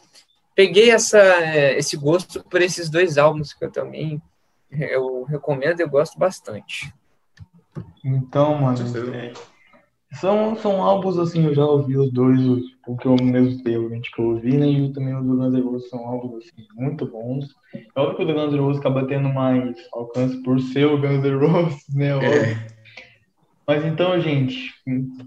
[0.55, 4.21] peguei essa, eh, esse gosto por esses dois álbuns que eu também
[4.79, 6.93] eu recomendo e eu gosto bastante.
[8.03, 8.79] Então, mano,
[9.15, 9.33] é,
[10.13, 13.89] são, são álbuns assim, eu já ouvi os dois, os, o que eu mesmo tenho,
[14.01, 14.67] que eu ouvi, né?
[14.67, 17.55] E também o do Guns N' Roses são álbuns assim, muito bons.
[17.73, 20.99] É óbvio que o do Guns N' Roses acaba tendo mais alcance por ser o
[20.99, 22.09] Guns N' Roses, né?
[22.09, 22.67] É,
[23.65, 24.73] Mas então, gente,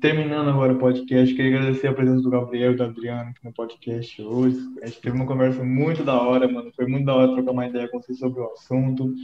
[0.01, 3.53] terminando agora o podcast, queria agradecer a presença do Gabriel e do Adriano aqui no
[3.53, 4.59] podcast hoje.
[4.83, 6.71] A gente teve uma conversa muito da hora, mano.
[6.77, 9.15] Foi muito da hora trocar uma ideia com vocês sobre o assunto.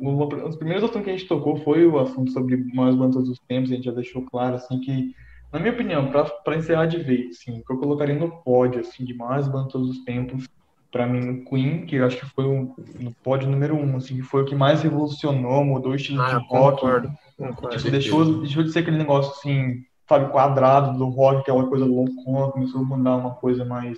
[0.00, 3.24] Uma- Um dos primeiros assuntos que a gente tocou foi o assunto sobre mais bandas
[3.24, 3.70] dos tempos.
[3.70, 5.12] A gente já deixou claro, assim, que,
[5.52, 9.04] na minha opinião, para encerrar de vez, assim, o que eu colocaria no pódio, assim,
[9.04, 10.44] de mais bandas dos tempos,
[10.90, 14.16] para mim, o Queen, que eu acho que foi o, no pódio número um, assim,
[14.16, 16.80] que foi o que mais revolucionou, mudou o estilo de Ah, rock.
[16.80, 17.08] concordo.
[17.36, 17.76] concordo.
[17.76, 17.90] Tipo, certeza.
[17.90, 22.50] deixou, deixou de ser aquele negócio assim, sabe, quadrado do rock, que uma coisa loucona,
[22.52, 23.96] começou a mandar uma coisa mais.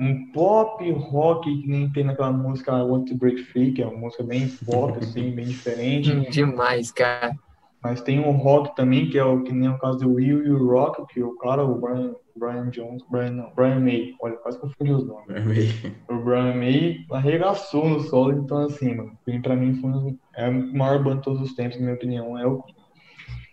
[0.00, 3.86] Um pop rock, que nem tem naquela música I Want to Break Free, que é
[3.86, 6.14] uma música bem pop, assim, bem diferente.
[6.30, 7.34] Demais, cara.
[7.82, 10.50] Mas tem um rock também, que é o que nem o caso do Will e
[10.50, 14.58] o Rock, que o cara, o Brian, Brian Jones, Brian, não, Brian May, olha, quase
[14.58, 15.28] confundi os nomes.
[15.30, 15.72] é meio-
[16.10, 19.12] O Brian May arregaçou no solo, então assim, mano,
[19.42, 22.36] pra mim foi um- é a maior banda de todos os tempos, na minha opinião,
[22.36, 22.77] é o Queen.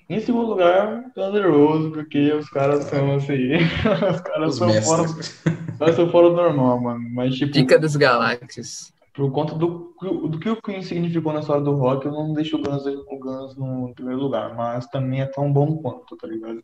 [0.10, 3.56] Em segundo lugar, Guns N' Roses, porque os caras são assim,
[4.14, 5.41] os caras Os são fora, mestres.
[5.73, 8.94] os caras são fora do normal, mano, mas tipo, Dica das Galáxias.
[9.14, 9.95] por conta do,
[10.30, 13.19] do que o Queen significou na história do rock, eu não deixo o Guns, o
[13.19, 16.64] Guns no primeiro lugar, mas também é tão bom quanto, tá ligado?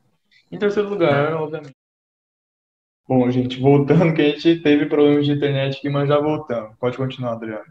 [0.52, 1.76] Em terceiro lugar, obviamente.
[3.08, 6.76] Bom, gente, voltando, que a gente teve problemas de internet aqui, mas já voltamos.
[6.80, 7.66] Pode continuar, Adriano.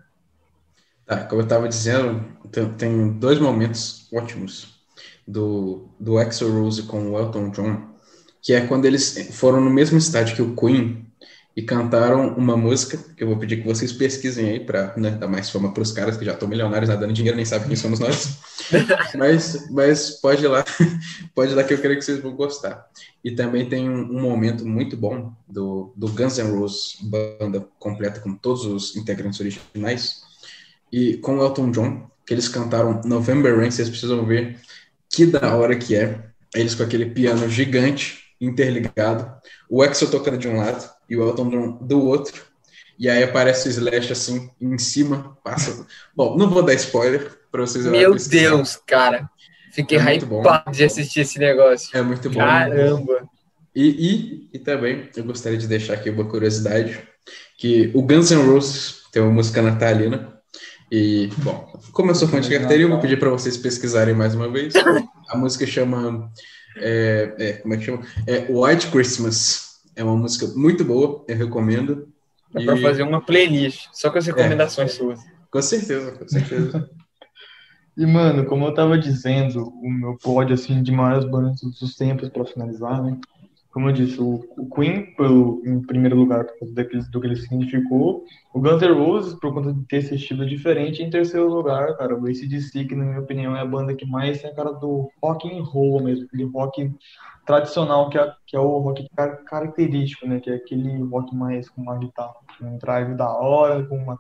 [1.06, 2.20] Tá, como eu estava dizendo,
[2.50, 4.79] tem, tem dois momentos ótimos
[5.26, 7.90] do, do Axl Rose com o Elton John,
[8.42, 11.10] que é quando eles foram no mesmo estádio que o Queen
[11.56, 15.26] e cantaram uma música, que eu vou pedir que vocês pesquisem aí para né, dar
[15.26, 17.98] mais fama para os caras que já estão milionários, nadando dinheiro, nem sabem quem somos
[17.98, 18.38] nós.
[19.18, 20.64] mas, mas pode ir lá,
[21.34, 22.86] pode ir lá que eu creio que vocês vão gostar.
[23.22, 28.20] E também tem um, um momento muito bom do, do Guns N' Roses, banda completa
[28.20, 30.22] com todos os integrantes originais,
[30.92, 34.58] e com o Elton John, que eles cantaram November Rain, vocês precisam ver
[35.10, 36.30] que da hora que é.
[36.54, 39.30] Eles com aquele piano gigante, interligado,
[39.68, 42.44] o Axel tocando de um lado e o Elton John do outro,
[42.98, 45.86] e aí aparece o Slash assim, em cima, passa...
[46.14, 48.14] Bom, não vou dar spoiler para vocês Meu.
[48.14, 49.28] Deus, cara.
[49.72, 51.96] Fiquei É hypado de assistir esse negócio.
[51.96, 52.40] É muito bom.
[52.40, 53.28] Caramba.
[53.74, 57.00] E, e, e também eu gostaria de deixar aqui uma curiosidade,
[57.56, 60.39] que o Guns N' Roses tem uma música natalina,
[60.90, 64.34] e, bom, como eu sou fã de carteirinha, eu vou pedir para vocês pesquisarem mais
[64.34, 64.74] uma vez.
[65.28, 66.30] A música chama.
[66.76, 68.02] É, é, como é que chama?
[68.26, 69.80] É White Christmas.
[69.94, 72.08] É uma música muito boa, eu recomendo.
[72.52, 72.64] Dá e...
[72.64, 75.20] pra fazer uma playlist, só com as recomendações é, suas.
[75.50, 76.90] Com certeza, com certeza.
[77.96, 82.28] e, mano, como eu tava dizendo, o meu pódio, assim, de maiores bandas dos tempos,
[82.28, 83.16] para finalizar, né?
[83.72, 87.26] Como eu disse, o, o Queen pelo, em primeiro lugar por conta daquilo, do que
[87.26, 91.10] ele significou, o Guns N' Roses por conta de ter esse estilo diferente, e em
[91.10, 94.50] terceiro lugar, cara, o ACDC, que na minha opinião é a banda que mais tem
[94.50, 96.92] a cara do rock and roll mesmo, aquele rock
[97.46, 99.06] tradicional que é, que é o rock
[99.46, 103.84] característico, né, que é aquele rock mais com uma guitarra, com um drive da hora,
[103.86, 104.18] com uma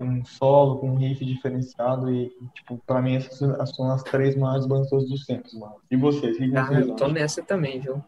[0.00, 3.38] um solo, com um riff diferenciado e, tipo, pra mim essas
[3.70, 5.76] são as três maiores bandas dos tempos, mano.
[5.88, 6.36] E vocês?
[6.36, 8.02] Que ah, eu tô nessa também, viu?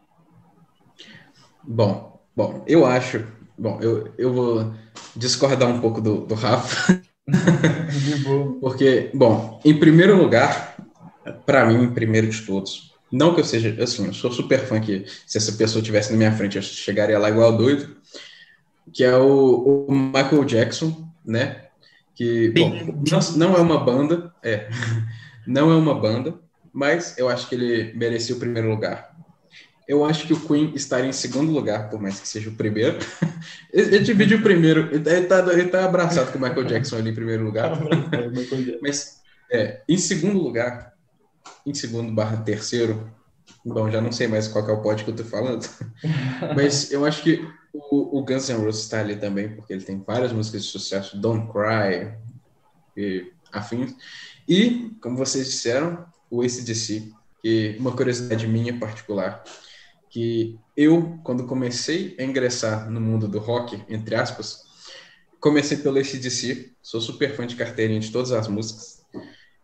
[1.67, 3.25] Bom, bom, eu acho.
[3.57, 4.73] Bom, eu, eu vou
[5.15, 7.01] discordar um pouco do, do Rafa.
[8.61, 10.77] Porque, bom, em primeiro lugar,
[11.45, 15.05] para mim, primeiro de todos, não que eu seja, assim, eu sou super fã que
[15.25, 17.95] se essa pessoa estivesse na minha frente, eu chegaria lá igual doido,
[18.93, 21.65] que é o, o Michael Jackson, né?
[22.13, 22.71] Que, bom,
[23.09, 24.69] não, não é uma banda, é,
[25.47, 26.35] não é uma banda,
[26.71, 29.14] mas eu acho que ele merecia o primeiro lugar.
[29.87, 32.97] Eu acho que o Queen estaria em segundo lugar, por mais que seja o primeiro.
[33.71, 34.89] ele, divide o primeiro.
[34.93, 37.71] Ele está ele tá abraçado com o Michael Jackson ali em primeiro lugar.
[38.81, 39.21] Mas
[39.51, 40.93] é, em segundo lugar,
[41.65, 43.11] em segundo barra terceiro,
[43.63, 45.67] bom, já não sei mais qual é o pódio que eu estou falando.
[46.55, 50.01] Mas eu acho que o, o Guns N' Roses está ali também, porque ele tem
[50.01, 52.13] várias músicas de sucesso, Don't Cry
[52.97, 53.93] e afins.
[54.47, 59.43] E, como vocês disseram, o ACDC, que uma curiosidade minha particular,
[60.15, 64.63] que eu, quando comecei a ingressar no mundo do rock, entre aspas,
[65.41, 69.03] comecei pelo ACDC, sou super fã de carteirinha de todas as músicas.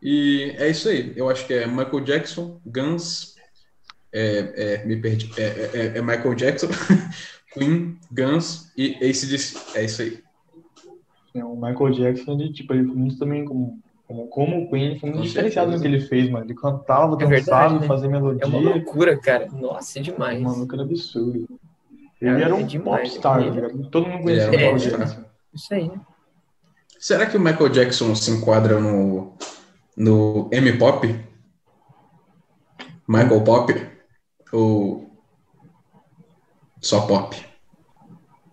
[0.02, 3.36] E é isso aí, eu acho que é Michael Jackson, Guns,
[4.12, 6.68] é, é, me perdi, é, é, é, é Michael Jackson,
[7.56, 10.22] Queen, Guns e ACDC, é isso aí.
[11.34, 13.82] É, o Michael Jackson, ele, tipo, ele também como
[14.12, 16.46] como, como o Queen foi muito diferenciado no que ele fez, mano.
[16.46, 17.88] Ele cantava, é dançava, né?
[17.88, 18.44] fazia melodia.
[18.44, 19.48] É uma loucura, cara.
[19.52, 20.40] Nossa, é demais.
[20.40, 21.40] Uma loucura absurda.
[22.22, 23.88] Ele é, era um é popstar, ele...
[23.90, 25.24] Todo mundo conhecia o Michael Jackson.
[25.54, 26.00] Isso aí, né?
[27.00, 29.34] Será que o Michael Jackson se enquadra no,
[29.98, 31.08] no M-pop?
[33.08, 33.88] Michael Pop?
[34.54, 35.10] Ou
[36.80, 37.36] só pop?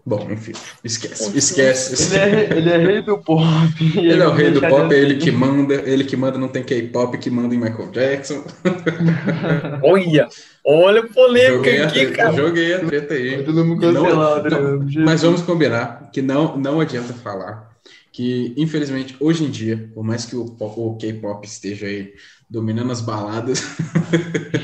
[0.08, 0.52] Bom, enfim,
[0.82, 2.14] esquece, esquece.
[2.14, 3.44] Ele é, ele é rei do pop.
[3.78, 6.48] Ele, ele é o rei do pop, é ele que manda, ele que manda, não
[6.48, 8.42] tem K-pop que manda em Michael Jackson.
[9.84, 10.26] olha,
[10.64, 12.32] olha o polêmica aqui, treta, cara.
[12.32, 13.44] Joguei a treta aí.
[13.44, 14.94] Todo mundo cancelado, não, né?
[15.04, 17.68] Mas vamos combinar que não, não adianta falar
[18.10, 22.14] que, infelizmente, hoje em dia, por mais que o, o K-pop esteja aí
[22.48, 23.62] dominando as baladas,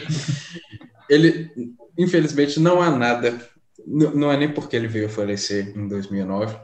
[1.07, 1.51] ele,
[1.99, 3.39] infelizmente, não há nada
[3.87, 6.57] não é nem porque ele veio a falecer em 2009,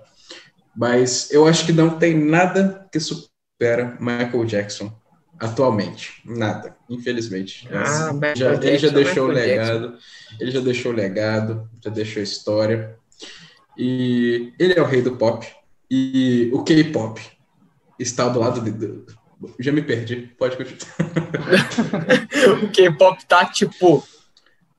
[0.76, 4.92] mas eu acho que não tem nada que supera Michael Jackson
[5.38, 6.22] atualmente.
[6.24, 7.66] Nada, infelizmente.
[7.72, 9.96] Ah, já, ele já deixou o legado,
[10.38, 12.96] ele já deixou o legado, já deixou história.
[13.76, 15.46] E ele é o rei do pop.
[15.90, 17.20] E o K-pop
[17.98, 19.04] está do lado de.
[19.58, 21.10] Já me perdi, pode continuar.
[22.62, 24.04] o K-pop tá tipo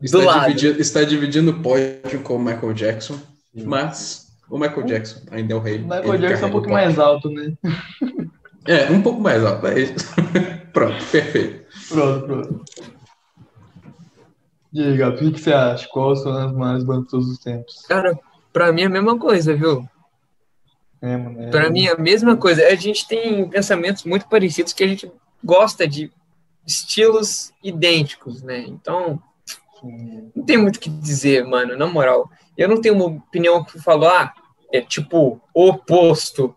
[0.02, 3.20] Está, dividindo, está dividindo o pódio com o Michael Jackson,
[3.54, 5.78] mas o Michael Jackson ainda é o rei.
[5.78, 7.54] O Michael Jackson é um pouco mais alto, né?
[8.66, 9.68] É, um pouco mais alto.
[9.68, 9.94] É isso.
[10.74, 11.66] pronto, perfeito.
[11.90, 12.66] Pronto, pronto.
[14.74, 15.88] E aí, Gabi, o que você acha?
[15.90, 17.82] Quais são as maiores bandas de todos os tempos?
[17.88, 18.18] Cara,
[18.54, 19.88] pra mim é a mesma coisa, viu?
[21.02, 21.50] É, mano, é...
[21.50, 22.66] Pra mim é a mesma coisa.
[22.66, 25.12] A gente tem pensamentos muito parecidos que a gente
[25.44, 26.12] gosta de
[26.66, 28.60] estilos idênticos, né?
[28.68, 29.22] Então,
[30.36, 32.30] não tem muito o que dizer, mano, na moral.
[32.58, 34.34] Eu não tenho uma opinião que falou, ah,
[34.72, 36.56] é tipo oposto,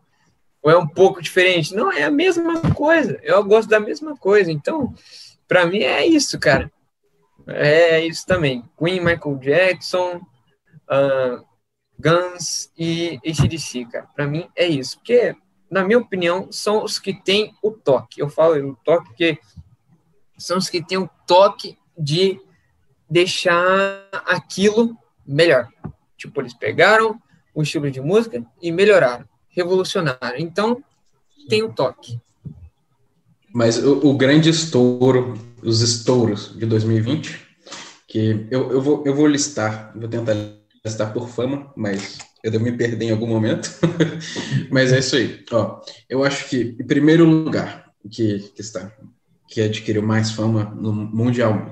[0.63, 1.75] ou é um pouco diferente.
[1.75, 3.21] Não, é a mesma coisa.
[3.23, 4.51] Eu gosto da mesma coisa.
[4.51, 4.95] Então,
[5.47, 6.73] para mim é isso, cara.
[7.47, 8.65] É isso também.
[8.79, 10.23] Queen, Michael Jackson,
[10.91, 11.45] uh,
[11.99, 14.09] Guns e ACDC, cara.
[14.15, 14.97] Pra mim é isso.
[14.97, 15.37] Porque,
[15.71, 18.21] na minha opinião, são os que têm o toque.
[18.21, 19.39] Eu falo o toque porque
[20.39, 22.41] são os que têm o toque de
[23.09, 25.69] deixar aquilo melhor.
[26.17, 27.21] Tipo, eles pegaram
[27.55, 30.37] o estilo de música e melhoraram, revolucionaram.
[30.39, 30.83] Então,
[31.49, 32.21] tem o toque.
[33.53, 37.41] Mas o, o grande estouro, os estouros de 2020,
[38.09, 40.35] que eu, eu, vou, eu vou listar, vou tentar
[40.85, 43.71] listar por fama, mas eu devo me perder em algum momento.
[44.71, 45.45] mas é isso aí.
[45.53, 48.93] Ó, eu acho que, em primeiro lugar, que, que está
[49.49, 51.71] que adquiriu mais fama no mundial,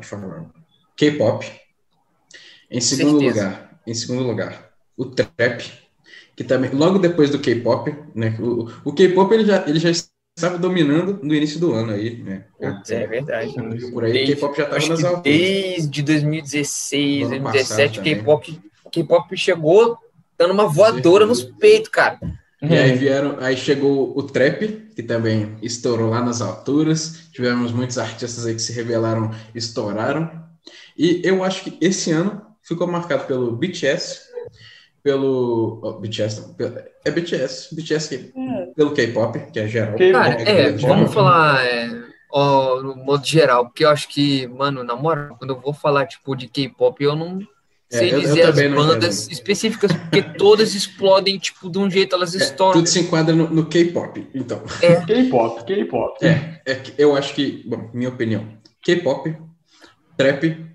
[0.97, 1.51] K-pop.
[2.71, 3.45] Em segundo Certeza.
[3.45, 5.73] lugar, em segundo lugar, o trap,
[6.35, 8.37] que também logo depois do K-pop, né?
[8.41, 12.45] O, o K-pop ele já ele já estava dominando no início do ano aí, né?
[12.89, 13.53] é verdade.
[13.91, 15.23] Por aí, o K-pop já estava nas alturas.
[15.23, 18.61] Desde 2016, 2017, o K-pop
[18.93, 19.97] K-pop chegou
[20.37, 22.21] dando uma voadora nos peitos, cara.
[22.61, 27.25] E aí vieram, aí chegou o trap, que também estourou lá nas alturas.
[27.33, 30.31] Tivemos muitos artistas aí que se revelaram, estouraram.
[31.03, 34.21] E eu acho que esse ano ficou marcado pelo BTS,
[35.03, 36.55] pelo oh, BTS,
[37.05, 38.67] é BTS, BTS que, é.
[38.77, 39.97] pelo K-pop, que é geral.
[39.99, 41.91] Cara, é, é vamos falar é,
[42.31, 46.07] ó, no modo geral, porque eu acho que, mano, na moral, quando eu vou falar
[46.07, 47.41] tipo de K-pop, eu não
[47.91, 52.15] é, sei eu, dizer eu as bandas específicas, porque todas explodem, tipo, de um jeito,
[52.15, 52.75] elas é, estouram.
[52.75, 54.63] tudo se enquadra no, no K-pop, então.
[54.81, 55.01] É.
[55.05, 56.25] K-pop, K-pop.
[56.25, 58.47] É, é, eu acho que, bom, minha opinião,
[58.81, 59.37] K-pop,
[60.17, 60.72] trap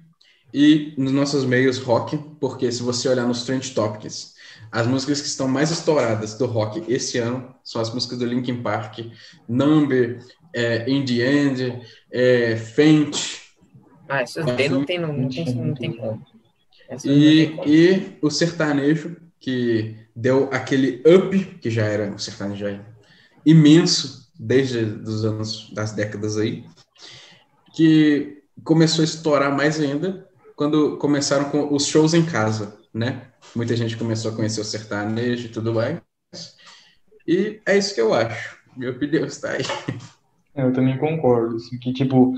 [0.59, 4.33] e nos nossos meios rock, porque se você olhar nos trend topics,
[4.71, 8.63] as músicas que estão mais estouradas do rock esse ano são as músicas do Linkin
[8.63, 9.01] Park,
[9.47, 10.19] Number,
[10.55, 11.81] é, In The End,
[12.11, 13.15] é, Faint.
[14.09, 16.25] Ah, essas daí não tem, não, não tem, não tem como.
[17.05, 22.83] E, e o sertanejo, que deu aquele up, que já era um sertanejo já
[23.45, 26.65] imenso, desde os anos, das décadas aí,
[27.75, 30.26] que começou a estourar mais ainda
[30.57, 33.27] quando começaram com os shows em casa, né?
[33.55, 36.01] Muita gente começou a conhecer o sertanejo e tudo mais.
[37.27, 38.57] E é isso que eu acho.
[38.75, 39.63] Minha opinião está aí.
[40.55, 42.33] É, eu também concordo, assim, que tipo,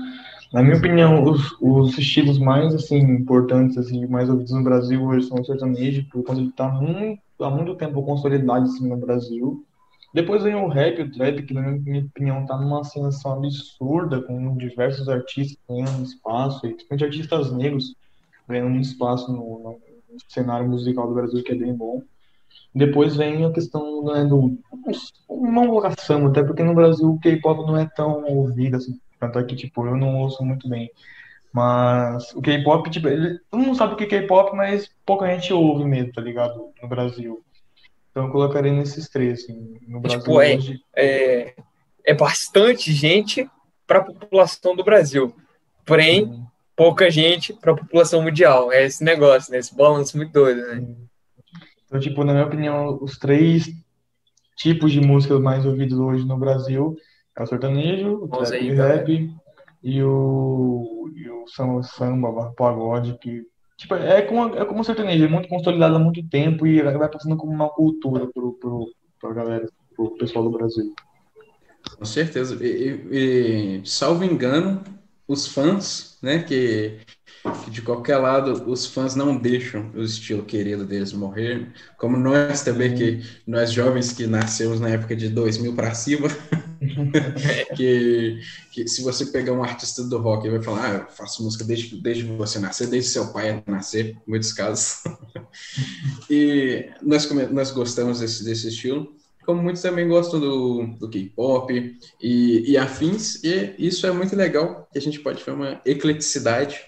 [0.52, 5.26] na minha opinião, os, os estilos mais assim importantes, assim, mais ouvidos no Brasil hoje
[5.26, 8.98] são o sertanejo, por conta de estar tá muito, há muito tempo consolidado assim, no
[8.98, 9.64] Brasil.
[10.12, 14.58] Depois vem o rap, o trap, que na minha opinião está numa ascensão absurda, com
[14.58, 17.94] diversos artistas ganhando espaço, e principalmente artistas negros
[18.50, 19.80] ganhando um espaço no, no,
[20.28, 22.02] cenário musical do Brasil, que é bem bom.
[22.74, 24.58] Depois vem a questão né, do.
[25.28, 29.44] Uma vocação, até porque no Brasil o K-pop não é tão ouvido assim tanto é
[29.44, 30.90] que, tipo, eu não ouço muito bem.
[31.52, 35.52] Mas o K-pop, tipo, ele, todo mundo sabe o que é K-pop, mas pouca gente
[35.52, 36.70] ouve mesmo, tá ligado?
[36.82, 37.44] No Brasil.
[38.10, 39.78] Então eu colocaria nesses três, assim.
[39.86, 40.80] No Brasil tipo, é, hoje...
[40.96, 41.54] é,
[42.04, 43.48] é bastante gente
[43.86, 45.34] para a população do Brasil.
[45.84, 46.46] Porém, Sim.
[46.80, 48.72] Pouca gente para a população mundial.
[48.72, 49.58] É esse negócio, né?
[49.58, 50.82] Esse balanço muito doido, né?
[51.84, 53.70] Então, tipo, na minha opinião, os três
[54.56, 56.96] tipos de músicas mais ouvidos hoje no Brasil
[57.36, 59.30] é o sertanejo, o trap aí, rap
[59.82, 63.42] e o, e o samba, samba, pagode, que
[63.76, 67.10] tipo, é, como, é como o sertanejo, é muito consolidado há muito tempo e vai
[67.10, 68.86] passando como uma cultura pro, pro,
[69.20, 70.94] pra galera, pro pessoal do Brasil.
[71.98, 72.56] Com certeza.
[72.64, 74.82] E, e, salvo engano,
[75.30, 76.98] os fãs, né, que
[77.64, 82.62] que de qualquer lado os fãs não deixam o estilo querido deles morrer, como nós
[82.62, 86.28] também, que nós jovens que nascemos na época de 2000 para cima,
[87.74, 88.40] que,
[88.72, 91.64] que se você pegar um artista do rock e vai falar, ah, eu faço música
[91.64, 95.04] desde, desde você nascer, desde seu pai nascer, em muitos casos.
[96.28, 102.70] e nós, nós gostamos desse, desse estilo como muitos também gostam do, do K-pop e,
[102.70, 106.80] e afins, e isso é muito legal, que a gente pode ver uma ecleticidade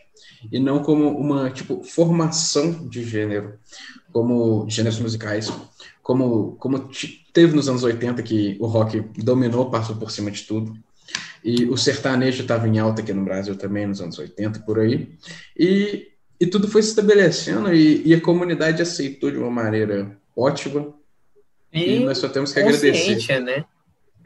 [0.51, 3.59] e não como uma tipo formação de gênero,
[4.13, 5.53] como gêneros musicais,
[6.03, 6.91] como como
[7.33, 10.77] teve nos anos 80 que o rock dominou, passou por cima de tudo.
[11.45, 15.09] E o sertanejo estava em alta aqui no Brasil também nos anos 80 por aí.
[15.59, 16.09] E,
[16.39, 20.95] e tudo foi se estabelecendo e, e a comunidade aceitou de uma maneira ótima.
[21.73, 23.41] E, e nós só temos que agradecer.
[23.41, 23.65] né?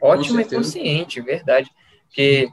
[0.01, 1.69] Ótimo e consciente, verdade.
[2.07, 2.49] Porque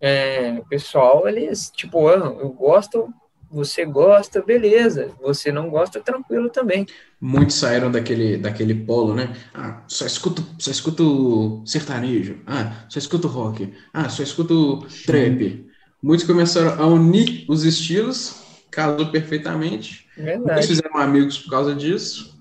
[0.00, 3.08] é, pessoal, eles, tipo, ah, eu gosto,
[3.50, 5.10] você gosta, beleza.
[5.20, 6.86] Você não gosta, tranquilo também.
[7.20, 9.36] Muitos saíram daquele, daquele polo, né?
[9.54, 12.40] Ah, só escuto, só escuto sertanejo.
[12.46, 13.72] Ah, só escuto rock.
[13.92, 15.66] Ah, só escuto trap.
[16.02, 20.08] Muitos começaram a unir os estilos, casou perfeitamente.
[20.16, 20.40] Verdade.
[20.40, 22.31] Muitos fizeram amigos por causa disso.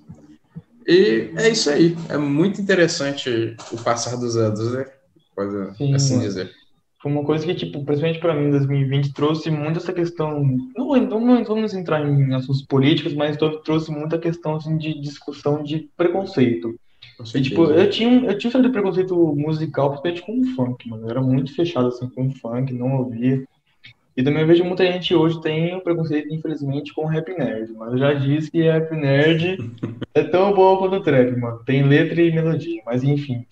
[0.91, 1.95] E é isso aí.
[2.09, 4.85] É muito interessante o passar dos anos, né?
[5.35, 6.51] Pode Sim, assim dizer
[7.01, 10.43] foi uma coisa que, tipo, principalmente para mim, em 2020, trouxe muito essa questão.
[10.77, 15.89] Não, não vamos entrar em assuntos políticos, mas trouxe muita questão assim, de discussão de
[15.97, 16.76] preconceito.
[17.34, 21.05] E, tipo, eu tinha, eu tinha um certo preconceito musical, principalmente com o funk, mano.
[21.05, 23.43] Eu era muito fechado assim com o funk, não ouvia.
[24.15, 27.71] E também eu vejo muita gente hoje tem o preconceito, infelizmente, com o rap nerd.
[27.73, 29.57] Mas eu já disse que rap nerd
[30.13, 31.63] é tão bom quanto o trap, mano.
[31.63, 33.45] Tem letra e melodia, mas enfim.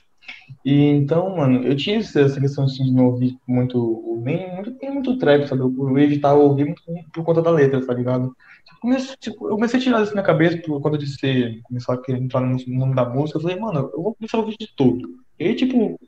[0.65, 4.91] E então, mano, eu tinha essa questão assim, de não ouvir muito, nem muito, nem
[4.91, 5.61] muito trap, sabe?
[5.61, 6.81] Eu evitava ouvir muito
[7.13, 8.35] por conta da letra, tá ligado?
[8.81, 12.01] Comecei, tipo, eu comecei a tirar isso na cabeça por conta de ser, começar a
[12.01, 13.37] querer entrar no mundo da música.
[13.37, 15.07] Eu falei, mano, eu vou começar a ouvir de tudo.
[15.39, 15.99] E aí, tipo,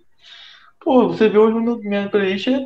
[0.80, 2.60] pô, você vê hoje minha playlist é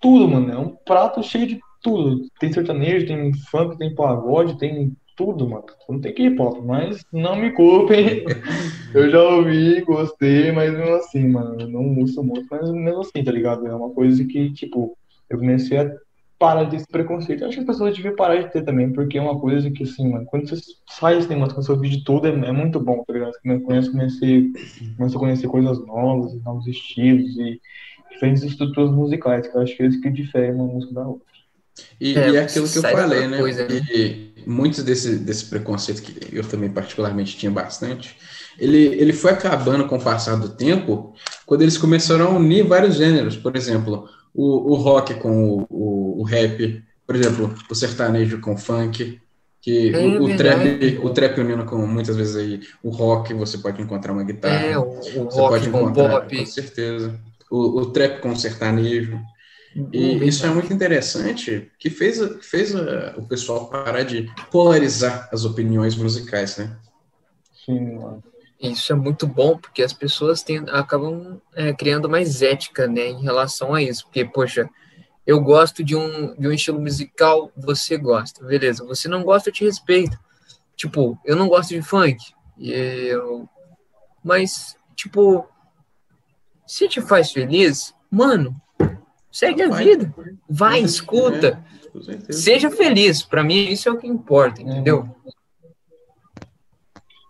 [0.00, 0.52] tudo, mano.
[0.52, 2.28] É um prato cheio de tudo.
[2.38, 5.64] Tem sertanejo, tem funk, tem pagode, tem tudo, mano.
[5.88, 8.24] Não tem que ir pop, mas não me culpem.
[8.94, 13.24] eu já ouvi, gostei, mas mesmo assim, mano, eu não ouço muito, mas mesmo assim,
[13.24, 13.66] tá ligado?
[13.66, 14.96] É uma coisa que, tipo,
[15.28, 15.92] eu comecei a
[16.38, 17.42] parar desse preconceito.
[17.42, 19.82] Eu acho que as pessoas deviam parar de ter também, porque é uma coisa que,
[19.82, 23.02] assim, mano, quando você sai assim, mano, com seu vídeo todo, é, é, muito bom,
[23.02, 23.32] tá ligado?
[23.32, 24.52] Você começa, comecei,
[24.96, 27.60] começa a conhecer coisas novas, novos estilos e
[28.18, 31.26] diferentes estruturas musicais, que eu acho que é isso que difere uma música da outra.
[32.00, 33.38] E é, e é aquilo que eu falei, né?
[33.38, 33.80] Coisa, né?
[33.94, 38.16] E muitos desse, desse preconceito que eu também particularmente tinha bastante,
[38.58, 41.14] ele, ele foi acabando com o passar do tempo
[41.46, 43.36] quando eles começaram a unir vários gêneros.
[43.36, 48.54] Por exemplo, o, o rock com o, o, o rap, por exemplo, o sertanejo com
[48.54, 49.20] o funk,
[49.60, 53.58] que é, o, o trap, o trap unindo com muitas vezes aí o rock, você
[53.58, 54.64] pode encontrar uma guitarra.
[54.64, 57.20] É, o, o você rock pode encontrar, com, com certeza.
[57.50, 59.18] O, o trap com o sertanejo.
[59.92, 65.44] E isso é muito interessante, que fez, fez a, o pessoal parar de polarizar as
[65.44, 66.76] opiniões musicais, né?
[67.64, 68.00] Sim,
[68.60, 73.22] Isso é muito bom, porque as pessoas têm, acabam é, criando mais ética, né, em
[73.22, 74.04] relação a isso.
[74.04, 74.68] Porque, poxa,
[75.26, 78.84] eu gosto de um, de um estilo musical, você gosta, beleza.
[78.86, 80.18] Você não gosta, eu te respeito.
[80.74, 82.16] Tipo, eu não gosto de funk,
[82.58, 83.48] eu...
[84.24, 85.46] mas, tipo,
[86.68, 88.54] se te faz feliz, mano,
[89.30, 90.12] Segue a vida.
[90.48, 91.62] Vai, escuta.
[92.28, 93.22] É, Seja feliz.
[93.22, 95.08] Para mim, isso é o que importa, entendeu?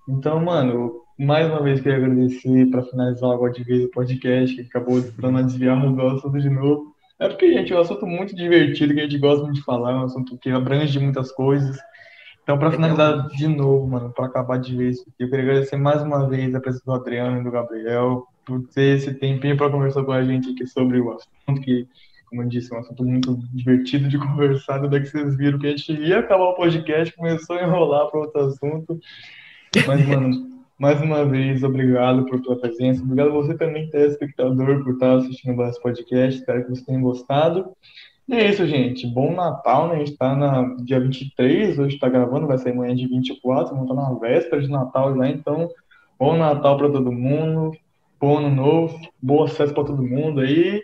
[0.09, 4.63] Então, mano, mais uma vez queria agradecer para finalizar agora de vez o podcast, que
[4.63, 6.95] acabou dando a desviar do assunto de novo.
[7.19, 9.93] É porque, gente, é um assunto muito divertido, que a gente gosta muito de falar,
[9.93, 11.77] é um assunto que abrange muitas coisas.
[12.43, 16.27] Então, para finalizar de novo, mano, para acabar de vez, eu queria agradecer mais uma
[16.27, 20.13] vez a presença do Adriano e do Gabriel, por ter esse tempinho para conversar com
[20.13, 21.87] a gente aqui sobre o assunto, que,
[22.27, 24.79] como eu disse, é um assunto muito divertido de conversar.
[24.89, 28.21] Daí que vocês viram que a gente ia acabar o podcast, começou a enrolar para
[28.21, 28.99] outro assunto.
[29.87, 30.49] Mas, mano,
[30.81, 33.03] mais uma vez, obrigado por tua presença.
[33.03, 36.41] Obrigado a você também, telespectador, por estar assistindo esse podcast.
[36.41, 37.71] Espero que vocês tenham gostado.
[38.27, 39.07] E é isso, gente.
[39.07, 39.97] Bom Natal, né?
[39.97, 43.91] A gente tá na dia 23, hoje tá gravando, vai sair amanhã de 24, vamos
[43.91, 45.71] estar na véspera de Natal já, então
[46.19, 47.73] bom Natal para todo mundo,
[48.21, 50.83] bom ano novo, boa festa para todo mundo aí.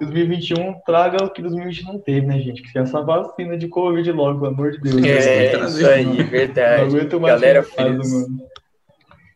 [0.00, 2.62] 2021 traga o que 2020 não teve, né, gente?
[2.62, 5.02] Que é essa vacina de Covid logo, pelo amor de Deus.
[5.04, 6.82] É, isso aí, verdade.
[6.82, 8.50] Não aguento mais Galera casa, mano.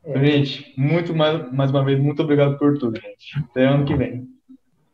[0.04, 0.20] É.
[0.20, 3.38] Gente, muito mais, mais uma vez, muito obrigado por tudo, gente.
[3.50, 4.28] Até ano que vem.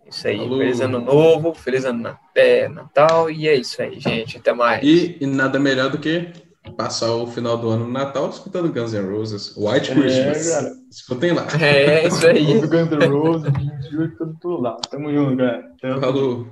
[0.08, 0.58] Isso aí, Falou.
[0.58, 4.38] feliz ano novo, feliz ano na, é, Natal, e é isso aí, gente.
[4.38, 4.82] Até mais.
[4.82, 6.32] E, e, nada melhor do que
[6.70, 10.48] passar o final do ano no Natal escutando Guns N' Roses, White é, Christmas.
[10.50, 10.72] Cara.
[10.90, 11.46] Escutem lá.
[11.60, 12.60] É, isso aí.
[12.60, 13.52] Guns N' Roses,
[14.18, 14.76] tudo, tudo lá.
[14.90, 15.72] Tamo junto, cara.
[15.78, 16.46] Até Falou.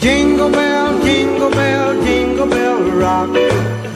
[0.00, 3.32] Jingle bell, jingle bell, jingle bell rock.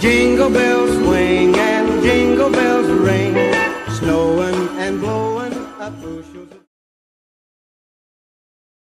[0.00, 3.34] Jingle bells swing and jingle bells ring.
[3.98, 5.92] Snowing and blowing up.